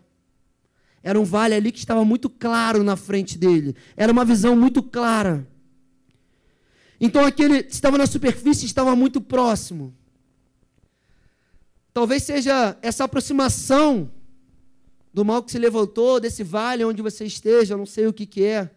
Era 1.04 1.20
um 1.20 1.26
vale 1.26 1.56
ali 1.56 1.72
que 1.72 1.80
estava 1.80 2.04
muito 2.06 2.30
claro 2.30 2.84
na 2.84 2.96
frente 2.96 3.38
dele. 3.38 3.76
Era 3.96 4.12
uma 4.12 4.24
visão 4.24 4.56
muito 4.56 4.82
clara. 4.82 5.48
Então 7.00 7.26
aquele 7.26 7.64
que 7.64 7.74
estava 7.74 7.98
na 7.98 8.08
superfície 8.08 8.66
estava 8.66 8.96
muito 8.96 9.22
próximo. 9.22 9.94
Talvez 11.94 12.24
seja 12.24 12.78
essa 12.82 13.04
aproximação 13.06 14.12
do 15.14 15.26
mal 15.26 15.44
que 15.44 15.52
se 15.52 15.60
levantou, 15.60 16.20
desse 16.20 16.44
vale 16.44 16.86
onde 16.86 17.02
você 17.02 17.26
esteja, 17.26 17.76
não 17.76 17.86
sei 17.86 18.08
o 18.08 18.14
que, 18.14 18.26
que 18.26 18.44
é, 18.44 18.70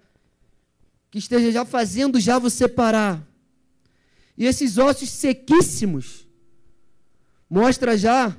que 1.12 1.18
esteja 1.18 1.52
já 1.52 1.62
fazendo 1.62 2.18
já 2.18 2.39
você 2.39 2.66
parar. 2.66 3.22
E 4.36 4.47
esses 4.47 4.78
ossos 4.78 5.10
sequíssimos 5.10 6.26
mostra 7.51 7.98
já, 7.98 8.34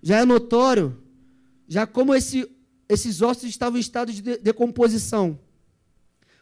já 0.00 0.18
é 0.18 0.24
notório, 0.24 1.02
já 1.66 1.84
como 1.84 2.14
esse 2.14 2.48
esses 2.88 3.20
ossos 3.20 3.48
estavam 3.48 3.76
em 3.76 3.80
estado 3.80 4.12
de 4.12 4.22
decomposição. 4.38 5.36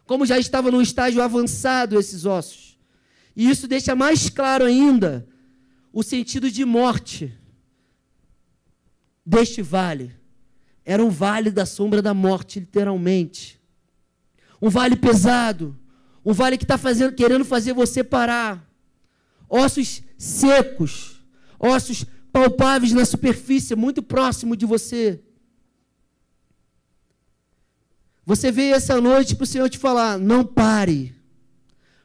Como 0.05 0.23
já 0.23 0.37
estava 0.37 0.69
num 0.69 0.81
estágio 0.81 1.19
avançado 1.19 1.99
esses 1.99 2.25
ossos. 2.25 2.77
E 3.35 3.49
isso 3.49 3.67
deixa 3.67 3.95
mais 3.95 4.29
claro 4.29 4.65
ainda 4.65 5.27
o 5.91 6.03
sentido 6.03 6.51
de 6.51 6.63
morte 6.63 7.35
deste 9.25 9.63
vale. 9.63 10.15
Era 10.85 11.03
um 11.03 11.09
vale 11.09 11.49
da 11.49 11.65
sombra 11.65 12.03
da 12.03 12.13
morte, 12.13 12.59
literalmente. 12.59 13.54
Um 14.61 14.69
vale 14.69 14.95
pesado. 14.95 15.77
Um 16.25 16.33
vale 16.33 16.57
que 16.57 16.63
está 16.63 16.79
querendo 17.11 17.45
fazer 17.45 17.73
você 17.73 18.03
parar. 18.03 18.67
Ossos 19.49 20.01
secos. 20.17 21.21
Ossos 21.59 22.05
palpáveis 22.31 22.91
na 22.91 23.05
superfície, 23.05 23.75
muito 23.75 24.03
próximo 24.03 24.55
de 24.55 24.65
você. 24.65 25.21
Você 28.25 28.51
veio 28.51 28.75
essa 28.75 28.99
noite 28.99 29.35
para 29.35 29.43
o 29.43 29.47
Senhor 29.47 29.69
te 29.69 29.77
falar: 29.77 30.17
não 30.17 30.43
pare. 30.43 31.13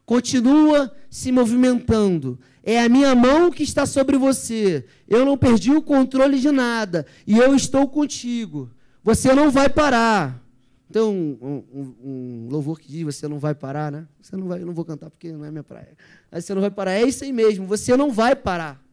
Continua 0.05 0.94
se 1.09 1.32
movimentando. 1.32 2.39
É 2.62 2.82
a 2.82 2.89
minha 2.89 3.14
mão 3.14 3.51
que 3.51 3.62
está 3.62 3.86
sobre 3.86 4.18
você. 4.18 4.85
Eu 5.09 5.24
não 5.24 5.39
perdi 5.39 5.70
o 5.70 5.81
controle 5.81 6.39
de 6.39 6.51
nada. 6.51 7.06
E 7.27 7.39
eu 7.39 7.55
estou 7.55 7.89
contigo. 7.89 8.70
Você 9.02 9.32
não 9.32 9.51
vai 9.51 9.68
parar. 9.68 10.44
Então, 10.91 11.15
um, 11.15 11.65
um, 11.73 11.95
um, 12.03 12.49
louvor 12.51 12.81
que 12.81 12.89
diz: 12.89 13.05
Você 13.05 13.29
não 13.29 13.39
vai 13.39 13.55
parar, 13.55 13.93
né? 13.93 14.09
Você 14.21 14.37
não 14.37 14.49
vai, 14.49 14.61
eu 14.61 14.67
não 14.67 14.75
vou 14.75 14.85
cantar 14.85 15.09
porque 15.09 15.31
não 15.31 15.45
é 15.45 15.51
minha 15.51 15.62
praia. 15.62 15.97
Aí 16.33 16.43
você 16.43 16.53
não 16.53 16.61
vai 16.61 16.71
parar. 16.71 16.95
É 16.95 17.05
isso 17.05 17.23
aí 17.23 17.33
mesmo. 17.33 17.65
Você 17.67 17.97
não 17.97 18.11
vai 18.11 18.35
parar. 18.35 18.85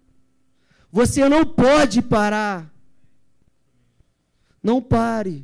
Você 0.91 1.27
não 1.27 1.43
pode 1.43 2.03
parar. 2.03 2.71
Não 4.61 4.79
pare. 4.79 5.43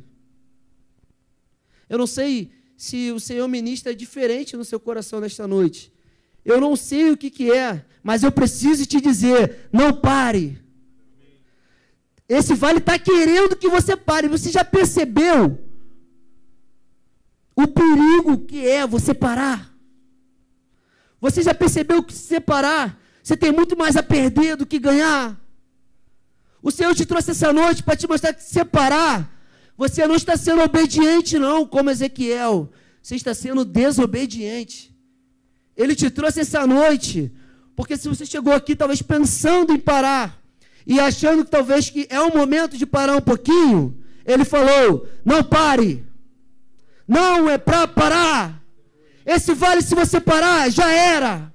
Eu 1.88 1.98
não 1.98 2.06
sei 2.06 2.52
se 2.76 3.10
o 3.10 3.18
Senhor 3.18 3.48
ministra 3.48 3.92
diferente 3.92 4.56
no 4.56 4.64
seu 4.64 4.78
coração 4.78 5.18
nesta 5.18 5.48
noite. 5.48 5.92
Eu 6.44 6.60
não 6.60 6.76
sei 6.76 7.10
o 7.10 7.16
que, 7.16 7.30
que 7.30 7.50
é, 7.50 7.84
mas 8.00 8.22
eu 8.22 8.30
preciso 8.30 8.86
te 8.86 9.00
dizer: 9.00 9.68
não 9.72 9.92
pare. 9.92 10.62
Esse 12.28 12.54
vale 12.54 12.78
está 12.78 12.96
querendo 12.96 13.56
que 13.56 13.68
você 13.68 13.96
pare. 13.96 14.28
Você 14.28 14.52
já 14.52 14.64
percebeu 14.64 15.63
o 17.56 17.66
perigo 17.66 18.38
que 18.38 18.66
é 18.66 18.86
você 18.86 19.14
parar? 19.14 19.72
Você 21.20 21.42
já 21.42 21.54
percebeu 21.54 22.02
que 22.02 22.12
se 22.12 22.26
separar, 22.26 23.00
você 23.22 23.36
tem 23.36 23.50
muito 23.50 23.76
mais 23.76 23.96
a 23.96 24.02
perder 24.02 24.56
do 24.56 24.66
que 24.66 24.78
ganhar? 24.78 25.40
O 26.62 26.70
Senhor 26.70 26.94
te 26.94 27.06
trouxe 27.06 27.30
essa 27.30 27.52
noite 27.52 27.82
para 27.82 27.96
te 27.96 28.08
mostrar 28.08 28.32
que 28.32 28.42
se 28.42 28.50
separar, 28.50 29.30
você 29.76 30.06
não 30.06 30.14
está 30.14 30.36
sendo 30.36 30.62
obediente, 30.62 31.38
não, 31.38 31.66
como 31.66 31.90
Ezequiel. 31.90 32.70
Você 33.02 33.16
está 33.16 33.34
sendo 33.34 33.64
desobediente. 33.64 34.94
Ele 35.76 35.94
te 35.94 36.08
trouxe 36.10 36.40
essa 36.40 36.66
noite, 36.66 37.32
porque 37.76 37.96
se 37.96 38.08
você 38.08 38.24
chegou 38.24 38.52
aqui 38.52 38.76
talvez 38.76 39.02
pensando 39.02 39.72
em 39.72 39.78
parar 39.78 40.40
e 40.86 41.00
achando 41.00 41.44
que 41.44 41.50
talvez 41.50 41.90
que 41.90 42.06
é 42.08 42.20
o 42.20 42.34
momento 42.34 42.78
de 42.78 42.86
parar 42.86 43.16
um 43.16 43.20
pouquinho, 43.20 43.98
ele 44.24 44.44
falou: 44.44 45.08
"Não 45.24 45.42
pare. 45.42 46.04
Não 47.06 47.48
é 47.48 47.58
para 47.58 47.86
parar. 47.86 48.62
Esse 49.24 49.54
vale 49.54 49.82
se 49.82 49.94
você 49.94 50.20
parar, 50.20 50.70
já 50.70 50.90
era. 50.90 51.52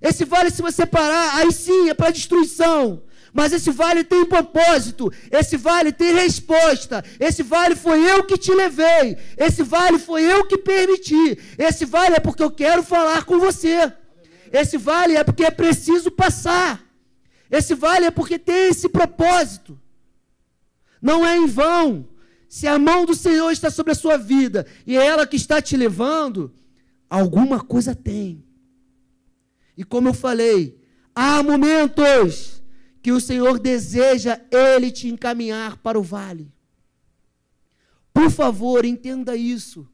Esse 0.00 0.24
vale 0.24 0.50
se 0.50 0.62
você 0.62 0.86
parar, 0.86 1.36
aí 1.36 1.52
sim 1.52 1.88
é 1.88 1.94
para 1.94 2.10
destruição. 2.10 3.02
Mas 3.32 3.52
esse 3.52 3.70
vale 3.70 4.04
tem 4.04 4.24
propósito, 4.24 5.12
esse 5.30 5.56
vale 5.56 5.92
tem 5.92 6.14
resposta. 6.14 7.04
Esse 7.20 7.42
vale 7.42 7.76
foi 7.76 8.02
eu 8.10 8.24
que 8.24 8.38
te 8.38 8.52
levei, 8.52 9.16
esse 9.36 9.62
vale 9.62 9.98
foi 9.98 10.22
eu 10.22 10.44
que 10.46 10.58
permiti. 10.58 11.38
Esse 11.58 11.84
vale 11.84 12.16
é 12.16 12.20
porque 12.20 12.42
eu 12.42 12.50
quero 12.50 12.82
falar 12.82 13.24
com 13.24 13.38
você. 13.38 13.92
Esse 14.52 14.78
vale 14.78 15.16
é 15.16 15.22
porque 15.22 15.44
é 15.44 15.50
preciso 15.50 16.10
passar. 16.10 16.82
Esse 17.50 17.74
vale 17.74 18.06
é 18.06 18.10
porque 18.10 18.38
tem 18.38 18.68
esse 18.68 18.88
propósito. 18.88 19.78
Não 21.00 21.26
é 21.26 21.36
em 21.36 21.46
vão. 21.46 22.08
Se 22.48 22.66
a 22.66 22.78
mão 22.78 23.04
do 23.04 23.14
Senhor 23.14 23.50
está 23.50 23.70
sobre 23.70 23.92
a 23.92 23.96
sua 23.96 24.16
vida 24.16 24.66
e 24.86 24.96
é 24.96 25.04
ela 25.04 25.26
que 25.26 25.36
está 25.36 25.60
te 25.60 25.76
levando, 25.76 26.52
alguma 27.08 27.60
coisa 27.60 27.94
tem. 27.94 28.42
E 29.76 29.84
como 29.84 30.08
eu 30.08 30.14
falei, 30.14 30.80
há 31.14 31.42
momentos 31.42 32.62
que 33.02 33.12
o 33.12 33.20
Senhor 33.20 33.58
deseja 33.58 34.40
ele 34.50 34.90
te 34.90 35.08
encaminhar 35.08 35.76
para 35.76 35.98
o 35.98 36.02
vale. 36.02 36.52
Por 38.12 38.30
favor, 38.30 38.84
entenda 38.84 39.36
isso. 39.36 39.88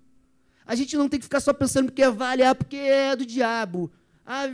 A 0.65 0.75
gente 0.75 0.97
não 0.97 1.09
tem 1.09 1.19
que 1.19 1.27
ficar 1.27 1.41
só 1.41 1.53
pensando 1.53 1.93
que 1.93 2.03
é 2.03 2.11
vale, 2.11 2.43
ah, 2.43 2.55
porque 2.55 2.77
é 2.77 3.15
do 3.15 3.27
diabo. 3.27 3.93
Ah, 4.25 4.49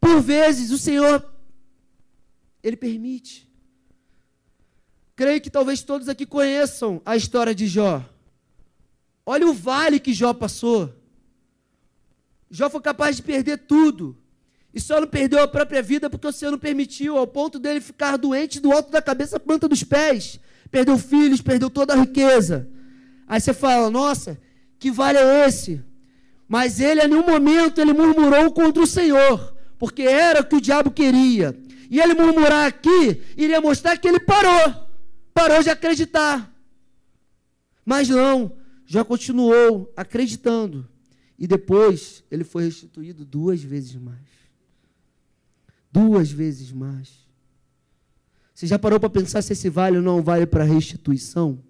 por 0.00 0.22
vezes 0.22 0.70
o 0.70 0.78
Senhor 0.78 1.30
ele 2.62 2.76
permite. 2.76 3.46
Creio 5.16 5.40
que 5.40 5.50
talvez 5.50 5.82
todos 5.82 6.08
aqui 6.08 6.26
conheçam 6.26 7.00
a 7.04 7.16
história 7.16 7.54
de 7.54 7.66
Jó. 7.66 8.04
Olha 9.24 9.46
o 9.46 9.54
vale 9.54 10.00
que 10.00 10.12
Jó 10.12 10.32
passou. 10.34 10.92
Jó 12.50 12.68
foi 12.68 12.80
capaz 12.80 13.16
de 13.16 13.22
perder 13.22 13.58
tudo. 13.58 14.16
E 14.74 14.80
só 14.80 15.00
não 15.00 15.06
perdeu 15.06 15.40
a 15.40 15.46
própria 15.46 15.80
vida 15.80 16.10
porque 16.10 16.26
o 16.26 16.32
Senhor 16.32 16.50
não 16.50 16.58
permitiu, 16.58 17.16
ao 17.16 17.26
ponto 17.28 17.60
dele 17.60 17.80
ficar 17.80 18.16
doente 18.16 18.58
do 18.58 18.72
alto 18.72 18.90
da 18.90 19.00
cabeça 19.00 19.36
à 19.36 19.40
planta 19.40 19.68
dos 19.68 19.84
pés. 19.84 20.40
Perdeu 20.68 20.98
filhos, 20.98 21.40
perdeu 21.40 21.70
toda 21.70 21.94
a 21.94 21.96
riqueza. 21.96 22.68
Aí 23.26 23.40
você 23.40 23.54
fala, 23.54 23.88
nossa, 23.88 24.36
que 24.80 24.90
vale 24.90 25.18
é 25.18 25.46
esse? 25.46 25.80
Mas 26.48 26.80
ele, 26.80 27.00
em 27.00 27.08
nenhum 27.08 27.24
momento, 27.24 27.80
ele 27.80 27.92
murmurou 27.92 28.50
contra 28.50 28.82
o 28.82 28.86
Senhor, 28.86 29.54
porque 29.78 30.02
era 30.02 30.40
o 30.40 30.44
que 30.44 30.56
o 30.56 30.60
diabo 30.60 30.90
queria. 30.90 31.56
E 31.88 32.00
ele 32.00 32.14
murmurar 32.14 32.66
aqui, 32.66 33.22
iria 33.36 33.60
mostrar 33.60 33.96
que 33.96 34.08
ele 34.08 34.18
parou, 34.18 34.88
parou 35.34 35.62
de 35.62 35.68
acreditar. 35.68 36.50
Mas 37.84 38.08
não, 38.08 38.56
já 38.86 39.04
continuou 39.04 39.92
acreditando. 39.94 40.88
E 41.36 41.46
depois 41.46 42.24
ele 42.30 42.44
foi 42.44 42.64
restituído 42.64 43.24
duas 43.24 43.60
vezes 43.62 43.96
mais 43.96 44.34
duas 45.94 46.28
vezes 46.28 46.72
mais. 46.72 47.08
Você 48.52 48.66
já 48.66 48.76
parou 48.76 48.98
para 48.98 49.08
pensar 49.08 49.42
se 49.42 49.52
esse 49.52 49.68
vale 49.68 49.98
ou 49.98 50.02
não 50.02 50.20
vale 50.20 50.44
para 50.44 50.64
restituição? 50.64 51.62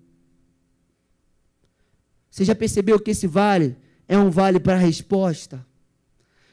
Você 2.31 2.43
já 2.43 2.55
percebeu 2.55 2.99
que 2.99 3.11
esse 3.11 3.27
vale 3.27 3.77
é 4.09 4.17
um 4.17 4.31
vale 4.31 4.59
para 4.59 4.79
resposta? 4.79 5.65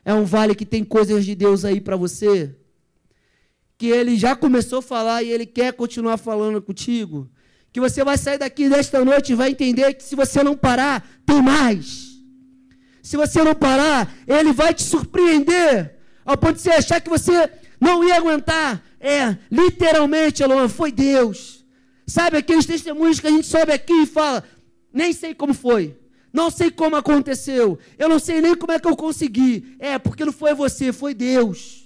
É 0.03 0.13
um 0.13 0.25
vale 0.25 0.53
que 0.53 0.65
tem 0.65 0.83
coisas 0.83 1.23
de 1.23 1.33
Deus 1.33 1.63
aí 1.63 1.79
para 1.79 1.95
você? 1.95 2.53
Que 3.81 3.87
ele 3.87 4.15
já 4.15 4.35
começou 4.35 4.77
a 4.77 4.81
falar 4.83 5.23
e 5.23 5.31
ele 5.31 5.43
quer 5.43 5.73
continuar 5.73 6.17
falando 6.17 6.61
contigo? 6.61 7.27
Que 7.73 7.79
você 7.79 8.03
vai 8.03 8.15
sair 8.15 8.37
daqui 8.37 8.69
desta 8.69 9.03
noite 9.03 9.31
e 9.31 9.35
vai 9.35 9.49
entender 9.49 9.95
que 9.95 10.03
se 10.03 10.15
você 10.15 10.43
não 10.43 10.55
parar, 10.55 11.03
tem 11.25 11.41
mais. 11.41 12.11
Se 13.01 13.17
você 13.17 13.43
não 13.43 13.55
parar, 13.55 14.13
ele 14.27 14.53
vai 14.53 14.71
te 14.71 14.83
surpreender 14.83 15.95
ao 16.23 16.37
ponto 16.37 16.57
de 16.57 16.61
você 16.61 16.69
achar 16.69 17.01
que 17.01 17.09
você 17.09 17.49
não 17.79 18.07
ia 18.07 18.17
aguentar. 18.17 18.83
É, 18.99 19.35
literalmente, 19.51 20.43
Eloan, 20.43 20.69
foi 20.69 20.91
Deus. 20.91 21.65
Sabe 22.05 22.37
aqueles 22.37 22.67
testemunhos 22.67 23.19
que 23.19 23.25
a 23.25 23.31
gente 23.31 23.47
sobe 23.47 23.71
aqui 23.71 24.03
e 24.03 24.05
fala, 24.05 24.43
nem 24.93 25.11
sei 25.11 25.33
como 25.33 25.55
foi. 25.55 25.97
Não 26.31 26.51
sei 26.51 26.69
como 26.69 26.95
aconteceu. 26.95 27.79
Eu 27.97 28.07
não 28.07 28.19
sei 28.19 28.41
nem 28.41 28.53
como 28.53 28.73
é 28.73 28.79
que 28.79 28.87
eu 28.87 28.95
consegui. 28.95 29.75
É, 29.79 29.97
porque 29.97 30.23
não 30.23 30.31
foi 30.31 30.53
você, 30.53 30.93
foi 30.93 31.15
Deus. 31.15 31.80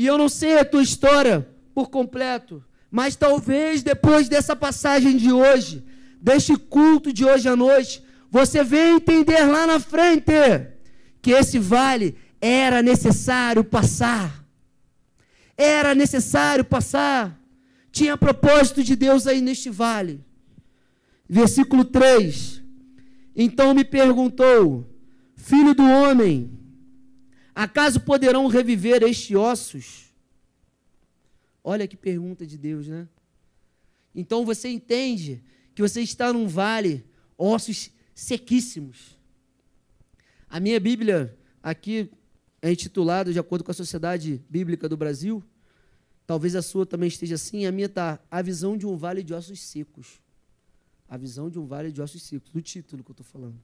E 0.00 0.06
eu 0.06 0.16
não 0.16 0.30
sei 0.30 0.58
a 0.58 0.64
tua 0.64 0.82
história 0.82 1.46
por 1.74 1.90
completo, 1.90 2.64
mas 2.90 3.16
talvez 3.16 3.82
depois 3.82 4.30
dessa 4.30 4.56
passagem 4.56 5.14
de 5.18 5.30
hoje, 5.30 5.84
deste 6.18 6.56
culto 6.56 7.12
de 7.12 7.22
hoje 7.22 7.46
à 7.46 7.54
noite, 7.54 8.02
você 8.30 8.64
venha 8.64 8.96
entender 8.96 9.44
lá 9.44 9.66
na 9.66 9.78
frente 9.78 10.32
que 11.20 11.32
esse 11.32 11.58
vale 11.58 12.16
era 12.40 12.80
necessário 12.80 13.62
passar. 13.62 14.42
Era 15.54 15.94
necessário 15.94 16.64
passar. 16.64 17.38
Tinha 17.92 18.16
propósito 18.16 18.82
de 18.82 18.96
Deus 18.96 19.26
aí 19.26 19.42
neste 19.42 19.68
vale. 19.68 20.24
Versículo 21.28 21.84
3. 21.84 22.62
Então 23.36 23.74
me 23.74 23.84
perguntou: 23.84 24.90
Filho 25.36 25.74
do 25.74 25.84
homem, 25.84 26.58
acaso 27.62 28.00
poderão 28.00 28.46
reviver 28.46 29.02
estes 29.02 29.36
ossos? 29.36 30.14
Olha 31.62 31.86
que 31.86 31.96
pergunta 31.96 32.46
de 32.46 32.56
Deus, 32.56 32.86
né? 32.88 33.06
Então 34.14 34.44
você 34.44 34.68
entende 34.68 35.42
que 35.74 35.82
você 35.82 36.00
está 36.00 36.32
num 36.32 36.48
vale, 36.48 37.04
ossos 37.36 37.90
sequíssimos. 38.14 39.18
A 40.48 40.58
minha 40.58 40.80
Bíblia, 40.80 41.38
aqui, 41.62 42.10
é 42.62 42.72
intitulado 42.72 43.32
de 43.32 43.38
acordo 43.38 43.62
com 43.62 43.70
a 43.70 43.74
Sociedade 43.74 44.42
Bíblica 44.48 44.88
do 44.88 44.96
Brasil. 44.96 45.42
Talvez 46.26 46.56
a 46.56 46.62
sua 46.62 46.86
também 46.86 47.08
esteja 47.08 47.34
assim. 47.34 47.66
A 47.66 47.72
minha 47.72 47.86
está 47.86 48.18
A 48.30 48.40
Visão 48.40 48.76
de 48.76 48.86
um 48.86 48.96
Vale 48.96 49.22
de 49.22 49.34
Ossos 49.34 49.60
Secos. 49.60 50.20
A 51.08 51.16
Visão 51.16 51.50
de 51.50 51.58
um 51.58 51.66
Vale 51.66 51.92
de 51.92 52.00
Ossos 52.00 52.22
Secos, 52.22 52.50
do 52.52 52.62
título 52.62 53.04
que 53.04 53.10
eu 53.10 53.12
estou 53.14 53.26
falando. 53.26 53.60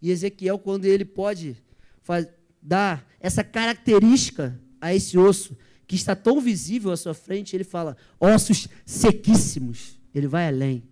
E 0.00 0.10
Ezequiel, 0.10 0.58
quando 0.58 0.86
ele 0.86 1.04
pode 1.04 1.56
dar 2.66 3.06
essa 3.20 3.44
característica 3.44 4.60
a 4.80 4.92
esse 4.92 5.16
osso, 5.16 5.56
que 5.86 5.94
está 5.94 6.16
tão 6.16 6.40
visível 6.40 6.90
à 6.90 6.96
sua 6.96 7.14
frente, 7.14 7.54
ele 7.54 7.64
fala: 7.64 7.96
ossos 8.18 8.66
sequíssimos. 8.84 9.96
Ele 10.12 10.26
vai 10.26 10.48
além. 10.48 10.82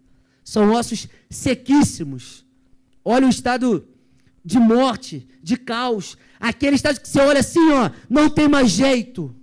São 0.44 0.72
ossos 0.72 1.09
sequíssimos. 1.28 2.44
Olha 3.05 3.26
o 3.26 3.30
estado 3.30 3.88
de 4.44 4.59
morte, 4.59 5.26
de 5.42 5.56
caos. 5.56 6.16
Aquele 6.38 6.76
estágio 6.76 7.01
que 7.01 7.09
você 7.09 7.20
olha 7.20 7.40
assim, 7.40 7.72
ó, 7.72 7.90
não 8.09 8.30
tem 8.30 8.48
mais 8.48 8.70
jeito. 8.70 9.34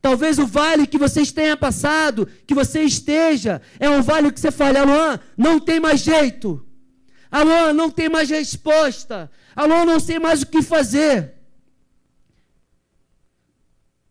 Talvez 0.00 0.38
o 0.38 0.46
vale 0.46 0.86
que 0.86 0.96
vocês 0.96 1.30
tenham 1.30 1.58
passado, 1.58 2.26
que 2.46 2.54
você 2.54 2.80
esteja, 2.82 3.60
é 3.78 3.88
um 3.90 4.00
vale 4.00 4.32
que 4.32 4.40
você 4.40 4.50
fala, 4.50 4.80
Alô, 4.80 5.18
não 5.36 5.60
tem 5.60 5.78
mais 5.78 6.00
jeito. 6.00 6.66
Alô, 7.30 7.72
não 7.74 7.90
tem 7.90 8.08
mais 8.08 8.30
resposta. 8.30 9.30
Alô, 9.54 9.84
não 9.84 9.98
sei 9.98 10.18
mais 10.18 10.42
o 10.42 10.46
que 10.46 10.62
fazer. 10.62 11.34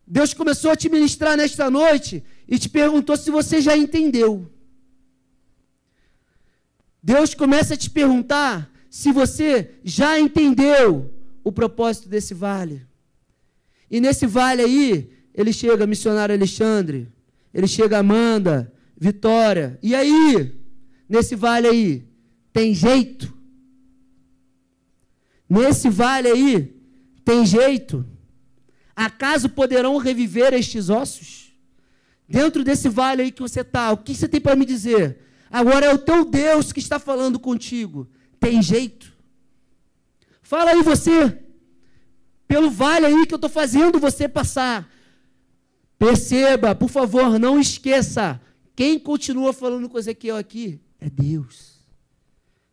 Deus 0.06 0.34
começou 0.34 0.70
a 0.72 0.76
te 0.76 0.88
ministrar 0.88 1.36
nesta 1.36 1.70
noite 1.70 2.22
e 2.48 2.58
te 2.58 2.68
perguntou 2.68 3.16
se 3.16 3.30
você 3.30 3.60
já 3.60 3.76
entendeu. 3.76 4.50
Deus 7.02 7.32
começa 7.32 7.74
a 7.74 7.76
te 7.76 7.88
perguntar 7.88 8.70
se 8.90 9.12
você 9.12 9.70
já 9.84 10.18
entendeu 10.18 11.14
o 11.44 11.52
propósito 11.52 12.08
desse 12.08 12.34
vale. 12.34 12.84
E 13.90 14.00
nesse 14.00 14.26
vale 14.26 14.62
aí, 14.62 15.10
ele 15.32 15.52
chega 15.52 15.86
missionário 15.86 16.34
Alexandre, 16.34 17.08
ele 17.54 17.66
chega 17.66 17.98
Amanda, 17.98 18.72
Vitória. 18.96 19.78
E 19.82 19.94
aí, 19.94 20.54
nesse 21.08 21.34
vale 21.34 21.66
aí, 21.68 22.04
tem 22.52 22.74
jeito? 22.74 23.32
Nesse 25.50 25.90
vale 25.90 26.28
aí, 26.28 26.80
tem 27.24 27.44
jeito? 27.44 28.06
Acaso 28.94 29.48
poderão 29.48 29.96
reviver 29.96 30.54
estes 30.54 30.88
ossos? 30.88 31.52
Dentro 32.28 32.62
desse 32.62 32.88
vale 32.88 33.22
aí 33.22 33.32
que 33.32 33.42
você 33.42 33.62
está, 33.62 33.90
o 33.90 33.96
que 33.96 34.14
você 34.14 34.28
tem 34.28 34.40
para 34.40 34.54
me 34.54 34.64
dizer? 34.64 35.18
Agora 35.50 35.86
é 35.86 35.92
o 35.92 35.98
teu 35.98 36.24
Deus 36.24 36.72
que 36.72 36.78
está 36.78 37.00
falando 37.00 37.40
contigo. 37.40 38.08
Tem 38.38 38.62
jeito? 38.62 39.12
Fala 40.40 40.70
aí 40.70 40.82
você, 40.82 41.42
pelo 42.46 42.70
vale 42.70 43.06
aí 43.06 43.26
que 43.26 43.34
eu 43.34 43.36
estou 43.36 43.50
fazendo 43.50 43.98
você 43.98 44.28
passar. 44.28 44.88
Perceba, 45.98 46.76
por 46.76 46.88
favor, 46.88 47.40
não 47.40 47.58
esqueça. 47.58 48.40
Quem 48.76 49.00
continua 49.00 49.52
falando 49.52 49.88
com 49.88 49.98
Ezequiel 49.98 50.36
aqui 50.36 50.80
é 51.00 51.10
Deus. 51.10 51.80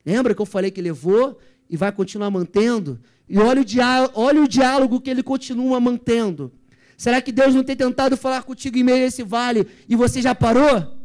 Lembra 0.05 0.35
que 0.35 0.41
eu 0.41 0.45
falei 0.45 0.69
que 0.69 0.81
levou 0.81 1.39
e 1.69 1.77
vai 1.77 1.91
continuar 1.91 2.29
mantendo? 2.29 2.99
E 3.27 3.37
olha 3.37 3.61
o, 3.61 3.65
olha 4.13 4.41
o 4.41 4.47
diálogo 4.47 5.01
que 5.01 5.09
ele 5.09 5.23
continua 5.23 5.79
mantendo. 5.79 6.51
Será 6.97 7.21
que 7.21 7.31
Deus 7.31 7.53
não 7.53 7.63
tem 7.63 7.75
tentado 7.75 8.17
falar 8.17 8.43
contigo 8.43 8.77
em 8.77 8.83
meio 8.83 9.03
a 9.03 9.07
esse 9.07 9.23
vale 9.23 9.67
e 9.87 9.95
você 9.95 10.21
já 10.21 10.33
parou? 10.33 10.95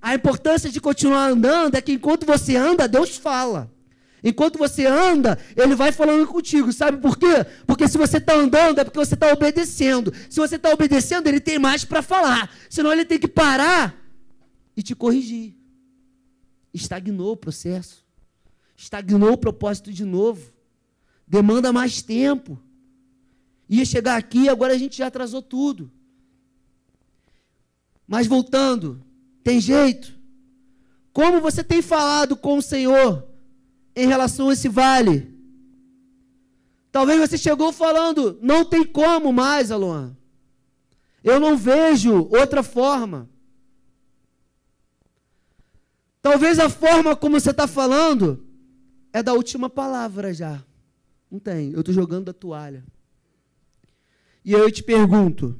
A 0.00 0.14
importância 0.14 0.68
de 0.68 0.80
continuar 0.80 1.30
andando 1.30 1.76
é 1.76 1.80
que 1.80 1.92
enquanto 1.92 2.26
você 2.26 2.56
anda, 2.56 2.88
Deus 2.88 3.16
fala. 3.16 3.70
Enquanto 4.24 4.58
você 4.58 4.86
anda, 4.86 5.38
Ele 5.56 5.74
vai 5.74 5.92
falando 5.92 6.26
contigo. 6.26 6.72
Sabe 6.72 6.98
por 6.98 7.16
quê? 7.16 7.44
Porque 7.66 7.86
se 7.88 7.98
você 7.98 8.18
está 8.18 8.34
andando, 8.34 8.80
é 8.80 8.84
porque 8.84 8.98
você 8.98 9.14
está 9.14 9.32
obedecendo. 9.32 10.12
Se 10.28 10.40
você 10.40 10.56
está 10.56 10.70
obedecendo, 10.70 11.28
Ele 11.28 11.40
tem 11.40 11.58
mais 11.58 11.84
para 11.84 12.02
falar. 12.02 12.50
Senão 12.68 12.92
Ele 12.92 13.04
tem 13.04 13.18
que 13.18 13.28
parar 13.28 13.96
e 14.76 14.82
te 14.82 14.94
corrigir. 14.94 15.54
Estagnou 16.74 17.32
o 17.32 17.36
processo. 17.36 18.01
Estagnou 18.82 19.34
o 19.34 19.38
propósito 19.38 19.92
de 19.92 20.04
novo. 20.04 20.52
Demanda 21.24 21.72
mais 21.72 22.02
tempo. 22.02 22.60
Ia 23.68 23.84
chegar 23.84 24.16
aqui, 24.16 24.48
agora 24.48 24.74
a 24.74 24.76
gente 24.76 24.98
já 24.98 25.06
atrasou 25.06 25.40
tudo. 25.40 25.88
Mas 28.08 28.26
voltando, 28.26 29.00
tem 29.44 29.60
jeito? 29.60 30.12
Como 31.12 31.40
você 31.40 31.62
tem 31.62 31.80
falado 31.80 32.36
com 32.36 32.58
o 32.58 32.62
Senhor 32.62 33.24
em 33.94 34.08
relação 34.08 34.48
a 34.48 34.52
esse 34.52 34.68
vale? 34.68 35.32
Talvez 36.90 37.20
você 37.20 37.38
chegou 37.38 37.72
falando, 37.72 38.36
não 38.42 38.64
tem 38.64 38.84
como 38.84 39.32
mais, 39.32 39.70
Aloan. 39.70 40.16
Eu 41.22 41.38
não 41.38 41.56
vejo 41.56 42.28
outra 42.32 42.64
forma. 42.64 43.30
Talvez 46.20 46.58
a 46.58 46.68
forma 46.68 47.14
como 47.14 47.38
você 47.38 47.50
está 47.50 47.68
falando 47.68 48.50
é 49.12 49.22
da 49.22 49.32
última 49.32 49.68
palavra 49.68 50.32
já. 50.32 50.62
Não 51.30 51.38
tem. 51.38 51.72
Eu 51.72 51.80
estou 51.80 51.94
jogando 51.94 52.30
a 52.30 52.34
toalha. 52.34 52.84
E 54.44 54.52
eu 54.52 54.70
te 54.70 54.82
pergunto: 54.82 55.58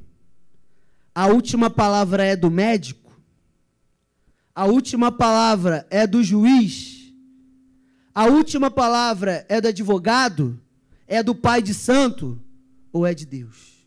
a 1.15 1.27
última 1.27 1.71
palavra 1.71 2.25
é 2.25 2.35
do 2.35 2.51
médico? 2.51 3.13
A 4.55 4.67
última 4.67 5.11
palavra 5.11 5.87
é 5.91 6.07
do 6.07 6.23
juiz? 6.23 7.13
A 8.15 8.27
última 8.27 8.71
palavra 8.71 9.47
é 9.49 9.61
do 9.61 9.69
advogado? 9.69 10.61
É 11.07 11.23
do 11.23 11.35
pai 11.35 11.63
de 11.63 11.73
santo? 11.73 12.41
Ou 12.93 13.07
é 13.07 13.15
de 13.15 13.25
Deus? 13.25 13.87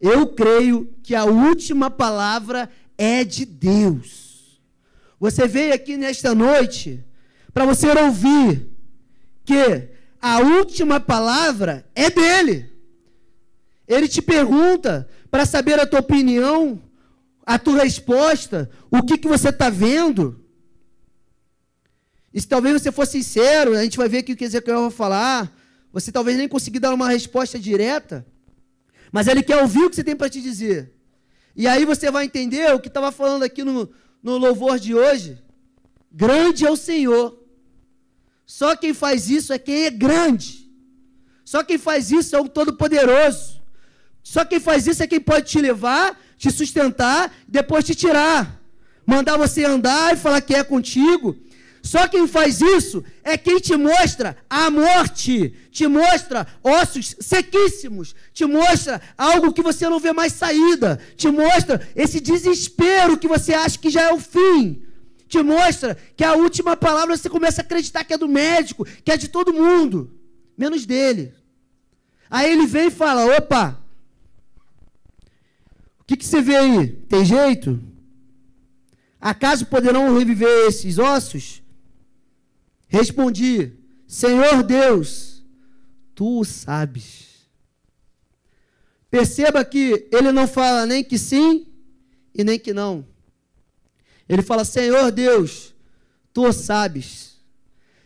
Eu 0.00 0.28
creio 0.28 0.94
que 1.02 1.14
a 1.14 1.24
última 1.24 1.90
palavra 1.90 2.70
é 2.96 3.24
de 3.24 3.44
Deus. 3.44 4.60
Você 5.20 5.46
veio 5.46 5.74
aqui 5.74 5.96
nesta 5.96 6.34
noite 6.34 7.04
para 7.58 7.66
você 7.66 7.88
ouvir 7.88 8.70
que 9.44 9.88
a 10.22 10.38
última 10.38 11.00
palavra 11.00 11.84
é 11.92 12.08
dele. 12.08 12.70
Ele 13.88 14.06
te 14.06 14.22
pergunta 14.22 15.08
para 15.28 15.44
saber 15.44 15.80
a 15.80 15.84
tua 15.84 15.98
opinião 15.98 16.80
a 17.44 17.58
tua 17.58 17.82
resposta, 17.82 18.70
o 18.90 19.02
que, 19.02 19.18
que 19.18 19.26
você 19.26 19.48
está 19.48 19.70
vendo. 19.70 20.44
E 22.32 22.40
se 22.40 22.46
talvez 22.46 22.80
você 22.80 22.92
for 22.92 23.06
sincero, 23.06 23.74
a 23.74 23.82
gente 23.82 23.96
vai 23.96 24.08
ver 24.08 24.20
o 24.20 24.22
que 24.22 24.44
Ezequiel 24.44 24.82
vai 24.82 24.90
falar. 24.90 25.52
Você 25.92 26.12
talvez 26.12 26.36
nem 26.36 26.46
conseguir 26.46 26.78
dar 26.78 26.94
uma 26.94 27.08
resposta 27.08 27.58
direta, 27.58 28.24
mas 29.10 29.26
ele 29.26 29.42
quer 29.42 29.62
ouvir 29.62 29.82
o 29.82 29.90
que 29.90 29.96
você 29.96 30.04
tem 30.04 30.14
para 30.14 30.28
te 30.28 30.40
dizer. 30.40 30.92
E 31.56 31.66
aí 31.66 31.84
você 31.84 32.08
vai 32.08 32.26
entender 32.26 32.72
o 32.72 32.78
que 32.78 32.86
estava 32.86 33.10
falando 33.10 33.42
aqui 33.42 33.64
no, 33.64 33.90
no 34.22 34.36
louvor 34.36 34.78
de 34.78 34.94
hoje. 34.94 35.42
Grande 36.12 36.64
é 36.64 36.70
o 36.70 36.76
Senhor. 36.76 37.37
Só 38.48 38.74
quem 38.74 38.92
faz 38.92 39.30
isso 39.30 39.52
é 39.52 39.58
quem 39.60 39.84
é 39.84 39.90
grande. 39.90 40.68
Só 41.44 41.62
quem 41.62 41.78
faz 41.78 42.10
isso 42.10 42.34
é 42.34 42.40
o 42.40 42.48
Todo-Poderoso. 42.48 43.62
Só 44.24 44.44
quem 44.44 44.58
faz 44.58 44.88
isso 44.88 45.04
é 45.04 45.06
quem 45.06 45.20
pode 45.20 45.48
te 45.48 45.60
levar 45.60 46.18
te 46.38 46.50
sustentar, 46.50 47.34
depois 47.46 47.84
te 47.84 47.94
tirar. 47.94 48.58
Mandar 49.04 49.36
você 49.36 49.64
andar 49.64 50.14
e 50.14 50.16
falar 50.16 50.40
que 50.40 50.54
é 50.54 50.62
contigo. 50.62 51.36
Só 51.82 52.06
quem 52.06 52.26
faz 52.26 52.60
isso 52.60 53.04
é 53.24 53.36
quem 53.36 53.58
te 53.58 53.76
mostra 53.76 54.36
a 54.48 54.70
morte, 54.70 55.54
te 55.70 55.86
mostra 55.86 56.46
ossos 56.62 57.16
sequíssimos, 57.20 58.14
te 58.32 58.44
mostra 58.44 59.00
algo 59.16 59.52
que 59.52 59.62
você 59.62 59.88
não 59.88 59.98
vê 59.98 60.12
mais 60.12 60.32
saída, 60.32 61.00
te 61.16 61.30
mostra 61.30 61.80
esse 61.96 62.20
desespero 62.20 63.16
que 63.16 63.28
você 63.28 63.54
acha 63.54 63.78
que 63.78 63.90
já 63.90 64.02
é 64.02 64.12
o 64.12 64.20
fim, 64.20 64.82
te 65.28 65.42
mostra 65.42 65.96
que 66.16 66.24
a 66.24 66.34
última 66.34 66.76
palavra 66.76 67.16
você 67.16 67.28
começa 67.28 67.60
a 67.60 67.64
acreditar 67.64 68.04
que 68.04 68.14
é 68.14 68.18
do 68.18 68.28
médico, 68.28 68.84
que 69.04 69.12
é 69.12 69.16
de 69.16 69.28
todo 69.28 69.52
mundo, 69.52 70.10
menos 70.56 70.86
dele. 70.86 71.34
Aí 72.30 72.50
ele 72.50 72.66
vem 72.66 72.88
e 72.88 72.90
fala: 72.90 73.24
opa, 73.36 73.78
que, 76.08 76.16
que 76.16 76.24
você 76.24 76.40
vê 76.40 76.56
aí? 76.56 76.86
Tem 76.88 77.22
jeito? 77.22 77.78
Acaso 79.20 79.66
poderão 79.66 80.16
reviver 80.16 80.66
esses 80.66 80.98
ossos? 80.98 81.62
Respondi: 82.88 83.72
Senhor 84.06 84.62
Deus, 84.62 85.44
tu 86.14 86.40
o 86.40 86.44
sabes. 86.46 87.46
Perceba 89.10 89.62
que 89.66 90.08
ele 90.10 90.32
não 90.32 90.48
fala 90.48 90.86
nem 90.86 91.04
que 91.04 91.18
sim 91.18 91.66
e 92.34 92.42
nem 92.42 92.58
que 92.58 92.72
não. 92.72 93.06
Ele 94.28 94.42
fala: 94.42 94.64
Senhor 94.64 95.10
Deus, 95.10 95.74
tu 96.32 96.52
sabes. 96.52 97.38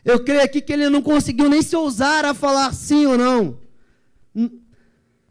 Eu 0.04 0.24
creio 0.24 0.42
aqui 0.42 0.60
que 0.60 0.72
ele 0.72 0.88
não 0.88 1.02
conseguiu 1.02 1.48
nem 1.48 1.62
se 1.62 1.76
ousar 1.76 2.24
a 2.24 2.34
falar 2.34 2.72
sim 2.74 3.06
ou 3.06 3.16
não. 3.16 3.58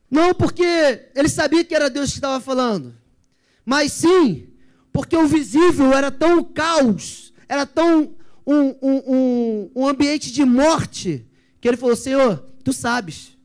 Não 0.10 0.34
porque 0.34 1.10
ele 1.16 1.30
sabia 1.30 1.64
que 1.64 1.76
era 1.76 1.90
Deus 1.90 2.10
que 2.10 2.18
estava 2.18 2.40
falando, 2.40 2.94
mas 3.66 3.92
sim 3.94 4.48
porque 4.92 5.16
o 5.16 5.28
visível 5.28 5.94
era 5.94 6.12
tão 6.12 6.44
caos, 6.44 7.34
era 7.48 7.66
tão 7.66 8.14
um, 8.46 8.76
um, 8.82 9.04
um, 9.08 9.72
um 9.76 9.88
ambiente 9.88 10.32
de 10.32 10.44
morte, 10.44 11.26
que 11.60 11.68
ele 11.68 11.78
falou: 11.78 11.96
Senhor, 11.96 12.46
tu 12.64 12.74
sabes. 12.74 13.38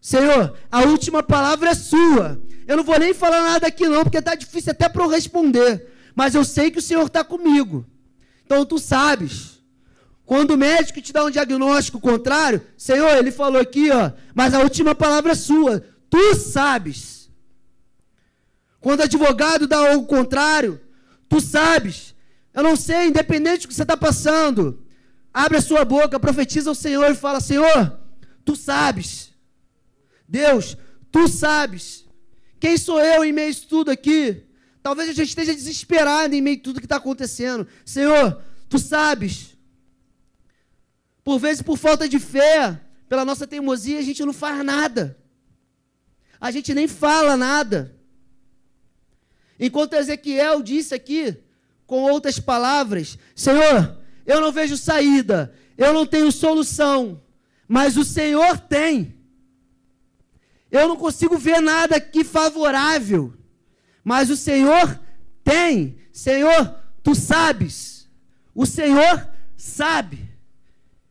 Senhor, 0.00 0.54
a 0.70 0.82
última 0.82 1.22
palavra 1.22 1.70
é 1.70 1.74
sua. 1.74 2.40
Eu 2.66 2.76
não 2.76 2.84
vou 2.84 2.98
nem 2.98 3.14
falar 3.14 3.42
nada 3.42 3.66
aqui, 3.66 3.88
não, 3.88 4.02
porque 4.02 4.18
está 4.18 4.34
difícil 4.34 4.72
até 4.72 4.88
para 4.88 5.02
eu 5.02 5.08
responder. 5.08 5.93
Mas 6.14 6.34
eu 6.34 6.44
sei 6.44 6.70
que 6.70 6.78
o 6.78 6.82
Senhor 6.82 7.06
está 7.06 7.24
comigo. 7.24 7.84
Então 8.44 8.64
tu 8.64 8.78
sabes. 8.78 9.62
Quando 10.24 10.52
o 10.52 10.56
médico 10.56 11.00
te 11.02 11.12
dá 11.12 11.24
um 11.24 11.30
diagnóstico 11.30 12.00
contrário, 12.00 12.62
Senhor, 12.78 13.10
ele 13.16 13.30
falou 13.30 13.60
aqui, 13.60 13.90
ó, 13.90 14.10
mas 14.34 14.54
a 14.54 14.60
última 14.60 14.94
palavra 14.94 15.32
é 15.32 15.34
sua. 15.34 15.84
Tu 16.08 16.34
sabes. 16.36 17.30
Quando 18.80 19.00
o 19.00 19.04
advogado 19.04 19.66
dá 19.66 19.90
algo 19.90 20.06
contrário, 20.06 20.80
tu 21.28 21.40
sabes. 21.40 22.14
Eu 22.54 22.62
não 22.62 22.76
sei, 22.76 23.08
independente 23.08 23.62
do 23.62 23.68
que 23.68 23.74
você 23.74 23.82
está 23.82 23.96
passando, 23.96 24.82
abre 25.32 25.58
a 25.58 25.62
sua 25.62 25.84
boca, 25.84 26.20
profetiza 26.20 26.70
ao 26.70 26.74
Senhor 26.74 27.10
e 27.10 27.14
fala: 27.14 27.40
Senhor, 27.40 27.98
tu 28.44 28.54
sabes. 28.54 29.32
Deus, 30.28 30.76
tu 31.10 31.28
sabes. 31.28 32.04
Quem 32.60 32.78
sou 32.78 33.00
eu 33.00 33.24
em 33.24 33.32
meio 33.32 33.48
a 33.48 33.50
isso 33.50 33.66
tudo 33.68 33.90
aqui? 33.90 34.44
Talvez 34.84 35.08
a 35.08 35.12
gente 35.14 35.30
esteja 35.30 35.54
desesperado 35.54 36.34
em 36.34 36.42
meio 36.42 36.58
a 36.58 36.60
tudo 36.60 36.78
que 36.78 36.84
está 36.84 36.96
acontecendo. 36.96 37.66
Senhor, 37.86 38.38
tu 38.68 38.78
sabes. 38.78 39.56
Por 41.24 41.38
vezes, 41.38 41.62
por 41.62 41.78
falta 41.78 42.06
de 42.06 42.18
fé, 42.18 42.78
pela 43.08 43.24
nossa 43.24 43.46
teimosia, 43.46 43.98
a 43.98 44.02
gente 44.02 44.22
não 44.22 44.34
faz 44.34 44.62
nada. 44.62 45.18
A 46.38 46.50
gente 46.50 46.74
nem 46.74 46.86
fala 46.86 47.34
nada. 47.34 47.96
Enquanto 49.58 49.94
Ezequiel 49.94 50.60
disse 50.60 50.94
aqui, 50.94 51.34
com 51.86 52.02
outras 52.02 52.38
palavras: 52.38 53.18
Senhor, 53.34 53.96
eu 54.26 54.38
não 54.38 54.52
vejo 54.52 54.76
saída, 54.76 55.54
eu 55.78 55.94
não 55.94 56.04
tenho 56.04 56.30
solução, 56.30 57.22
mas 57.66 57.96
o 57.96 58.04
Senhor 58.04 58.58
tem. 58.58 59.14
Eu 60.70 60.88
não 60.88 60.96
consigo 60.96 61.38
ver 61.38 61.62
nada 61.62 61.96
aqui 61.96 62.22
favorável, 62.22 63.32
mas 64.04 64.28
o 64.28 64.36
Senhor 64.36 65.00
tem. 65.42 65.96
Senhor, 66.12 66.78
tu 67.02 67.14
sabes. 67.14 68.08
O 68.54 68.66
Senhor 68.66 69.28
sabe. 69.56 70.28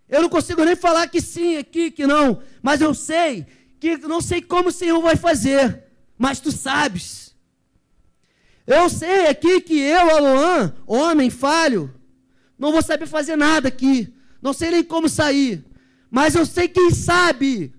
Eu 0.07 0.21
não 0.21 0.29
consigo 0.29 0.63
nem 0.63 0.75
falar 0.75 1.07
que 1.07 1.19
sim 1.19 1.57
aqui, 1.57 1.89
que 1.89 2.05
não, 2.05 2.41
mas 2.61 2.79
eu 2.79 2.93
sei 2.93 3.47
que 3.79 3.97
não 3.97 4.21
sei 4.21 4.41
como 4.41 4.69
o 4.69 4.71
Senhor 4.71 5.01
vai 5.01 5.15
fazer, 5.15 5.83
mas 6.17 6.39
tu 6.39 6.51
sabes. 6.51 7.35
Eu 8.65 8.87
sei 8.89 9.27
aqui 9.27 9.59
que 9.59 9.77
eu, 9.77 10.15
Aloan, 10.15 10.73
homem 10.87 11.29
falho, 11.29 11.93
não 12.57 12.71
vou 12.71 12.81
saber 12.81 13.07
fazer 13.07 13.35
nada 13.35 13.67
aqui, 13.67 14.13
não 14.41 14.53
sei 14.53 14.71
nem 14.71 14.83
como 14.83 15.09
sair, 15.09 15.65
mas 16.09 16.33
eu 16.33 16.45
sei 16.45 16.69
quem 16.69 16.91
sabe, 16.91 17.73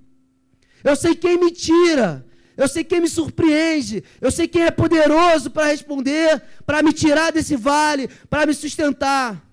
eu 0.82 0.94
sei 0.94 1.14
quem 1.14 1.38
me 1.38 1.50
tira, 1.50 2.26
eu 2.56 2.68
sei 2.68 2.84
quem 2.84 3.00
me 3.00 3.08
surpreende, 3.08 4.04
eu 4.20 4.30
sei 4.30 4.46
quem 4.46 4.62
é 4.62 4.70
poderoso 4.70 5.50
para 5.50 5.66
responder, 5.66 6.42
para 6.64 6.82
me 6.82 6.92
tirar 6.92 7.32
desse 7.32 7.56
vale, 7.56 8.08
para 8.30 8.46
me 8.46 8.54
sustentar. 8.54 9.44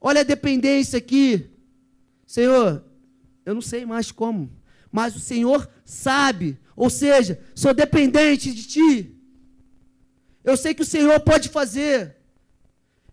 Olha 0.00 0.22
a 0.22 0.24
dependência 0.24 0.98
aqui. 0.98 1.50
Senhor, 2.26 2.84
eu 3.44 3.54
não 3.54 3.62
sei 3.62 3.86
mais 3.86 4.10
como, 4.10 4.50
mas 4.90 5.14
o 5.14 5.20
Senhor 5.20 5.68
sabe. 5.84 6.58
Ou 6.74 6.90
seja, 6.90 7.40
sou 7.54 7.72
dependente 7.72 8.52
de 8.52 8.66
Ti. 8.66 9.16
Eu 10.44 10.56
sei 10.56 10.74
que 10.74 10.82
o 10.82 10.86
Senhor 10.86 11.18
pode 11.20 11.48
fazer. 11.48 12.16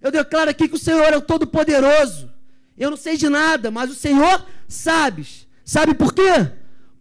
Eu 0.01 0.11
declaro 0.11 0.49
aqui 0.49 0.67
que 0.67 0.75
o 0.75 0.79
Senhor 0.79 1.13
é 1.13 1.17
o 1.17 1.21
Todo-Poderoso. 1.21 2.31
Eu 2.77 2.89
não 2.89 2.97
sei 2.97 3.15
de 3.15 3.29
nada, 3.29 3.71
mas 3.71 3.89
o 3.89 3.95
Senhor 3.95 4.45
sabe. 4.67 5.25
Sabe 5.63 5.93
por 5.93 6.13
quê? 6.13 6.51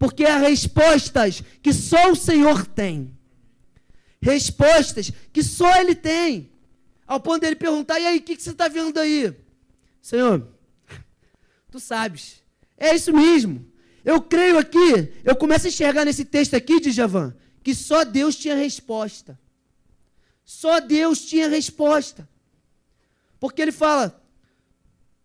Porque 0.03 0.25
há 0.25 0.37
respostas 0.37 1.41
que 1.61 1.71
só 1.71 2.11
o 2.11 2.15
Senhor 2.15 2.67
tem. 2.67 3.17
Respostas 4.21 5.13
que 5.31 5.41
só 5.41 5.79
Ele 5.79 5.95
tem. 5.95 6.51
Ao 7.07 7.21
ponto 7.21 7.39
dele 7.39 7.55
perguntar: 7.55 8.01
e 8.01 8.05
aí, 8.05 8.17
o 8.17 8.21
que, 8.21 8.35
que 8.35 8.43
você 8.43 8.49
está 8.49 8.67
vendo 8.67 8.99
aí? 8.99 9.33
Senhor, 10.01 10.45
tu 11.71 11.79
sabes. 11.79 12.43
É 12.77 12.93
isso 12.93 13.13
mesmo. 13.13 13.65
Eu 14.03 14.21
creio 14.21 14.57
aqui, 14.57 15.13
eu 15.23 15.37
começo 15.37 15.67
a 15.67 15.69
enxergar 15.69 16.03
nesse 16.03 16.25
texto 16.25 16.53
aqui 16.53 16.81
de 16.81 16.91
Javan, 16.91 17.33
que 17.63 17.73
só 17.73 18.03
Deus 18.03 18.35
tinha 18.35 18.57
resposta. 18.57 19.39
Só 20.43 20.81
Deus 20.81 21.23
tinha 21.23 21.47
resposta. 21.47 22.27
Porque 23.39 23.61
ele 23.61 23.71
fala, 23.71 24.21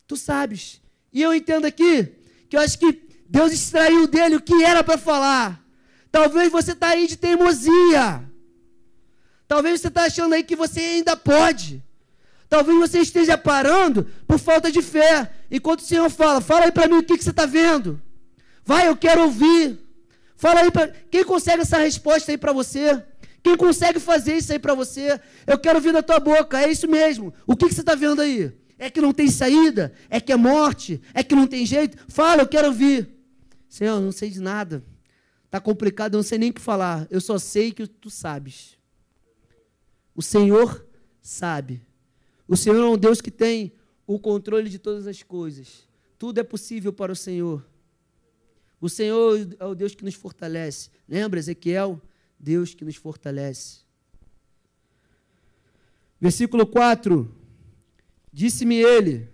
tu 0.06 0.16
sabes. 0.16 0.80
E 1.12 1.20
eu 1.20 1.34
entendo 1.34 1.64
aqui 1.64 2.04
que 2.48 2.56
eu 2.56 2.60
acho 2.60 2.78
que 2.78 3.07
Deus 3.28 3.52
extraiu 3.52 4.06
dele 4.06 4.36
o 4.36 4.40
que 4.40 4.64
era 4.64 4.82
para 4.82 4.96
falar. 4.96 5.62
Talvez 6.10 6.50
você 6.50 6.72
está 6.72 6.88
aí 6.88 7.06
de 7.06 7.16
teimosia. 7.16 8.22
Talvez 9.46 9.80
você 9.80 9.88
está 9.88 10.04
achando 10.04 10.34
aí 10.34 10.42
que 10.42 10.56
você 10.56 10.80
ainda 10.80 11.16
pode. 11.16 11.82
Talvez 12.48 12.78
você 12.78 13.00
esteja 13.00 13.36
parando 13.36 14.06
por 14.26 14.38
falta 14.38 14.72
de 14.72 14.80
fé. 14.80 15.30
Enquanto 15.50 15.80
o 15.80 15.84
Senhor 15.84 16.08
fala, 16.08 16.40
fala 16.40 16.64
aí 16.64 16.72
para 16.72 16.88
mim 16.88 16.96
o 16.96 17.02
que, 17.02 17.18
que 17.18 17.24
você 17.24 17.30
está 17.30 17.44
vendo. 17.44 18.00
Vai, 18.64 18.88
eu 18.88 18.96
quero 18.96 19.22
ouvir. 19.22 19.78
Fala 20.36 20.60
aí 20.60 20.70
para. 20.70 20.88
Quem 21.10 21.24
consegue 21.24 21.62
essa 21.62 21.78
resposta 21.78 22.30
aí 22.30 22.38
para 22.38 22.52
você? 22.52 23.02
Quem 23.42 23.56
consegue 23.56 24.00
fazer 24.00 24.36
isso 24.36 24.52
aí 24.52 24.58
para 24.58 24.74
você? 24.74 25.20
Eu 25.46 25.58
quero 25.58 25.76
ouvir 25.76 25.92
da 25.92 26.02
tua 26.02 26.18
boca. 26.18 26.60
É 26.60 26.70
isso 26.70 26.88
mesmo. 26.88 27.32
O 27.46 27.54
que, 27.54 27.68
que 27.68 27.74
você 27.74 27.80
está 27.80 27.94
vendo 27.94 28.22
aí? 28.22 28.52
É 28.78 28.88
que 28.88 29.00
não 29.00 29.12
tem 29.12 29.28
saída? 29.28 29.92
É 30.08 30.20
que 30.20 30.32
é 30.32 30.36
morte? 30.36 31.00
É 31.12 31.22
que 31.22 31.34
não 31.34 31.46
tem 31.46 31.66
jeito? 31.66 31.98
Fala, 32.08 32.42
eu 32.42 32.46
quero 32.46 32.68
ouvir. 32.68 33.17
Senhor, 33.68 33.96
eu 33.96 34.00
não 34.00 34.12
sei 34.12 34.30
de 34.30 34.40
nada. 34.40 34.82
Está 35.44 35.60
complicado, 35.60 36.14
eu 36.14 36.18
não 36.18 36.24
sei 36.24 36.38
nem 36.38 36.50
o 36.50 36.54
que 36.54 36.60
falar. 36.60 37.06
Eu 37.10 37.20
só 37.20 37.38
sei 37.38 37.72
que 37.72 37.86
tu 37.86 38.10
sabes. 38.10 38.78
O 40.14 40.22
Senhor 40.22 40.86
sabe. 41.22 41.80
O 42.46 42.56
Senhor 42.56 42.76
é 42.76 42.88
um 42.88 42.98
Deus 42.98 43.20
que 43.20 43.30
tem 43.30 43.72
o 44.06 44.18
controle 44.18 44.70
de 44.70 44.78
todas 44.78 45.06
as 45.06 45.22
coisas. 45.22 45.86
Tudo 46.18 46.40
é 46.40 46.42
possível 46.42 46.92
para 46.92 47.12
o 47.12 47.16
Senhor. 47.16 47.64
O 48.80 48.88
Senhor 48.88 49.48
é 49.58 49.64
o 49.64 49.74
Deus 49.74 49.94
que 49.94 50.04
nos 50.04 50.14
fortalece. 50.14 50.90
Lembra, 51.08 51.38
Ezequiel? 51.38 52.00
Deus 52.38 52.74
que 52.74 52.84
nos 52.84 52.96
fortalece. 52.96 53.80
Versículo 56.20 56.66
4. 56.66 57.34
Disse-me 58.32 58.76
ele: 58.76 59.28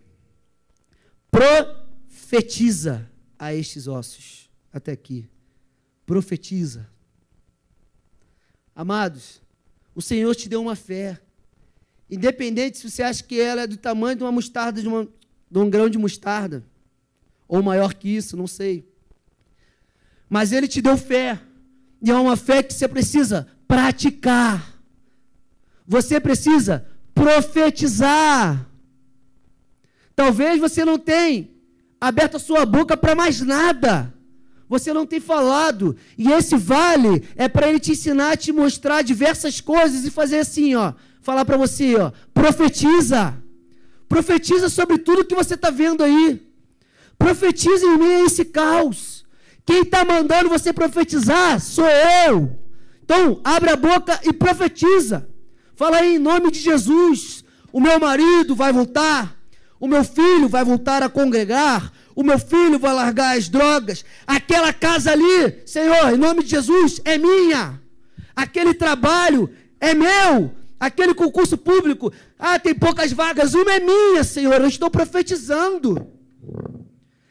profetiza 1.31 3.11
a 3.45 3.55
estes 3.55 3.87
ossos. 3.87 4.49
Até 4.73 4.93
aqui. 4.93 5.29
Profetiza. 6.07 6.89
Amados, 8.75 9.41
o 9.95 10.03
Senhor 10.03 10.35
te 10.35 10.49
deu 10.49 10.61
uma 10.63 10.75
fé. 10.75 11.21
Independente 12.11 12.79
se 12.79 12.91
você 12.91 13.03
acha 13.03 13.23
que 13.23 13.39
ela 13.41 13.63
é 13.63 13.67
do 13.67 13.77
tamanho 13.77 14.17
de 14.17 14.25
uma 14.25 14.33
mostarda, 14.33 14.81
de, 14.81 14.89
uma, 14.89 15.07
de 15.51 15.59
um 15.59 15.71
grão 15.71 15.89
de 15.89 15.99
mostarda, 15.99 16.65
ou 17.47 17.63
maior 17.63 17.95
que 17.95 18.09
isso, 18.09 18.37
não 18.37 18.47
sei. 18.47 18.89
Mas 20.29 20.51
Ele 20.51 20.67
te 20.67 20.81
deu 20.81 20.97
fé. 20.97 21.41
E 22.03 22.11
é 22.11 22.15
uma 22.15 22.37
fé 22.37 22.63
que 22.63 22.73
você 22.73 22.89
precisa 22.89 23.49
praticar. 23.69 24.81
Você 25.87 26.19
precisa 26.19 26.87
profetizar. 27.15 28.69
Talvez 30.17 30.59
você 30.59 30.85
não 30.85 30.99
tenha 30.99 31.54
aberto 32.09 32.37
a 32.37 32.41
sua 32.41 32.65
boca 32.65 32.97
para 32.97 33.15
mais 33.15 33.41
nada. 33.41 34.13
Você 34.69 34.93
não 34.93 35.07
tem 35.07 35.21
falado. 35.21 35.97
E 36.17 36.31
esse 36.33 36.57
vale 36.57 37.23
é 37.37 37.49
para 37.49 37.69
ele 37.69 37.79
te 37.79 37.93
ensinar, 37.93 38.37
te 38.37 38.53
mostrar 38.53 39.03
diversas 39.03 39.61
coisas 39.61 40.05
e 40.05 40.11
fazer 40.11 40.39
assim, 40.39 40.75
ó 40.75 40.95
falar 41.25 41.47
para 41.47 41.57
você, 41.57 41.97
ó, 41.97 42.13
profetiza. 42.35 43.35
Profetiza 44.07 44.69
sobre 44.69 44.99
tudo 44.99 45.25
que 45.25 45.35
você 45.35 45.55
está 45.55 45.71
vendo 45.71 46.05
aí. 46.05 46.47
Profetiza 47.19 47.87
em 47.87 48.17
a 48.17 48.25
esse 48.27 48.45
caos. 48.45 49.25
Quem 49.65 49.81
está 49.81 50.05
mandando 50.05 50.51
você 50.51 50.71
profetizar 50.73 51.59
sou 51.59 51.89
eu. 52.29 52.59
Então, 53.03 53.41
abre 53.43 53.71
a 53.71 53.77
boca 53.77 54.21
e 54.23 54.33
profetiza. 54.33 55.27
Fala 55.75 55.97
aí 55.97 56.17
em 56.17 56.19
nome 56.19 56.51
de 56.51 56.61
Jesus. 56.61 57.43
O 57.73 57.81
meu 57.81 57.99
marido 57.99 58.55
vai 58.55 58.71
voltar. 58.71 59.35
O 59.79 59.87
meu 59.87 60.05
filho 60.05 60.49
vai 60.49 60.65
voltar 60.65 61.03
a 61.03 61.09
congregar. 61.09 61.93
O 62.15 62.23
meu 62.23 62.39
filho 62.39 62.79
vai 62.79 62.93
largar 62.93 63.37
as 63.37 63.49
drogas. 63.49 64.05
Aquela 64.27 64.73
casa 64.73 65.13
ali, 65.13 65.63
Senhor, 65.67 66.13
em 66.13 66.17
nome 66.17 66.45
de 66.45 66.51
Jesus, 66.51 67.01
é 67.05 67.19
minha. 67.19 67.81
Aquele 68.35 68.75
trabalho 68.75 69.51
é 69.81 69.95
meu. 69.95 70.55
Aquele 70.79 71.15
concurso 71.15 71.57
público, 71.57 72.13
ah, 72.39 72.59
tem 72.59 72.75
poucas 72.75 73.11
vagas, 73.11 73.55
uma 73.55 73.73
é 73.73 73.81
minha, 73.81 74.23
Senhor, 74.23 74.61
eu 74.61 74.67
estou 74.67 74.91
profetizando. 74.91 76.07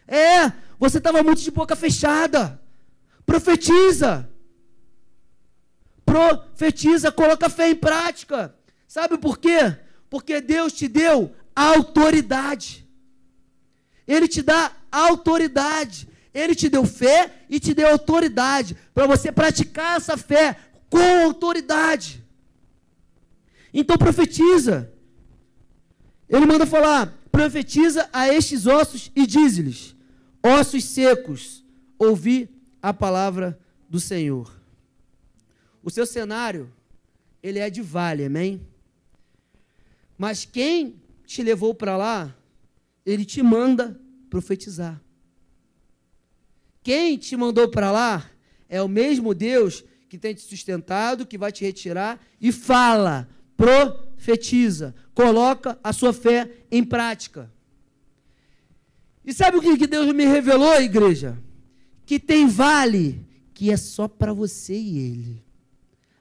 É, 0.08 0.52
você 0.80 0.98
estava 0.98 1.22
muito 1.22 1.42
de 1.42 1.52
boca 1.52 1.76
fechada. 1.76 2.60
Profetiza. 3.26 4.30
Profetiza, 6.06 7.12
coloca 7.12 7.46
a 7.46 7.50
fé 7.50 7.70
em 7.70 7.76
prática. 7.76 8.56
Sabe 8.88 9.18
por 9.18 9.38
quê? 9.38 9.76
Porque 10.10 10.42
Deus 10.42 10.74
te 10.74 10.88
deu 10.88 11.34
autoridade. 11.56 12.88
Ele 14.08 14.28
te 14.28 14.42
dá 14.42 14.72
autoridade. 14.92 16.08
Ele 16.34 16.56
te 16.56 16.68
deu 16.68 16.86
fé 16.86 17.46
e 17.50 17.60
te 17.60 17.74
deu 17.74 17.88
autoridade 17.88 18.76
para 18.94 19.06
você 19.06 19.32
praticar 19.32 19.98
essa 19.98 20.18
fé 20.18 20.58
com 20.90 21.24
autoridade. 21.26 22.24
Então 23.74 23.98
profetiza. 23.98 24.92
Ele 26.28 26.46
manda 26.46 26.66
falar: 26.66 27.14
profetiza 27.32 28.10
a 28.12 28.28
estes 28.28 28.66
ossos 28.66 29.12
e 29.16 29.28
diz-lhes: 29.28 29.96
ossos 30.42 30.84
secos, 30.86 31.64
ouvi 32.00 32.50
a 32.82 32.94
palavra 32.94 33.60
do 33.88 34.00
Senhor. 34.00 34.52
O 35.84 35.90
seu 35.90 36.06
cenário, 36.06 36.72
ele 37.42 37.60
é 37.60 37.70
de 37.70 37.82
vale, 37.82 38.26
amém? 38.26 38.66
Mas 40.18 40.46
quem 40.46 41.02
te 41.34 41.42
levou 41.42 41.74
para 41.74 41.98
lá, 41.98 42.36
ele 43.04 43.26
te 43.26 43.42
manda 43.42 44.00
profetizar. 44.30 45.02
Quem 46.84 47.18
te 47.18 47.36
mandou 47.36 47.68
para 47.70 47.92
lá 47.92 48.30
é 48.70 48.80
o 48.84 48.88
mesmo 48.88 49.34
Deus 49.34 49.84
que 50.08 50.20
tem 50.20 50.36
te 50.36 50.42
sustentado, 50.42 51.26
que 51.26 51.36
vai 51.36 51.52
te 51.52 51.66
retirar 51.66 52.24
e 52.40 52.52
fala: 52.52 53.28
profetiza, 53.58 54.94
coloca 55.16 55.80
a 55.84 55.92
sua 55.92 56.14
fé 56.14 56.52
em 56.70 56.84
prática. 56.84 57.52
E 59.26 59.34
sabe 59.34 59.58
o 59.58 59.62
que 59.62 59.88
Deus 59.88 60.14
me 60.14 60.26
revelou, 60.26 60.80
igreja? 60.80 61.36
Que 62.06 62.20
tem 62.20 62.48
vale 62.48 63.26
que 63.56 63.72
é 63.72 63.78
só 63.78 64.08
para 64.08 64.34
você 64.34 64.78
e 64.78 65.00
ele. 65.00 65.44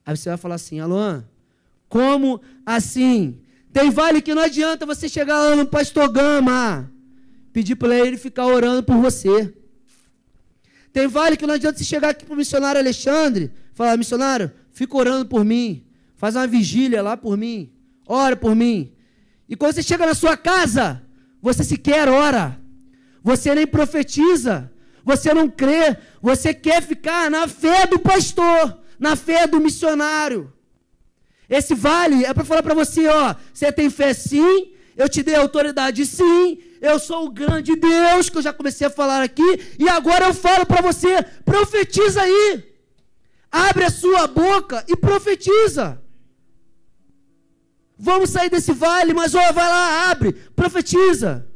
Aí 0.07 0.17
você 0.17 0.31
vai 0.31 0.39
falar 0.39 0.55
assim, 0.55 0.81
Aluan, 0.81 1.29
como 1.87 2.41
assim? 2.65 3.42
Tem 3.73 3.91
vale 3.91 4.21
que 4.21 4.35
não 4.35 4.43
adianta 4.43 4.85
você 4.85 5.09
chegar 5.09 5.39
lá 5.39 5.57
no 5.57 5.67
pastor 5.67 6.09
Gama, 6.11 6.91
pedir 7.53 7.75
para 7.77 7.99
ele 7.99 8.17
ficar 8.19 8.47
orando 8.47 8.83
por 8.83 8.97
você. 8.97 9.55
Tem 10.93 11.07
vale 11.07 11.37
que 11.37 11.47
não 11.47 11.55
adianta 11.55 11.79
você 11.79 11.85
chegar 11.85 12.11
aqui 12.11 12.25
para 12.25 12.35
o 12.35 12.37
missionário 12.37 12.79
Alexandre, 12.79 13.51
falar, 13.73 13.97
missionário, 13.97 14.53
fica 14.73 14.97
orando 14.97 15.25
por 15.27 15.45
mim. 15.45 15.87
Faz 16.17 16.37
uma 16.37 16.47
vigília 16.47 17.03
lá 17.03 17.17
por 17.17 17.37
mim. 17.37 17.73
Ora 18.07 18.37
por 18.37 18.55
mim. 18.55 18.93
E 19.49 19.57
quando 19.57 19.73
você 19.75 19.83
chega 19.83 20.07
na 20.07 20.15
sua 20.15 20.37
casa, 20.37 21.03
você 21.41 21.65
sequer 21.65 22.09
ora. 22.09 22.61
Você 23.25 23.55
nem 23.55 23.67
profetiza. 23.67 24.71
você 25.05 25.35
não 25.35 25.49
crê, 25.49 25.97
você 26.21 26.55
quer 26.55 26.81
ficar 26.83 27.31
na 27.31 27.49
fé 27.49 27.87
do 27.87 27.99
pastor, 27.99 28.79
na 28.99 29.17
fé 29.17 29.47
do 29.47 29.61
missionário. 29.61 30.52
Esse 31.49 31.75
vale 31.75 32.25
é 32.25 32.33
para 32.33 32.45
falar 32.45 32.63
para 32.63 32.75
você, 32.75 33.07
ó, 33.09 33.35
você 33.53 33.71
tem 33.71 33.91
fé 33.91 34.15
sim, 34.15 34.73
eu 34.97 35.09
te 35.09 35.23
dei 35.23 35.35
autoridade 35.35 36.07
sim, 36.07 36.59
eu 36.81 36.99
sou 36.99 37.27
o 37.27 37.31
grande 37.31 37.77
Deus 37.77 38.29
que 38.29 38.39
eu 38.39 38.43
já 38.43 38.53
comecei 38.53 38.87
a 38.87 38.91
falar 38.91 39.23
aqui, 39.23 39.77
e 39.79 39.89
agora 39.89 40.27
eu 40.27 40.35
falo 40.35 40.65
para 40.67 40.83
você, 40.83 41.23
profetiza 41.45 42.23
aí. 42.23 42.65
Abre 43.51 43.85
a 43.85 43.91
sua 43.91 44.27
boca 44.27 44.85
e 44.89 44.97
profetiza. 44.97 46.01
Vamos 47.99 48.31
sair 48.31 48.51
desse 48.51 48.73
vale, 48.73 49.13
mas 49.13 49.35
ó, 49.35 49.53
vai 49.53 49.69
lá, 49.69 50.11
abre, 50.11 50.33
profetiza. 50.33 51.47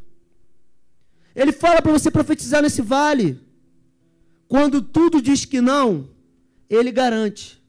Ele 1.35 1.53
fala 1.53 1.83
para 1.83 1.93
você 1.93 2.11
profetizar 2.11 2.63
nesse 2.63 2.83
vale. 2.83 3.41
Quando 4.47 4.81
tudo 4.81 5.21
diz 5.21 5.45
que 5.45 5.61
não, 5.61 6.09
ele 6.69 6.93
garante. 6.93 7.61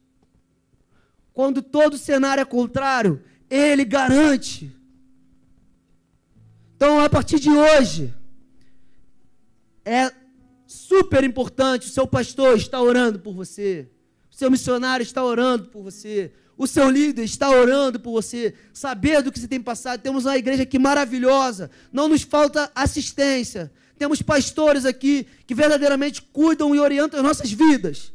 Quando 1.38 1.62
todo 1.62 1.96
cenário 1.96 2.40
é 2.40 2.44
contrário, 2.44 3.22
ele 3.48 3.84
garante. 3.84 4.76
Então, 6.74 6.98
a 6.98 7.08
partir 7.08 7.38
de 7.38 7.48
hoje, 7.48 8.12
é 9.84 10.10
super 10.66 11.22
importante 11.22 11.86
o 11.86 11.92
seu 11.92 12.08
pastor 12.08 12.56
está 12.56 12.82
orando 12.82 13.20
por 13.20 13.34
você, 13.34 13.88
o 14.28 14.34
seu 14.34 14.50
missionário 14.50 15.04
está 15.04 15.22
orando 15.22 15.68
por 15.68 15.80
você, 15.80 16.32
o 16.56 16.66
seu 16.66 16.90
líder 16.90 17.22
está 17.22 17.48
orando 17.48 18.00
por 18.00 18.10
você, 18.10 18.52
saber 18.72 19.22
do 19.22 19.30
que 19.30 19.38
você 19.38 19.46
tem 19.46 19.60
passado. 19.60 20.00
Temos 20.00 20.24
uma 20.24 20.36
igreja 20.36 20.64
aqui 20.64 20.76
maravilhosa, 20.76 21.70
não 21.92 22.08
nos 22.08 22.22
falta 22.22 22.68
assistência. 22.74 23.70
Temos 23.96 24.20
pastores 24.22 24.84
aqui 24.84 25.24
que 25.46 25.54
verdadeiramente 25.54 26.20
cuidam 26.20 26.74
e 26.74 26.80
orientam 26.80 27.20
as 27.20 27.24
nossas 27.24 27.52
vidas. 27.52 28.12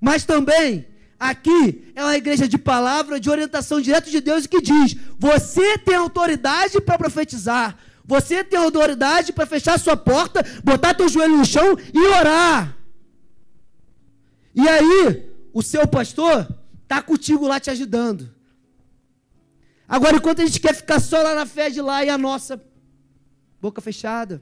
Mas 0.00 0.24
também, 0.24 0.86
aqui 1.18 1.92
é 1.94 2.02
uma 2.02 2.16
igreja 2.16 2.46
de 2.46 2.58
palavra, 2.58 3.20
de 3.20 3.30
orientação 3.30 3.80
direto 3.80 4.10
de 4.10 4.20
Deus 4.20 4.46
que 4.46 4.60
diz: 4.60 4.96
você 5.18 5.78
tem 5.78 5.94
autoridade 5.94 6.80
para 6.80 6.98
profetizar, 6.98 7.76
você 8.04 8.44
tem 8.44 8.58
autoridade 8.58 9.32
para 9.32 9.46
fechar 9.46 9.78
sua 9.78 9.96
porta, 9.96 10.44
botar 10.62 10.94
teu 10.94 11.08
joelho 11.08 11.36
no 11.36 11.44
chão 11.44 11.76
e 11.92 11.98
orar. 12.08 12.76
E 14.54 14.66
aí, 14.68 15.30
o 15.52 15.62
seu 15.62 15.86
pastor 15.86 16.46
Está 16.86 17.02
contigo 17.02 17.48
lá 17.48 17.58
te 17.58 17.68
ajudando. 17.68 18.32
Agora, 19.88 20.16
enquanto 20.18 20.40
a 20.40 20.46
gente 20.46 20.60
quer 20.60 20.72
ficar 20.72 21.00
só 21.00 21.20
lá 21.20 21.34
na 21.34 21.44
fé 21.44 21.68
de 21.68 21.80
lá 21.80 22.04
e 22.04 22.08
a 22.08 22.16
nossa 22.16 22.62
boca 23.60 23.80
fechada, 23.80 24.40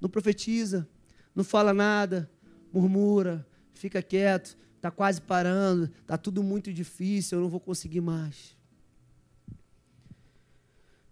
não 0.00 0.10
profetiza, 0.10 0.88
não 1.32 1.44
fala 1.44 1.72
nada, 1.72 2.28
murmura, 2.72 3.46
fica 3.72 4.02
quieto, 4.02 4.56
está 4.82 4.90
quase 4.90 5.20
parando, 5.20 5.88
está 6.00 6.18
tudo 6.18 6.42
muito 6.42 6.72
difícil, 6.72 7.38
eu 7.38 7.42
não 7.42 7.48
vou 7.48 7.60
conseguir 7.60 8.00
mais. 8.00 8.56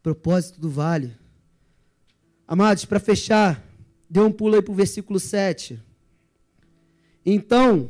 Propósito 0.03 0.61
do 0.61 0.69
vale. 0.69 1.17
Amados, 2.49 2.85
para 2.85 2.99
fechar, 2.99 3.65
dê 4.09 4.19
um 4.19 4.33
pulo 4.33 4.57
aí 4.57 4.63
para 4.63 4.73
o 4.73 4.75
versículo 4.75 5.21
7. 5.21 5.81
Então, 7.25 7.89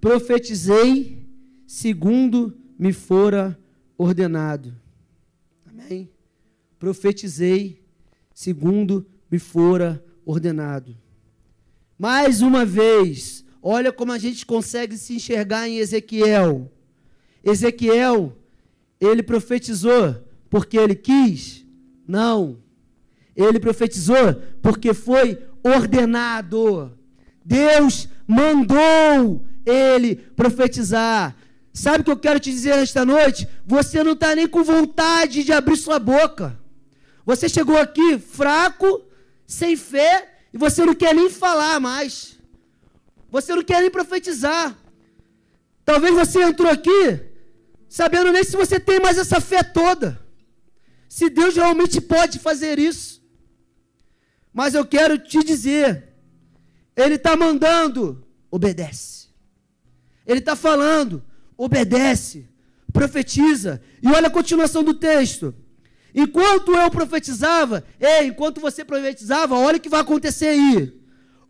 profetizei 0.00 1.24
segundo 1.68 2.58
me 2.76 2.92
fora 2.92 3.56
ordenado. 3.96 4.74
Amém? 5.66 6.10
Profetizei 6.80 7.80
segundo 8.34 9.06
me 9.30 9.38
fora 9.38 10.04
ordenado. 10.24 10.96
Mais 11.96 12.42
uma 12.42 12.64
vez, 12.64 13.45
olha 13.68 13.92
como 13.92 14.12
a 14.12 14.18
gente 14.18 14.46
consegue 14.46 14.96
se 14.96 15.14
enxergar 15.16 15.68
em 15.68 15.78
Ezequiel. 15.78 16.70
Ezequiel, 17.42 18.36
ele 19.00 19.24
profetizou 19.24 20.24
porque 20.48 20.76
ele 20.76 20.94
quis? 20.94 21.66
Não. 22.06 22.58
Ele 23.34 23.58
profetizou 23.58 24.40
porque 24.62 24.94
foi 24.94 25.42
ordenado. 25.64 26.96
Deus 27.44 28.08
mandou 28.24 29.44
ele 29.66 30.14
profetizar. 30.14 31.34
Sabe 31.72 32.02
o 32.02 32.04
que 32.04 32.10
eu 32.12 32.16
quero 32.16 32.38
te 32.38 32.52
dizer 32.52 32.78
esta 32.78 33.04
noite? 33.04 33.48
Você 33.66 34.00
não 34.04 34.12
está 34.12 34.32
nem 34.36 34.46
com 34.46 34.62
vontade 34.62 35.42
de 35.42 35.52
abrir 35.52 35.76
sua 35.76 35.98
boca. 35.98 36.56
Você 37.24 37.48
chegou 37.48 37.76
aqui 37.76 38.16
fraco, 38.16 39.02
sem 39.44 39.74
fé, 39.74 40.36
e 40.54 40.56
você 40.56 40.84
não 40.84 40.94
quer 40.94 41.12
nem 41.12 41.28
falar 41.28 41.80
mais. 41.80 42.35
Você 43.30 43.54
não 43.54 43.62
quer 43.62 43.80
nem 43.80 43.90
profetizar. 43.90 44.76
Talvez 45.84 46.14
você 46.14 46.42
entrou 46.42 46.70
aqui 46.70 47.20
sabendo 47.88 48.32
nem 48.32 48.44
se 48.44 48.56
você 48.56 48.78
tem 48.78 49.00
mais 49.00 49.18
essa 49.18 49.40
fé 49.40 49.62
toda. 49.62 50.20
Se 51.08 51.30
Deus 51.30 51.54
realmente 51.54 52.00
pode 52.00 52.38
fazer 52.38 52.78
isso. 52.78 53.22
Mas 54.52 54.74
eu 54.74 54.84
quero 54.84 55.18
te 55.18 55.42
dizer, 55.44 56.08
Ele 56.96 57.14
está 57.16 57.36
mandando, 57.36 58.26
obedece. 58.50 59.28
Ele 60.26 60.40
está 60.40 60.56
falando, 60.56 61.22
obedece, 61.56 62.48
profetiza. 62.92 63.80
E 64.02 64.08
olha 64.08 64.26
a 64.26 64.30
continuação 64.30 64.82
do 64.82 64.94
texto. 64.94 65.54
Enquanto 66.14 66.74
eu 66.74 66.90
profetizava, 66.90 67.84
ei, 68.00 68.28
enquanto 68.28 68.60
você 68.60 68.84
profetizava, 68.84 69.54
olha 69.54 69.76
o 69.76 69.80
que 69.80 69.88
vai 69.88 70.00
acontecer 70.00 70.48
aí. 70.48 71.05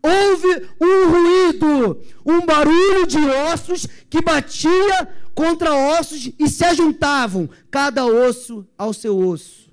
Houve 0.07 0.69
um 0.79 1.09
ruído, 1.09 2.01
um 2.25 2.45
barulho 2.45 3.05
de 3.05 3.19
ossos 3.19 3.85
que 4.09 4.21
batia 4.21 5.07
contra 5.35 5.73
ossos 5.73 6.31
e 6.39 6.49
se 6.49 6.63
ajuntavam, 6.63 7.49
cada 7.69 8.05
osso 8.05 8.65
ao 8.77 8.93
seu 8.93 9.17
osso. 9.17 9.67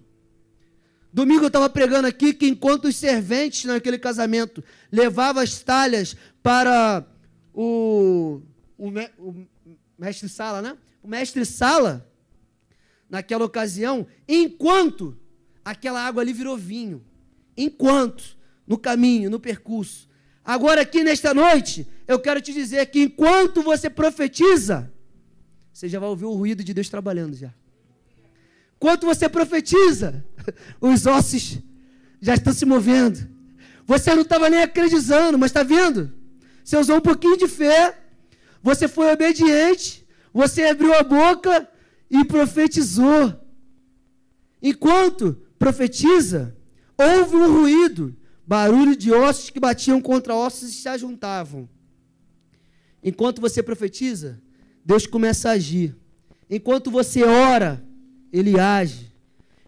Domingo 1.12 1.44
eu 1.44 1.46
estava 1.46 1.70
pregando 1.70 2.08
aqui 2.08 2.34
que 2.34 2.48
enquanto 2.48 2.86
os 2.86 2.96
serventes 2.96 3.64
naquele 3.66 3.98
casamento 3.98 4.62
levavam 4.90 5.42
as 5.42 5.62
talhas 5.62 6.16
para 6.42 7.06
o, 7.52 8.42
o, 8.76 8.88
o 9.18 9.46
mestre 9.96 10.28
Sala, 10.28 10.60
né? 10.60 10.76
O 11.02 11.08
mestre 11.08 11.46
Sala, 11.46 12.10
naquela 13.08 13.44
ocasião, 13.44 14.06
enquanto 14.26 15.16
aquela 15.64 16.04
água 16.04 16.20
ali 16.20 16.32
virou 16.32 16.56
vinho, 16.56 17.04
enquanto, 17.56 18.36
no 18.66 18.76
caminho, 18.76 19.30
no 19.30 19.38
percurso. 19.38 20.08
Agora, 20.44 20.82
aqui 20.82 21.02
nesta 21.02 21.32
noite, 21.32 21.86
eu 22.06 22.18
quero 22.18 22.40
te 22.40 22.52
dizer 22.52 22.86
que 22.86 23.02
enquanto 23.04 23.62
você 23.62 23.88
profetiza, 23.88 24.92
você 25.72 25.88
já 25.88 25.98
vai 25.98 26.08
ouvir 26.08 26.26
o 26.26 26.32
ruído 26.34 26.62
de 26.62 26.74
Deus 26.74 26.88
trabalhando 26.88 27.34
já. 27.34 27.52
Enquanto 28.76 29.06
você 29.06 29.28
profetiza, 29.28 30.24
os 30.80 31.06
ossos 31.06 31.58
já 32.20 32.34
estão 32.34 32.52
se 32.52 32.66
movendo. 32.66 33.26
Você 33.86 34.14
não 34.14 34.22
estava 34.22 34.50
nem 34.50 34.62
acreditando, 34.62 35.38
mas 35.38 35.50
está 35.50 35.62
vendo? 35.62 36.12
Você 36.62 36.76
usou 36.76 36.96
um 36.96 37.00
pouquinho 37.00 37.36
de 37.36 37.48
fé 37.48 38.04
você 38.64 38.88
foi 38.88 39.12
obediente, 39.12 40.08
você 40.32 40.62
abriu 40.62 40.94
a 40.94 41.02
boca 41.02 41.68
e 42.10 42.24
profetizou. 42.24 43.38
Enquanto 44.62 45.38
profetiza, 45.58 46.56
houve 46.96 47.36
um 47.36 47.60
ruído, 47.60 48.16
barulho 48.46 48.96
de 48.96 49.12
ossos 49.12 49.50
que 49.50 49.60
batiam 49.60 50.00
contra 50.00 50.34
ossos 50.34 50.70
e 50.70 50.72
se 50.72 50.88
ajuntavam. 50.88 51.68
Enquanto 53.02 53.40
você 53.40 53.62
profetiza, 53.62 54.40
Deus 54.84 55.06
começa 55.06 55.50
a 55.50 55.52
agir. 55.52 55.96
Enquanto 56.48 56.90
você 56.90 57.22
ora, 57.22 57.82
Ele 58.32 58.58
age. 58.58 59.12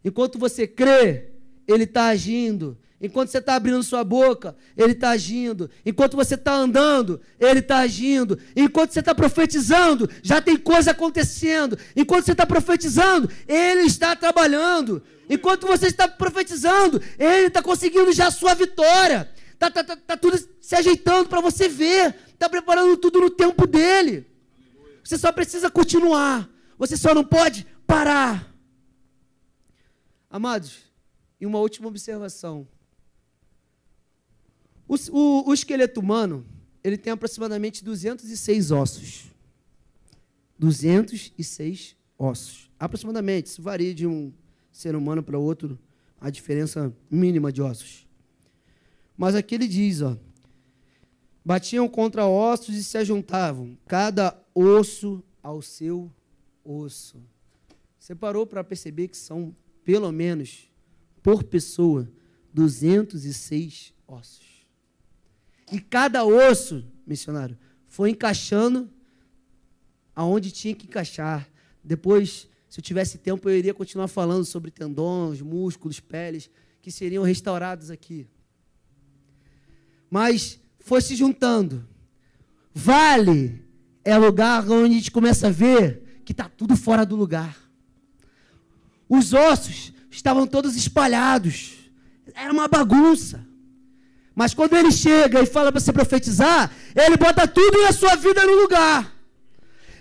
Enquanto 0.04 0.38
você 0.38 0.66
crê, 0.66 1.30
Ele 1.66 1.84
está 1.84 2.06
agindo. 2.06 2.78
Enquanto 3.00 3.28
você 3.28 3.38
está 3.38 3.56
abrindo 3.56 3.82
sua 3.82 4.02
boca, 4.02 4.56
Ele 4.76 4.92
está 4.92 5.10
agindo. 5.10 5.70
Enquanto 5.84 6.16
você 6.16 6.34
está 6.34 6.54
andando, 6.54 7.20
Ele 7.38 7.60
está 7.60 7.78
agindo. 7.78 8.38
Enquanto 8.56 8.92
você 8.92 9.00
está 9.00 9.14
profetizando, 9.14 10.08
já 10.22 10.40
tem 10.40 10.56
coisa 10.56 10.92
acontecendo. 10.92 11.78
Enquanto 11.94 12.24
você 12.24 12.32
está 12.32 12.46
profetizando, 12.46 13.30
Ele 13.46 13.82
está 13.82 14.16
trabalhando. 14.16 15.02
Enquanto 15.28 15.66
você 15.66 15.88
está 15.88 16.08
profetizando, 16.08 17.02
Ele 17.18 17.48
está 17.48 17.62
conseguindo 17.62 18.10
já 18.12 18.28
a 18.28 18.30
sua 18.30 18.54
vitória. 18.54 19.30
Está 19.52 19.70
tá, 19.70 19.84
tá, 19.84 19.96
tá 19.96 20.16
tudo 20.16 20.38
se 20.60 20.74
ajeitando 20.74 21.28
para 21.28 21.42
você 21.42 21.68
ver. 21.68 22.14
Está 22.32 22.48
preparando 22.48 22.96
tudo 22.96 23.20
no 23.20 23.28
tempo 23.28 23.66
dele. 23.66 24.26
Você 25.04 25.18
só 25.18 25.30
precisa 25.32 25.70
continuar. 25.70 26.48
Você 26.78 26.96
só 26.96 27.14
não 27.14 27.24
pode 27.24 27.66
parar. 27.86 28.54
Amados, 30.30 30.78
e 31.40 31.46
uma 31.46 31.58
última 31.58 31.88
observação. 31.88 32.66
O, 34.88 34.94
o, 35.10 35.48
o 35.50 35.54
esqueleto 35.54 36.00
humano, 36.00 36.46
ele 36.82 36.96
tem 36.96 37.12
aproximadamente 37.12 37.84
206 37.84 38.70
ossos. 38.70 39.24
206 40.58 41.96
ossos. 42.18 42.70
Aproximadamente, 42.78 43.46
isso 43.46 43.62
varia 43.62 43.94
de 43.94 44.06
um 44.06 44.32
ser 44.70 44.94
humano 44.94 45.22
para 45.22 45.38
outro, 45.38 45.78
a 46.20 46.30
diferença 46.30 46.94
mínima 47.10 47.52
de 47.52 47.62
ossos. 47.62 48.06
Mas 49.16 49.34
aqui 49.34 49.54
ele 49.54 49.66
diz, 49.66 50.02
ó, 50.02 50.16
batiam 51.44 51.88
contra 51.88 52.26
ossos 52.26 52.74
e 52.74 52.84
se 52.84 52.98
ajuntavam, 52.98 53.76
cada 53.86 54.38
osso 54.54 55.22
ao 55.42 55.62
seu 55.62 56.10
osso. 56.64 57.22
Você 57.98 58.14
parou 58.14 58.46
para 58.46 58.62
perceber 58.62 59.08
que 59.08 59.16
são, 59.16 59.54
pelo 59.84 60.12
menos, 60.12 60.70
por 61.22 61.42
pessoa, 61.42 62.08
206 62.52 63.92
ossos. 64.06 64.45
E 65.70 65.80
cada 65.80 66.24
osso, 66.24 66.84
missionário, 67.06 67.58
foi 67.88 68.10
encaixando 68.10 68.90
aonde 70.14 70.50
tinha 70.50 70.74
que 70.74 70.86
encaixar. 70.86 71.48
Depois, 71.82 72.48
se 72.68 72.80
eu 72.80 72.82
tivesse 72.82 73.18
tempo, 73.18 73.48
eu 73.48 73.56
iria 73.56 73.74
continuar 73.74 74.08
falando 74.08 74.44
sobre 74.44 74.70
tendões, 74.70 75.40
músculos, 75.40 76.00
peles, 76.00 76.50
que 76.80 76.90
seriam 76.90 77.24
restaurados 77.24 77.90
aqui. 77.90 78.26
Mas 80.10 80.60
foi 80.78 81.00
se 81.00 81.16
juntando. 81.16 81.86
Vale 82.72 83.66
é 84.06 84.16
lugar 84.16 84.70
onde 84.70 84.94
a 84.94 84.98
gente 84.98 85.10
começa 85.10 85.48
a 85.48 85.50
ver 85.50 86.22
que 86.24 86.30
está 86.30 86.48
tudo 86.48 86.76
fora 86.76 87.04
do 87.04 87.16
lugar. 87.16 87.56
Os 89.08 89.32
ossos 89.32 89.92
estavam 90.08 90.46
todos 90.46 90.76
espalhados. 90.76 91.90
Era 92.32 92.52
uma 92.52 92.68
bagunça. 92.68 93.44
Mas 94.36 94.52
quando 94.52 94.76
ele 94.76 94.92
chega 94.92 95.40
e 95.40 95.46
fala 95.46 95.72
para 95.72 95.80
você 95.80 95.90
profetizar, 95.90 96.70
ele 96.94 97.16
bota 97.16 97.48
tudo 97.48 97.82
na 97.82 97.90
sua 97.90 98.14
vida 98.16 98.44
no 98.44 98.52
lugar. 98.52 99.10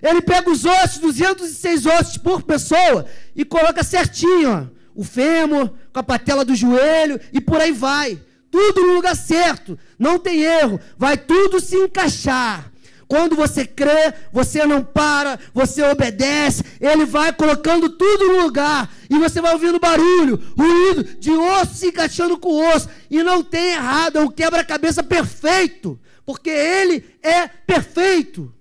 Ele 0.02 0.22
pega 0.22 0.52
os 0.52 0.66
ossos, 0.66 1.00
206 1.00 1.86
ossos 1.86 2.18
por 2.18 2.44
pessoa, 2.44 3.06
e 3.34 3.46
coloca 3.46 3.82
certinho, 3.82 4.52
ó, 4.52 4.66
o 4.94 5.06
fêmur, 5.06 5.72
com 5.94 6.00
a 6.00 6.04
patela 6.04 6.44
do 6.44 6.54
joelho, 6.54 7.18
e 7.32 7.40
por 7.40 7.62
aí 7.62 7.72
vai. 7.72 8.22
Tudo 8.52 8.82
no 8.82 8.96
lugar 8.96 9.16
certo, 9.16 9.80
não 9.98 10.20
tem 10.20 10.42
erro, 10.42 10.82
vai 10.98 11.16
tudo 11.16 11.62
se 11.62 11.78
encaixar. 11.78 12.70
Quando 13.08 13.36
você 13.36 13.66
crê, 13.66 14.14
você 14.32 14.66
não 14.66 14.84
para, 14.84 15.40
você 15.54 15.84
obedece, 15.84 16.64
ele 16.82 17.06
vai 17.06 17.32
colocando 17.32 17.90
tudo 17.90 18.28
no 18.30 18.42
lugar. 18.42 18.92
E 19.10 19.20
você 19.20 19.40
vai 19.40 19.54
ouvindo 19.54 19.80
barulho, 19.80 20.42
ruído 20.58 21.04
de 21.20 21.32
osso 21.32 21.76
se 21.76 21.88
encaixando 21.88 22.38
com 22.40 22.74
osso. 22.74 22.90
E 23.10 23.22
não 23.22 23.44
tem 23.44 23.74
errado, 23.74 24.18
é 24.18 24.22
um 24.22 24.32
quebra-cabeça 24.32 25.04
perfeito. 25.04 26.00
Porque 26.26 26.50
ele 26.50 27.06
é 27.22 27.48
perfeito. 27.48 28.52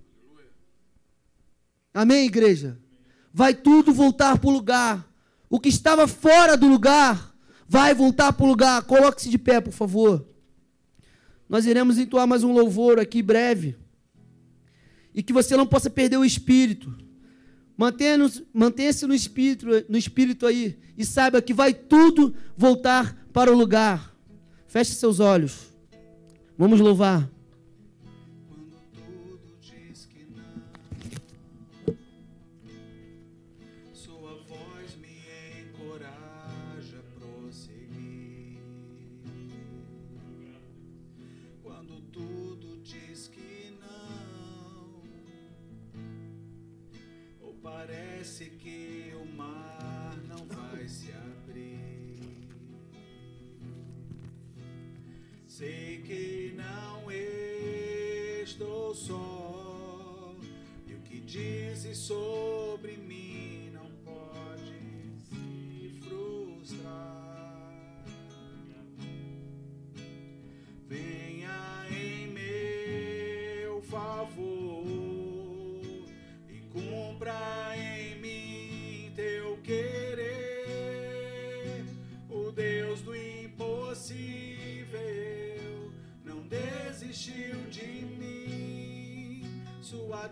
Amém, 1.93 2.27
igreja? 2.27 2.79
Vai 3.33 3.55
tudo 3.55 3.95
voltar 3.95 4.39
para 4.39 4.51
o 4.51 4.53
lugar. 4.53 5.09
O 5.49 5.59
que 5.59 5.71
estava 5.71 6.07
fora 6.07 6.57
do 6.57 6.66
lugar, 6.66 7.35
vai 7.66 7.95
voltar 7.95 8.33
para 8.33 8.45
o 8.45 8.49
lugar. 8.49 8.83
Coloque-se 8.83 9.31
de 9.31 9.39
pé, 9.39 9.61
por 9.61 9.73
favor. 9.73 10.27
Nós 11.49 11.65
iremos 11.65 11.97
entoar 11.97 12.27
mais 12.27 12.45
um 12.45 12.53
louvor 12.53 13.01
aqui 13.01 13.23
breve 13.23 13.84
e 15.15 15.23
que 15.23 15.32
você 15.32 15.57
não 15.57 15.66
possa 15.66 15.89
perder 15.89 16.16
o 16.16 16.24
espírito. 16.24 16.95
Mantenha-se 17.77 18.47
mantenha 18.53 18.93
no 19.07 19.15
espírito, 19.15 19.66
no 19.89 19.99
espírito 19.99 20.47
aí 20.47 20.78
e 20.97 21.05
saiba 21.05 21.43
que 21.43 21.53
vai 21.53 21.74
tudo 21.74 22.35
voltar 22.57 23.16
para 23.32 23.53
o 23.53 23.57
lugar. 23.57 24.15
Feche 24.66 24.93
seus 24.93 25.20
olhos. 25.20 25.74
Vamos 26.57 26.81
louvar. 26.81 27.28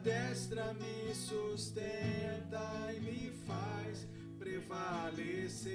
Destra 0.03 0.75
me 0.75 1.15
sustenta 1.15 2.93
e 2.95 3.01
me 3.01 3.31
faz 3.47 4.07
prevalecer. 4.39 5.71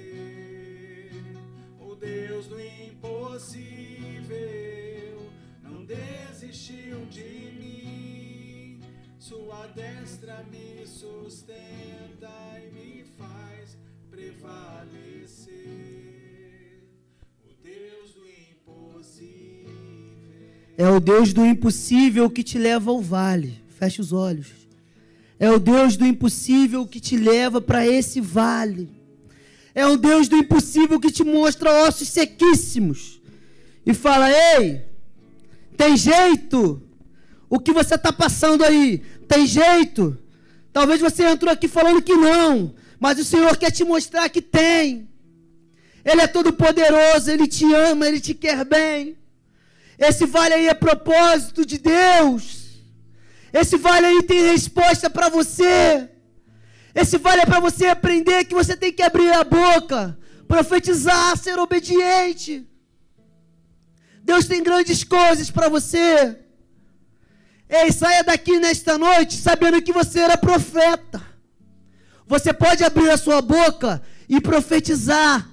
O 1.80 1.94
Deus 1.94 2.46
do 2.46 2.60
impossível 2.60 4.28
não 5.62 5.84
desistiu 5.84 7.06
de 7.06 7.52
mim. 7.58 8.80
Sua 9.18 9.66
destra 9.68 10.44
me 10.50 10.86
sustenta 10.86 12.30
e 12.62 12.70
me 12.70 13.04
faz 13.16 13.78
prevalecer. 14.10 15.56
O 17.46 17.54
Deus 17.62 18.12
do 18.12 18.26
impossível. 18.28 19.72
É 20.76 20.86
o 20.86 21.00
Deus 21.00 21.32
do 21.32 21.46
impossível 21.46 22.28
que 22.28 22.42
te 22.44 22.58
leva 22.58 22.90
ao 22.90 23.00
vale. 23.00 23.67
Feche 23.78 24.00
os 24.00 24.12
olhos. 24.12 24.48
É 25.38 25.48
o 25.48 25.60
Deus 25.60 25.96
do 25.96 26.04
impossível 26.04 26.84
que 26.84 26.98
te 26.98 27.16
leva 27.16 27.60
para 27.60 27.86
esse 27.86 28.20
vale. 28.20 28.90
É 29.72 29.86
o 29.86 29.96
Deus 29.96 30.26
do 30.26 30.36
impossível 30.36 30.98
que 30.98 31.12
te 31.12 31.22
mostra 31.22 31.86
ossos 31.86 32.08
sequíssimos. 32.08 33.20
E 33.86 33.94
fala: 33.94 34.28
Ei, 34.56 34.84
tem 35.76 35.96
jeito? 35.96 36.82
O 37.48 37.60
que 37.60 37.72
você 37.72 37.94
está 37.94 38.12
passando 38.12 38.64
aí? 38.64 38.98
Tem 39.28 39.46
jeito? 39.46 40.18
Talvez 40.72 41.00
você 41.00 41.24
entrou 41.24 41.52
aqui 41.52 41.68
falando 41.68 42.02
que 42.02 42.14
não, 42.14 42.74
mas 42.98 43.18
o 43.20 43.24
Senhor 43.24 43.56
quer 43.56 43.70
te 43.70 43.84
mostrar 43.84 44.28
que 44.28 44.42
tem. 44.42 45.08
Ele 46.04 46.20
é 46.20 46.26
todo 46.26 46.52
poderoso, 46.52 47.30
ele 47.30 47.46
te 47.46 47.64
ama, 47.74 48.08
ele 48.08 48.18
te 48.18 48.34
quer 48.34 48.64
bem. 48.64 49.16
Esse 49.96 50.26
vale 50.26 50.54
aí 50.54 50.66
é 50.66 50.74
propósito 50.74 51.64
de 51.64 51.78
Deus. 51.78 52.57
Esse 53.52 53.76
vale 53.76 54.06
aí 54.06 54.22
tem 54.22 54.50
resposta 54.52 55.08
para 55.08 55.28
você. 55.28 56.08
Esse 56.94 57.18
vale 57.18 57.42
é 57.42 57.46
para 57.46 57.60
você 57.60 57.86
aprender 57.86 58.44
que 58.44 58.54
você 58.54 58.76
tem 58.76 58.92
que 58.92 59.02
abrir 59.02 59.32
a 59.32 59.44
boca, 59.44 60.18
profetizar, 60.46 61.36
ser 61.36 61.58
obediente. 61.58 62.66
Deus 64.22 64.46
tem 64.46 64.62
grandes 64.62 65.04
coisas 65.04 65.50
para 65.50 65.68
você. 65.68 66.38
Ei, 67.68 67.92
saia 67.92 68.24
daqui 68.24 68.58
nesta 68.58 68.96
noite 68.96 69.36
sabendo 69.36 69.80
que 69.82 69.92
você 69.92 70.20
era 70.20 70.36
profeta. 70.36 71.22
Você 72.26 72.52
pode 72.52 72.84
abrir 72.84 73.10
a 73.10 73.16
sua 73.16 73.40
boca 73.40 74.02
e 74.28 74.40
profetizar. 74.40 75.48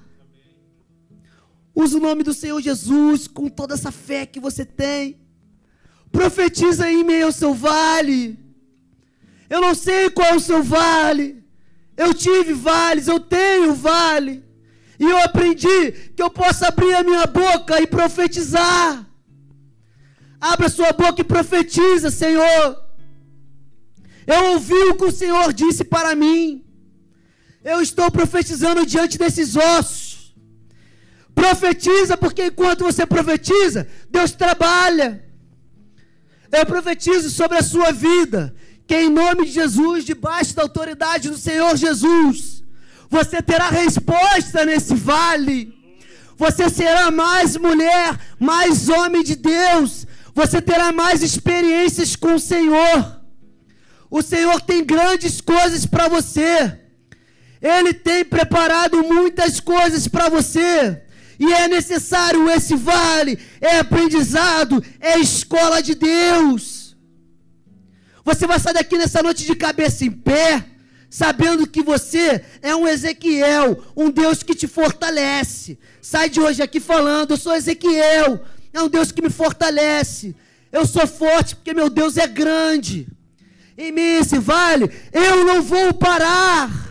Use 1.73 1.95
o 1.95 1.99
nome 1.99 2.23
do 2.23 2.33
Senhor 2.33 2.61
Jesus 2.61 3.27
com 3.27 3.49
toda 3.49 3.73
essa 3.73 3.91
fé 3.91 4.25
que 4.25 4.39
você 4.39 4.65
tem. 4.65 5.24
Profetiza 6.15 6.89
em 6.89 7.03
meio 7.03 7.25
ao 7.27 7.31
seu 7.31 7.53
vale. 7.53 8.39
Eu 9.49 9.59
não 9.61 9.75
sei 9.75 10.09
qual 10.09 10.29
é 10.29 10.35
o 10.35 10.39
seu 10.39 10.61
vale. 10.63 11.43
Eu 11.97 12.13
tive 12.13 12.53
vales, 12.53 13.07
eu 13.07 13.19
tenho 13.19 13.73
vale. 13.73 14.43
E 14.99 15.03
eu 15.03 15.17
aprendi 15.19 15.91
que 16.15 16.23
eu 16.25 16.29
posso 16.29 16.63
abrir 16.65 16.93
a 16.95 17.03
minha 17.03 17.25
boca 17.25 17.81
e 17.81 17.87
profetizar. 17.87 19.05
Abra 20.39 20.69
sua 20.69 20.91
boca 20.93 21.21
e 21.21 21.31
profetiza, 21.35 22.09
Senhor. 22.09 22.65
Eu 24.25 24.41
ouvi 24.53 24.81
o 24.89 24.95
que 24.95 25.05
o 25.05 25.11
Senhor 25.11 25.51
disse 25.51 25.83
para 25.83 26.15
mim. 26.15 26.63
Eu 27.63 27.81
estou 27.81 28.09
profetizando 28.09 28.85
diante 28.85 29.17
desses 29.17 29.55
ossos. 29.55 30.35
Profetiza, 31.33 32.15
porque 32.15 32.45
enquanto 32.45 32.85
você 32.85 33.05
profetiza, 33.05 33.87
Deus 34.09 34.31
trabalha. 34.31 35.24
Eu 36.51 36.65
profetizo 36.65 37.29
sobre 37.29 37.57
a 37.57 37.63
sua 37.63 37.91
vida 37.91 38.55
que, 38.87 38.95
em 38.95 39.09
nome 39.09 39.45
de 39.45 39.51
Jesus, 39.51 40.05
debaixo 40.05 40.55
da 40.55 40.61
autoridade 40.61 41.29
do 41.29 41.37
Senhor 41.37 41.75
Jesus, 41.75 42.63
você 43.09 43.41
terá 43.41 43.69
resposta 43.69 44.65
nesse 44.65 44.93
vale. 44.93 45.73
Você 46.37 46.69
será 46.69 47.09
mais 47.11 47.55
mulher, 47.55 48.19
mais 48.39 48.89
homem 48.89 49.23
de 49.23 49.35
Deus. 49.35 50.05
Você 50.33 50.61
terá 50.61 50.91
mais 50.91 51.23
experiências 51.23 52.15
com 52.15 52.35
o 52.35 52.39
Senhor. 52.39 53.21
O 54.09 54.21
Senhor 54.21 54.61
tem 54.61 54.83
grandes 54.83 55.41
coisas 55.41 55.85
para 55.85 56.07
você. 56.07 56.79
Ele 57.61 57.93
tem 57.93 58.23
preparado 58.23 59.01
muitas 59.03 59.59
coisas 59.59 60.07
para 60.07 60.29
você. 60.29 61.04
E 61.39 61.53
é 61.53 61.67
necessário 61.67 62.49
esse 62.49 62.75
vale, 62.75 63.37
é 63.59 63.79
aprendizado, 63.79 64.83
é 64.99 65.19
escola 65.19 65.81
de 65.81 65.95
Deus. 65.95 66.95
Você 68.23 68.47
vai 68.47 68.59
sair 68.59 68.73
daqui 68.73 68.97
nessa 68.97 69.21
noite 69.21 69.45
de 69.45 69.55
cabeça 69.55 70.03
em 70.03 70.11
pé, 70.11 70.65
sabendo 71.09 71.67
que 71.67 71.83
você 71.83 72.43
é 72.61 72.75
um 72.75 72.87
Ezequiel, 72.87 73.83
um 73.95 74.09
Deus 74.09 74.41
que 74.41 74.55
te 74.55 74.67
fortalece. 74.67 75.77
Sai 76.01 76.29
de 76.29 76.39
hoje 76.39 76.61
aqui 76.63 76.79
falando: 76.79 77.31
Eu 77.31 77.37
sou 77.37 77.55
Ezequiel, 77.55 78.43
é 78.73 78.81
um 78.81 78.89
Deus 78.89 79.11
que 79.11 79.21
me 79.21 79.29
fortalece. 79.29 80.35
Eu 80.71 80.85
sou 80.85 81.05
forte 81.05 81.55
porque 81.55 81.73
meu 81.73 81.89
Deus 81.89 82.17
é 82.17 82.27
grande. 82.27 83.07
Em 83.77 83.91
mim 83.91 84.17
esse 84.19 84.39
vale, 84.39 84.89
eu 85.11 85.45
não 85.45 85.61
vou 85.61 85.93
parar. 85.93 86.84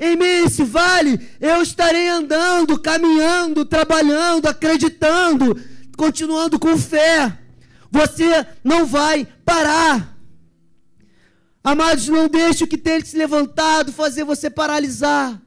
Em 0.00 0.16
mim 0.16 0.44
esse 0.46 0.62
vale, 0.64 1.20
eu 1.40 1.62
estarei 1.62 2.08
andando, 2.08 2.78
caminhando, 2.78 3.64
trabalhando, 3.64 4.46
acreditando, 4.46 5.58
continuando 5.96 6.58
com 6.58 6.76
fé. 6.76 7.38
Você 7.90 8.46
não 8.62 8.84
vai 8.84 9.26
parar. 9.44 10.16
Amados, 11.64 12.06
não 12.08 12.28
deixe 12.28 12.62
o 12.62 12.66
que 12.66 12.78
tem 12.78 13.04
se 13.04 13.16
levantado 13.16 13.92
fazer 13.92 14.22
você 14.22 14.48
paralisar. 14.48 15.40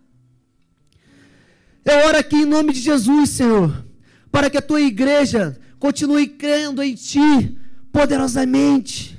Eu 1.85 2.07
oro 2.07 2.17
aqui 2.17 2.35
em 2.35 2.45
nome 2.45 2.73
de 2.73 2.79
Jesus, 2.81 3.29
Senhor, 3.29 3.85
para 4.31 4.49
que 4.49 4.57
a 4.57 4.61
tua 4.61 4.81
igreja 4.81 5.57
continue 5.79 6.27
crendo 6.27 6.83
em 6.83 6.93
Ti 6.93 7.57
poderosamente. 7.91 9.17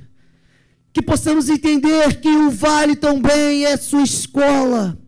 Que 0.93 1.01
possamos 1.01 1.49
entender 1.49 2.21
que 2.21 2.29
o 2.29 2.51
vale 2.51 2.95
também 2.97 3.65
é 3.65 3.77
sua 3.77 4.03
escola. 4.03 5.00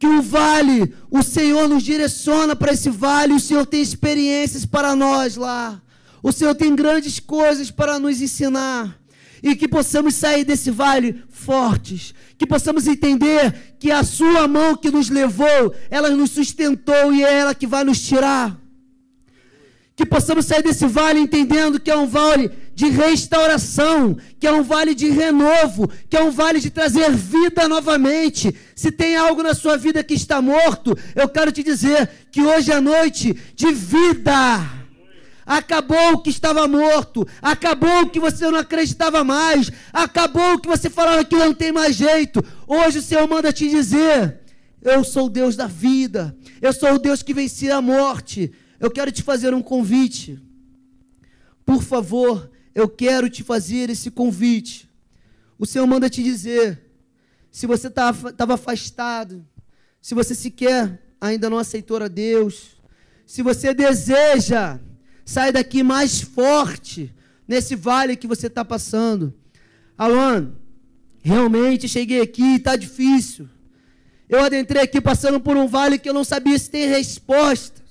Que 0.00 0.06
o 0.06 0.22
vale, 0.22 0.94
o 1.10 1.22
Senhor 1.22 1.68
nos 1.68 1.82
direciona 1.82 2.56
para 2.56 2.72
esse 2.72 2.88
vale, 2.88 3.34
o 3.34 3.38
Senhor 3.38 3.66
tem 3.66 3.82
experiências 3.82 4.64
para 4.64 4.96
nós 4.96 5.36
lá. 5.36 5.80
O 6.22 6.32
Senhor 6.32 6.54
tem 6.54 6.74
grandes 6.74 7.20
coisas 7.20 7.70
para 7.70 7.98
nos 7.98 8.22
ensinar. 8.22 8.98
E 9.42 9.54
que 9.54 9.68
possamos 9.68 10.14
sair 10.14 10.42
desse 10.42 10.70
vale 10.70 11.22
fortes. 11.28 12.14
Que 12.38 12.46
possamos 12.46 12.86
entender 12.86 13.76
que 13.78 13.90
a 13.90 14.02
Sua 14.02 14.48
mão 14.48 14.74
que 14.74 14.90
nos 14.90 15.10
levou, 15.10 15.74
ela 15.90 16.08
nos 16.08 16.30
sustentou 16.30 17.12
e 17.12 17.22
é 17.22 17.34
ela 17.34 17.54
que 17.54 17.66
vai 17.66 17.84
nos 17.84 18.00
tirar. 18.00 18.58
Que 19.94 20.06
possamos 20.06 20.46
sair 20.46 20.62
desse 20.62 20.86
vale 20.86 21.20
entendendo 21.20 21.78
que 21.78 21.90
é 21.90 21.96
um 21.96 22.06
vale 22.06 22.50
de 22.74 22.88
restauração, 22.88 24.16
que 24.38 24.46
é 24.46 24.52
um 24.52 24.62
vale 24.62 24.94
de 24.94 25.10
renovo, 25.10 25.90
que 26.08 26.16
é 26.16 26.22
um 26.22 26.30
vale 26.30 26.60
de 26.60 26.70
trazer 26.70 27.10
vida 27.12 27.68
novamente. 27.68 28.54
Se 28.74 28.90
tem 28.90 29.16
algo 29.16 29.42
na 29.42 29.54
sua 29.54 29.76
vida 29.76 30.02
que 30.02 30.14
está 30.14 30.40
morto, 30.40 30.96
eu 31.14 31.28
quero 31.28 31.52
te 31.52 31.62
dizer 31.62 32.08
que 32.30 32.42
hoje 32.42 32.72
é 32.72 32.80
noite 32.80 33.34
de 33.54 33.72
vida. 33.72 34.80
Acabou 35.44 36.12
o 36.12 36.18
que 36.18 36.30
estava 36.30 36.68
morto, 36.68 37.26
acabou 37.42 38.02
o 38.02 38.08
que 38.08 38.20
você 38.20 38.48
não 38.50 38.58
acreditava 38.60 39.24
mais, 39.24 39.70
acabou 39.92 40.54
o 40.54 40.58
que 40.60 40.68
você 40.68 40.88
falava 40.88 41.24
que 41.24 41.34
não 41.34 41.52
tem 41.52 41.72
mais 41.72 41.96
jeito. 41.96 42.40
Hoje 42.66 43.00
o 43.00 43.02
Senhor 43.02 43.28
manda 43.28 43.52
te 43.52 43.68
dizer: 43.68 44.40
Eu 44.80 45.02
sou 45.02 45.26
o 45.26 45.30
Deus 45.30 45.56
da 45.56 45.66
vida, 45.66 46.36
eu 46.62 46.72
sou 46.72 46.94
o 46.94 46.98
Deus 46.98 47.22
que 47.22 47.34
vencia 47.34 47.76
a 47.76 47.82
morte. 47.82 48.52
Eu 48.78 48.90
quero 48.90 49.10
te 49.10 49.22
fazer 49.22 49.52
um 49.52 49.60
convite. 49.60 50.40
Por 51.66 51.82
favor, 51.82 52.50
eu 52.74 52.88
quero 52.88 53.28
te 53.28 53.42
fazer 53.42 53.90
esse 53.90 54.10
convite. 54.10 54.88
O 55.58 55.66
Senhor 55.66 55.86
manda 55.86 56.08
te 56.08 56.22
dizer: 56.22 56.80
se 57.50 57.66
você 57.66 57.88
estava 57.88 58.32
tá, 58.32 58.44
afastado, 58.54 59.46
se 60.00 60.14
você 60.14 60.34
sequer 60.34 61.02
ainda 61.20 61.50
não 61.50 61.58
aceitou 61.58 62.02
a 62.02 62.08
Deus, 62.08 62.80
se 63.26 63.42
você 63.42 63.74
deseja 63.74 64.80
sair 65.24 65.52
daqui 65.52 65.82
mais 65.82 66.20
forte 66.20 67.14
nesse 67.46 67.76
vale 67.76 68.16
que 68.16 68.26
você 68.26 68.46
está 68.46 68.64
passando. 68.64 69.34
Alan, 69.98 70.54
realmente 71.22 71.88
cheguei 71.88 72.20
aqui, 72.22 72.56
está 72.56 72.74
difícil. 72.74 73.48
Eu 74.28 74.42
adentrei 74.42 74.82
aqui 74.82 75.00
passando 75.00 75.40
por 75.40 75.56
um 75.56 75.66
vale 75.66 75.98
que 75.98 76.08
eu 76.08 76.14
não 76.14 76.24
sabia 76.24 76.58
se 76.58 76.70
tem 76.70 76.88
resposta. 76.88 77.82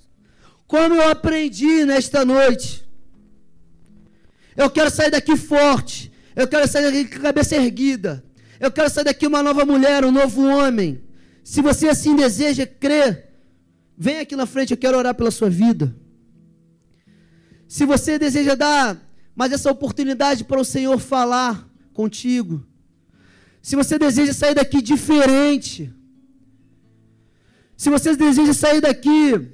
Como 0.65 0.95
eu 0.95 1.09
aprendi 1.09 1.85
nesta 1.85 2.25
noite 2.25 2.88
eu 4.59 4.69
quero 4.69 4.91
sair 4.91 5.09
daqui 5.09 5.35
forte. 5.37 6.11
Eu 6.35 6.47
quero 6.47 6.67
sair 6.67 6.83
daqui 6.83 7.05
com 7.05 7.19
a 7.19 7.27
cabeça 7.29 7.55
erguida. 7.55 8.23
Eu 8.59 8.69
quero 8.69 8.89
sair 8.89 9.05
daqui 9.05 9.25
uma 9.25 9.41
nova 9.41 9.65
mulher, 9.65 10.03
um 10.03 10.11
novo 10.11 10.41
homem. 10.45 11.01
Se 11.43 11.61
você 11.61 11.87
assim 11.87 12.13
deseja, 12.15 12.65
crê, 12.67 13.23
vem 13.97 14.19
aqui 14.19 14.35
na 14.35 14.45
frente, 14.45 14.71
eu 14.71 14.77
quero 14.77 14.97
orar 14.97 15.15
pela 15.15 15.31
sua 15.31 15.49
vida. 15.49 15.95
Se 17.69 17.85
você 17.85 18.19
deseja 18.19 18.53
dar 18.55 18.99
mais 19.33 19.53
essa 19.53 19.71
oportunidade 19.71 20.43
para 20.43 20.59
o 20.59 20.65
Senhor 20.65 20.99
falar 20.99 21.65
contigo. 21.93 22.65
Se 23.61 23.77
você 23.77 23.97
deseja 23.97 24.33
sair 24.33 24.55
daqui 24.55 24.81
diferente. 24.81 25.93
Se 27.77 27.89
você 27.89 28.13
deseja 28.13 28.53
sair 28.53 28.81
daqui 28.81 29.53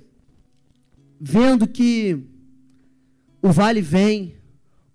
vendo 1.22 1.68
que 1.68 2.26
o 3.40 3.52
vale 3.52 3.82
vem, 3.82 4.36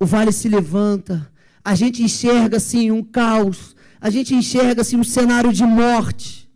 o 0.00 0.06
vale 0.06 0.32
se 0.32 0.48
levanta, 0.48 1.30
a 1.62 1.74
gente 1.74 2.02
enxerga 2.02 2.56
assim 2.56 2.90
um 2.90 3.02
caos, 3.02 3.76
a 4.00 4.08
gente 4.08 4.34
enxerga 4.34 4.80
assim 4.80 4.96
um 4.96 5.04
cenário 5.04 5.52
de 5.52 5.62
morte, 5.62 6.50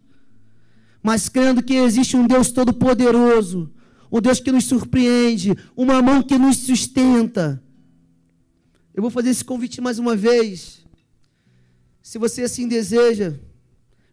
mas 1.02 1.28
crendo 1.28 1.62
que 1.62 1.74
existe 1.74 2.16
um 2.16 2.26
Deus 2.26 2.50
todo-poderoso, 2.50 3.70
um 4.10 4.18
Deus 4.18 4.40
que 4.40 4.50
nos 4.50 4.64
surpreende, 4.64 5.54
uma 5.76 6.00
mão 6.00 6.22
que 6.22 6.38
nos 6.38 6.56
sustenta. 6.56 7.62
Eu 8.94 9.02
vou 9.02 9.10
fazer 9.10 9.28
esse 9.28 9.44
convite 9.44 9.80
mais 9.80 9.98
uma 9.98 10.16
vez. 10.16 10.82
Se 12.00 12.16
você 12.16 12.42
assim 12.42 12.66
deseja, 12.66 13.34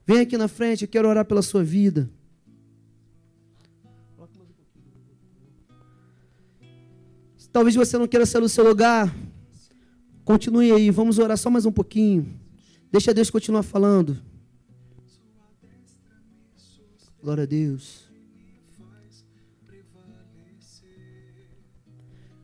vem 0.05 0.19
aqui 0.19 0.37
na 0.37 0.49
frente, 0.49 0.81
eu 0.81 0.87
quero 0.89 1.07
orar 1.07 1.23
pela 1.23 1.41
sua 1.41 1.63
vida. 1.63 2.09
Talvez 7.51 7.75
você 7.75 7.97
não 7.97 8.07
queira 8.07 8.25
sair 8.25 8.41
do 8.41 8.47
seu 8.47 8.63
lugar. 8.63 9.13
Continue 10.23 10.71
aí, 10.71 10.89
vamos 10.89 11.19
orar 11.19 11.37
só 11.37 11.49
mais 11.49 11.65
um 11.65 11.71
pouquinho. 11.71 12.39
Deixa 12.89 13.13
Deus 13.13 13.29
continuar 13.29 13.63
falando. 13.63 14.17
Glória 17.21 17.43
a 17.43 17.45
Deus. 17.45 18.09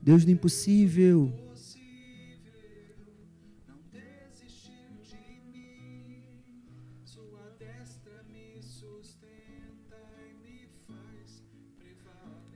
Deus 0.02 0.26
do 0.26 0.32
impossível. 0.32 1.34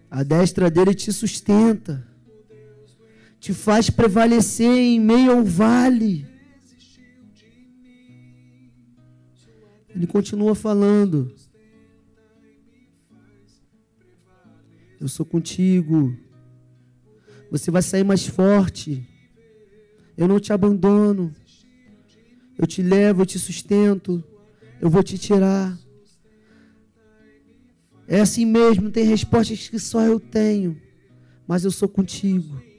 A 0.10 0.24
destra 0.24 0.70
dele 0.70 0.94
te 0.94 1.14
sustenta 1.14 2.11
te 3.42 3.56
faz 3.56 3.90
prevalecer 3.90 4.72
em 4.72 5.00
meio 5.00 5.32
ao 5.32 5.44
vale. 5.44 6.28
Ele 9.90 10.06
continua 10.06 10.54
falando. 10.54 11.34
Eu 15.00 15.08
sou 15.08 15.26
contigo. 15.26 16.16
Você 17.50 17.72
vai 17.72 17.82
sair 17.82 18.04
mais 18.04 18.28
forte. 18.28 19.10
Eu 20.16 20.28
não 20.28 20.40
te 20.40 20.54
abandono. 20.54 21.34
Eu 22.56 22.68
te 22.68 22.84
levo, 22.84 23.24
eu 23.24 23.26
te 23.26 23.40
sustento. 23.40 24.24
Eu 24.80 24.88
vou 24.88 25.02
te 25.02 25.18
tirar. 25.18 25.76
É 28.08 28.20
assim 28.20 28.46
mesmo, 28.46 28.92
tem 28.92 29.04
respostas 29.04 29.68
que 29.68 29.80
só 29.80 30.02
eu 30.02 30.20
tenho. 30.20 30.80
Mas 31.48 31.66
eu 31.66 31.72
sou 31.72 31.90
contigo. 31.90 32.71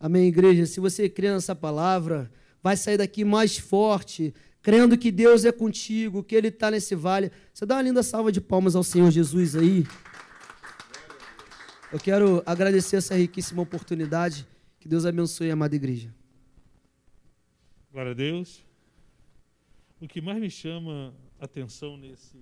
Amém, 0.00 0.28
igreja? 0.28 0.64
Se 0.64 0.78
você 0.78 1.08
crê 1.08 1.32
nessa 1.32 1.56
palavra, 1.56 2.30
vai 2.62 2.76
sair 2.76 2.96
daqui 2.96 3.24
mais 3.24 3.58
forte, 3.58 4.32
crendo 4.62 4.96
que 4.96 5.10
Deus 5.10 5.44
é 5.44 5.50
contigo, 5.50 6.22
que 6.22 6.36
Ele 6.36 6.48
está 6.48 6.70
nesse 6.70 6.94
vale. 6.94 7.32
Você 7.52 7.66
dá 7.66 7.76
uma 7.76 7.82
linda 7.82 8.02
salva 8.02 8.30
de 8.30 8.40
palmas 8.40 8.76
ao 8.76 8.84
Senhor 8.84 9.10
Jesus 9.10 9.56
aí. 9.56 9.84
Eu 11.92 11.98
quero 11.98 12.42
agradecer 12.46 12.96
essa 12.96 13.16
riquíssima 13.16 13.62
oportunidade. 13.62 14.46
Que 14.78 14.86
Deus 14.86 15.04
abençoe 15.04 15.50
a 15.50 15.54
amada 15.54 15.74
igreja. 15.74 16.14
Glória 17.90 18.12
a 18.12 18.14
Deus. 18.14 18.64
O 20.00 20.06
que 20.06 20.20
mais 20.20 20.38
me 20.38 20.48
chama 20.48 21.12
atenção 21.40 21.96
nesse, 21.96 22.36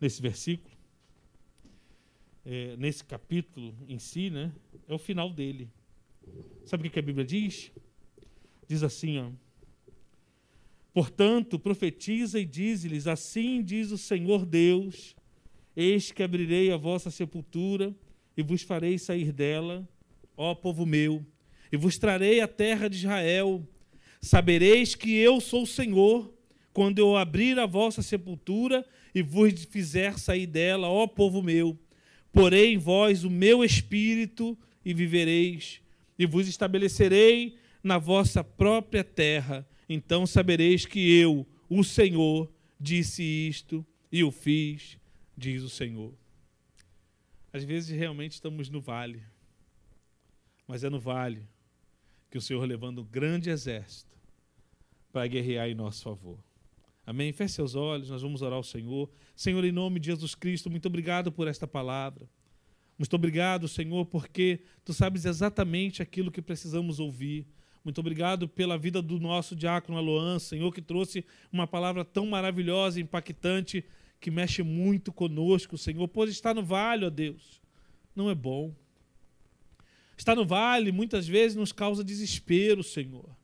nesse 0.00 0.22
versículo, 0.22 0.74
é, 2.46 2.76
nesse 2.78 3.04
capítulo 3.04 3.74
em 3.86 3.98
si, 3.98 4.30
né, 4.30 4.50
é 4.88 4.94
o 4.94 4.98
final 4.98 5.30
dele. 5.30 5.68
Sabe 6.64 6.88
o 6.88 6.90
que 6.90 6.98
a 6.98 7.02
Bíblia 7.02 7.24
diz? 7.24 7.72
Diz 8.68 8.82
assim, 8.82 9.18
ó. 9.18 9.30
Portanto, 10.92 11.58
profetiza 11.58 12.38
e 12.38 12.44
diz-lhes: 12.44 13.06
Assim 13.06 13.62
diz 13.62 13.90
o 13.90 13.98
Senhor 13.98 14.44
Deus: 14.44 15.16
Eis 15.76 16.10
que 16.12 16.22
abrirei 16.22 16.70
a 16.72 16.76
vossa 16.76 17.10
sepultura 17.10 17.94
e 18.36 18.42
vos 18.42 18.62
farei 18.62 18.98
sair 18.98 19.32
dela, 19.32 19.88
ó 20.36 20.54
povo 20.54 20.86
meu, 20.86 21.24
e 21.70 21.76
vos 21.76 21.98
trarei 21.98 22.40
a 22.40 22.48
terra 22.48 22.88
de 22.88 22.96
Israel. 22.96 23.66
Sabereis 24.20 24.94
que 24.94 25.16
eu 25.16 25.40
sou 25.40 25.62
o 25.62 25.66
Senhor, 25.66 26.32
quando 26.72 26.98
eu 26.98 27.16
abrir 27.16 27.58
a 27.58 27.66
vossa 27.66 28.02
sepultura 28.02 28.84
e 29.14 29.22
vos 29.22 29.64
fizer 29.64 30.18
sair 30.18 30.46
dela, 30.46 30.88
ó 30.88 31.06
povo 31.06 31.42
meu. 31.42 31.78
Porei 32.32 32.74
em 32.74 32.78
vós 32.78 33.24
o 33.24 33.30
meu 33.30 33.64
espírito 33.64 34.56
e 34.84 34.94
vivereis, 34.94 35.80
e 36.20 36.26
vos 36.26 36.46
estabelecerei 36.46 37.56
na 37.82 37.96
vossa 37.96 38.44
própria 38.44 39.02
terra. 39.02 39.66
Então 39.88 40.26
sabereis 40.26 40.84
que 40.84 41.18
eu, 41.18 41.46
o 41.66 41.82
Senhor, 41.82 42.52
disse 42.78 43.22
isto 43.22 43.84
e 44.12 44.22
o 44.22 44.30
fiz, 44.30 44.98
diz 45.34 45.62
o 45.62 45.70
Senhor. 45.70 46.12
Às 47.50 47.64
vezes 47.64 47.96
realmente 47.96 48.32
estamos 48.32 48.68
no 48.68 48.82
vale, 48.82 49.22
mas 50.68 50.84
é 50.84 50.90
no 50.90 51.00
vale 51.00 51.48
que 52.30 52.36
o 52.36 52.40
Senhor 52.42 52.62
levando 52.66 53.00
um 53.00 53.06
grande 53.06 53.48
exército 53.48 54.14
para 55.10 55.26
guerrear 55.26 55.70
em 55.70 55.74
nosso 55.74 56.02
favor. 56.02 56.38
Amém? 57.06 57.32
Feche 57.32 57.54
seus 57.54 57.74
olhos, 57.74 58.10
nós 58.10 58.20
vamos 58.20 58.42
orar 58.42 58.58
ao 58.58 58.62
Senhor. 58.62 59.10
Senhor, 59.34 59.64
em 59.64 59.72
nome 59.72 59.98
de 59.98 60.08
Jesus 60.08 60.34
Cristo, 60.34 60.68
muito 60.68 60.86
obrigado 60.86 61.32
por 61.32 61.48
esta 61.48 61.66
palavra. 61.66 62.28
Muito 63.00 63.16
obrigado, 63.16 63.66
Senhor, 63.66 64.04
porque 64.04 64.60
tu 64.84 64.92
sabes 64.92 65.24
exatamente 65.24 66.02
aquilo 66.02 66.30
que 66.30 66.42
precisamos 66.42 67.00
ouvir. 67.00 67.46
Muito 67.82 67.98
obrigado 67.98 68.46
pela 68.46 68.76
vida 68.76 69.00
do 69.00 69.18
nosso 69.18 69.56
diácono 69.56 69.96
Aloan, 69.96 70.38
Senhor, 70.38 70.70
que 70.70 70.82
trouxe 70.82 71.24
uma 71.50 71.66
palavra 71.66 72.04
tão 72.04 72.26
maravilhosa, 72.26 73.00
impactante 73.00 73.82
que 74.20 74.30
mexe 74.30 74.62
muito 74.62 75.10
conosco, 75.14 75.78
Senhor, 75.78 76.06
pois 76.08 76.28
estar 76.28 76.54
no 76.54 76.62
vale, 76.62 77.06
ó 77.06 77.08
Deus, 77.08 77.62
não 78.14 78.28
é 78.28 78.34
bom. 78.34 78.70
Estar 80.14 80.36
no 80.36 80.44
vale 80.44 80.92
muitas 80.92 81.26
vezes 81.26 81.56
nos 81.56 81.72
causa 81.72 82.04
desespero, 82.04 82.82
Senhor. 82.82 83.34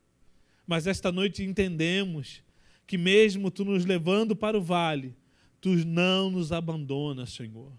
Mas 0.66 0.86
esta 0.86 1.10
noite 1.10 1.42
entendemos 1.42 2.42
que 2.86 2.98
mesmo 2.98 3.50
tu 3.50 3.64
nos 3.64 3.86
levando 3.86 4.36
para 4.36 4.58
o 4.58 4.60
vale, 4.60 5.16
tu 5.62 5.70
não 5.86 6.30
nos 6.30 6.52
abandonas, 6.52 7.30
Senhor. 7.32 7.72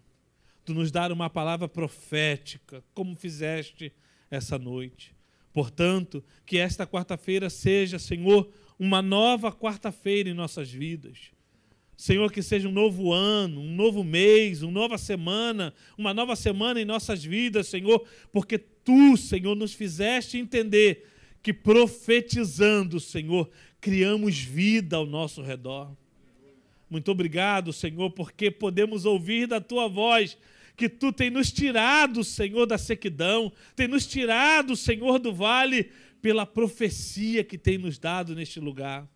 Tu 0.68 0.74
nos 0.74 0.92
dar 0.92 1.12
uma 1.12 1.30
palavra 1.30 1.68
profética, 1.68 2.84
como 2.94 3.16
fizeste 3.16 3.92
essa 4.30 4.60
noite. 4.60 5.16
Portanto, 5.52 6.24
que 6.46 6.60
esta 6.60 6.86
quarta-feira 6.86 7.50
seja, 7.50 7.98
Senhor, 7.98 8.48
uma 8.78 9.02
nova 9.02 9.52
quarta-feira 9.52 10.30
em 10.30 10.34
nossas 10.34 10.70
vidas 10.70 11.32
Senhor, 11.98 12.32
que 12.32 12.44
seja 12.44 12.70
um 12.70 12.72
novo 12.72 13.12
ano, 13.12 13.60
um 13.60 13.76
novo 13.76 14.04
mês, 14.04 14.62
uma 14.62 14.72
nova 14.72 15.00
semana, 15.00 15.74
uma 15.98 16.14
nova 16.14 16.36
semana 16.36 16.80
em 16.80 16.86
nossas 16.86 17.24
vidas, 17.24 17.68
Senhor, 17.68 18.06
porque 18.32 18.60
tu, 18.60 19.18
Senhor, 19.18 19.56
nos 19.56 19.74
fizeste 19.74 20.38
entender 20.38 21.08
que 21.42 21.52
profetizando, 21.52 23.00
Senhor, 23.00 23.50
criamos 23.82 24.38
vida 24.38 24.96
ao 24.96 25.08
nosso 25.08 25.42
redor. 25.42 25.92
Muito 26.88 27.10
obrigado, 27.10 27.74
Senhor, 27.74 28.12
porque 28.12 28.52
podemos 28.52 29.04
ouvir 29.04 29.48
da 29.48 29.60
tua 29.60 29.88
voz 29.88 30.38
que 30.78 30.88
tu 30.88 31.12
tem 31.12 31.32
nos 31.32 31.52
tirado, 31.52 32.24
Senhor, 32.24 32.68
da 32.68 32.78
sequidão, 32.78 33.52
tem 33.76 33.88
nos 33.88 34.06
tirado, 34.06 34.76
Senhor, 34.76 35.18
do 35.18 35.34
vale, 35.34 35.92
pela 36.22 36.46
profecia 36.46 37.44
que 37.44 37.58
tem 37.58 37.80
nos 37.80 37.98
dado 37.98 38.36
neste 38.36 38.60
lugar. 38.60 39.10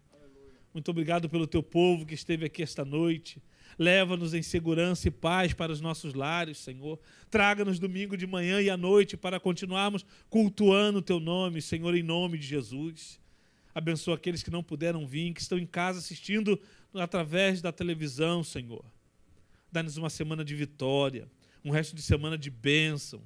Muito 0.74 0.90
obrigado 0.90 1.30
pelo 1.30 1.46
teu 1.46 1.62
povo 1.62 2.06
que 2.06 2.16
esteve 2.16 2.46
aqui 2.46 2.64
esta 2.64 2.84
noite. 2.84 3.42
Leva-nos 3.78 4.34
em 4.34 4.42
segurança 4.42 5.08
e 5.08 5.12
paz 5.12 5.54
para 5.54 5.72
os 5.72 5.80
nossos 5.80 6.14
lares, 6.14 6.58
Senhor. 6.58 7.00
Traga-nos 7.30 7.78
domingo 7.78 8.18
de 8.18 8.26
manhã 8.26 8.60
e 8.60 8.70
à 8.70 8.76
noite 8.76 9.16
para 9.16 9.40
continuarmos 9.40 10.04
cultuando 10.30 11.00
o 11.00 11.02
teu 11.02 11.20
nome, 11.20 11.62
Senhor, 11.62 11.96
em 11.96 12.04
nome 12.04 12.40
de 12.40 12.48
Jesus. 12.48 13.20
Abençoa 13.74 14.16
aqueles 14.16 14.42
que 14.42 14.50
não 14.50 14.64
puderam 14.64 15.06
vir, 15.06 15.32
que 15.34 15.42
estão 15.42 15.60
em 15.60 15.66
casa 15.66 16.00
assistindo 16.00 16.60
através 16.94 17.62
da 17.62 17.72
televisão, 17.72 18.44
Senhor. 18.44 18.84
Dá-nos 19.72 19.96
uma 19.96 20.10
semana 20.10 20.44
de 20.44 20.56
vitória, 20.56 21.30
um 21.64 21.72
resto 21.72 21.96
de 21.96 22.02
semana 22.02 22.38
de 22.38 22.50
bênçãos 22.50 23.22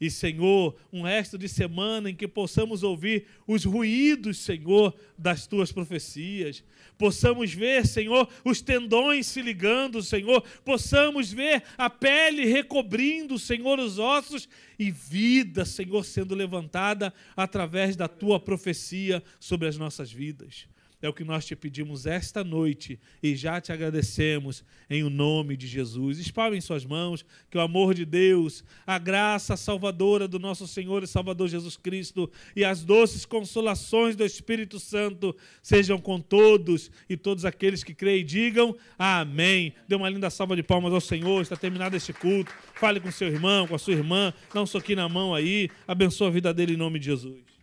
e, 0.00 0.10
Senhor, 0.10 0.76
um 0.92 1.02
resto 1.02 1.38
de 1.38 1.48
semana 1.48 2.10
em 2.10 2.14
que 2.14 2.28
possamos 2.28 2.82
ouvir 2.82 3.26
os 3.46 3.64
ruídos, 3.64 4.38
Senhor, 4.38 4.94
das 5.16 5.46
tuas 5.46 5.72
profecias. 5.72 6.62
Possamos 6.98 7.52
ver, 7.52 7.86
Senhor, 7.86 8.28
os 8.44 8.60
tendões 8.60 9.26
se 9.26 9.40
ligando, 9.40 10.02
Senhor. 10.02 10.42
Possamos 10.64 11.32
ver 11.32 11.62
a 11.78 11.88
pele 11.88 12.44
recobrindo, 12.44 13.38
Senhor, 13.38 13.78
os 13.78 13.98
ossos 13.98 14.46
e 14.78 14.90
vida, 14.90 15.64
Senhor, 15.64 16.04
sendo 16.04 16.34
levantada 16.34 17.12
através 17.34 17.96
da 17.96 18.06
tua 18.06 18.38
profecia 18.38 19.22
sobre 19.40 19.66
as 19.66 19.78
nossas 19.78 20.12
vidas. 20.12 20.68
É 21.02 21.08
o 21.08 21.12
que 21.12 21.24
nós 21.24 21.44
te 21.44 21.54
pedimos 21.54 22.06
esta 22.06 22.42
noite 22.42 22.98
e 23.22 23.36
já 23.36 23.60
te 23.60 23.70
agradecemos 23.70 24.64
em 24.88 25.02
o 25.02 25.10
nome 25.10 25.54
de 25.54 25.66
Jesus. 25.66 26.18
Espalhem 26.18 26.60
suas 26.60 26.86
mãos, 26.86 27.24
que 27.50 27.58
o 27.58 27.60
amor 27.60 27.92
de 27.92 28.06
Deus, 28.06 28.64
a 28.86 28.98
graça 28.98 29.58
salvadora 29.58 30.26
do 30.26 30.38
nosso 30.38 30.66
Senhor 30.66 31.02
e 31.02 31.06
Salvador 31.06 31.48
Jesus 31.48 31.76
Cristo 31.76 32.30
e 32.54 32.64
as 32.64 32.82
doces 32.82 33.26
consolações 33.26 34.16
do 34.16 34.24
Espírito 34.24 34.80
Santo 34.80 35.36
sejam 35.62 35.98
com 35.98 36.18
todos 36.18 36.90
e 37.10 37.16
todos 37.16 37.44
aqueles 37.44 37.84
que 37.84 37.94
creem 37.94 38.24
digam 38.24 38.74
amém. 38.98 39.74
Dê 39.86 39.94
uma 39.94 40.08
linda 40.08 40.30
salva 40.30 40.56
de 40.56 40.62
palmas 40.62 40.94
ao 40.94 41.00
Senhor. 41.00 41.42
Está 41.42 41.56
terminado 41.56 41.94
este 41.94 42.14
culto. 42.14 42.50
Fale 42.74 43.00
com 43.00 43.10
seu 43.10 43.28
irmão, 43.28 43.66
com 43.66 43.74
a 43.74 43.78
sua 43.78 43.92
irmã, 43.92 44.32
dá 44.52 44.62
um 44.62 44.66
soquinho 44.66 44.96
na 44.96 45.08
mão 45.08 45.34
aí. 45.34 45.68
Abençoa 45.86 46.28
a 46.28 46.30
vida 46.30 46.54
dele 46.54 46.72
em 46.72 46.76
nome 46.76 46.98
de 46.98 47.06
Jesus. 47.06 47.55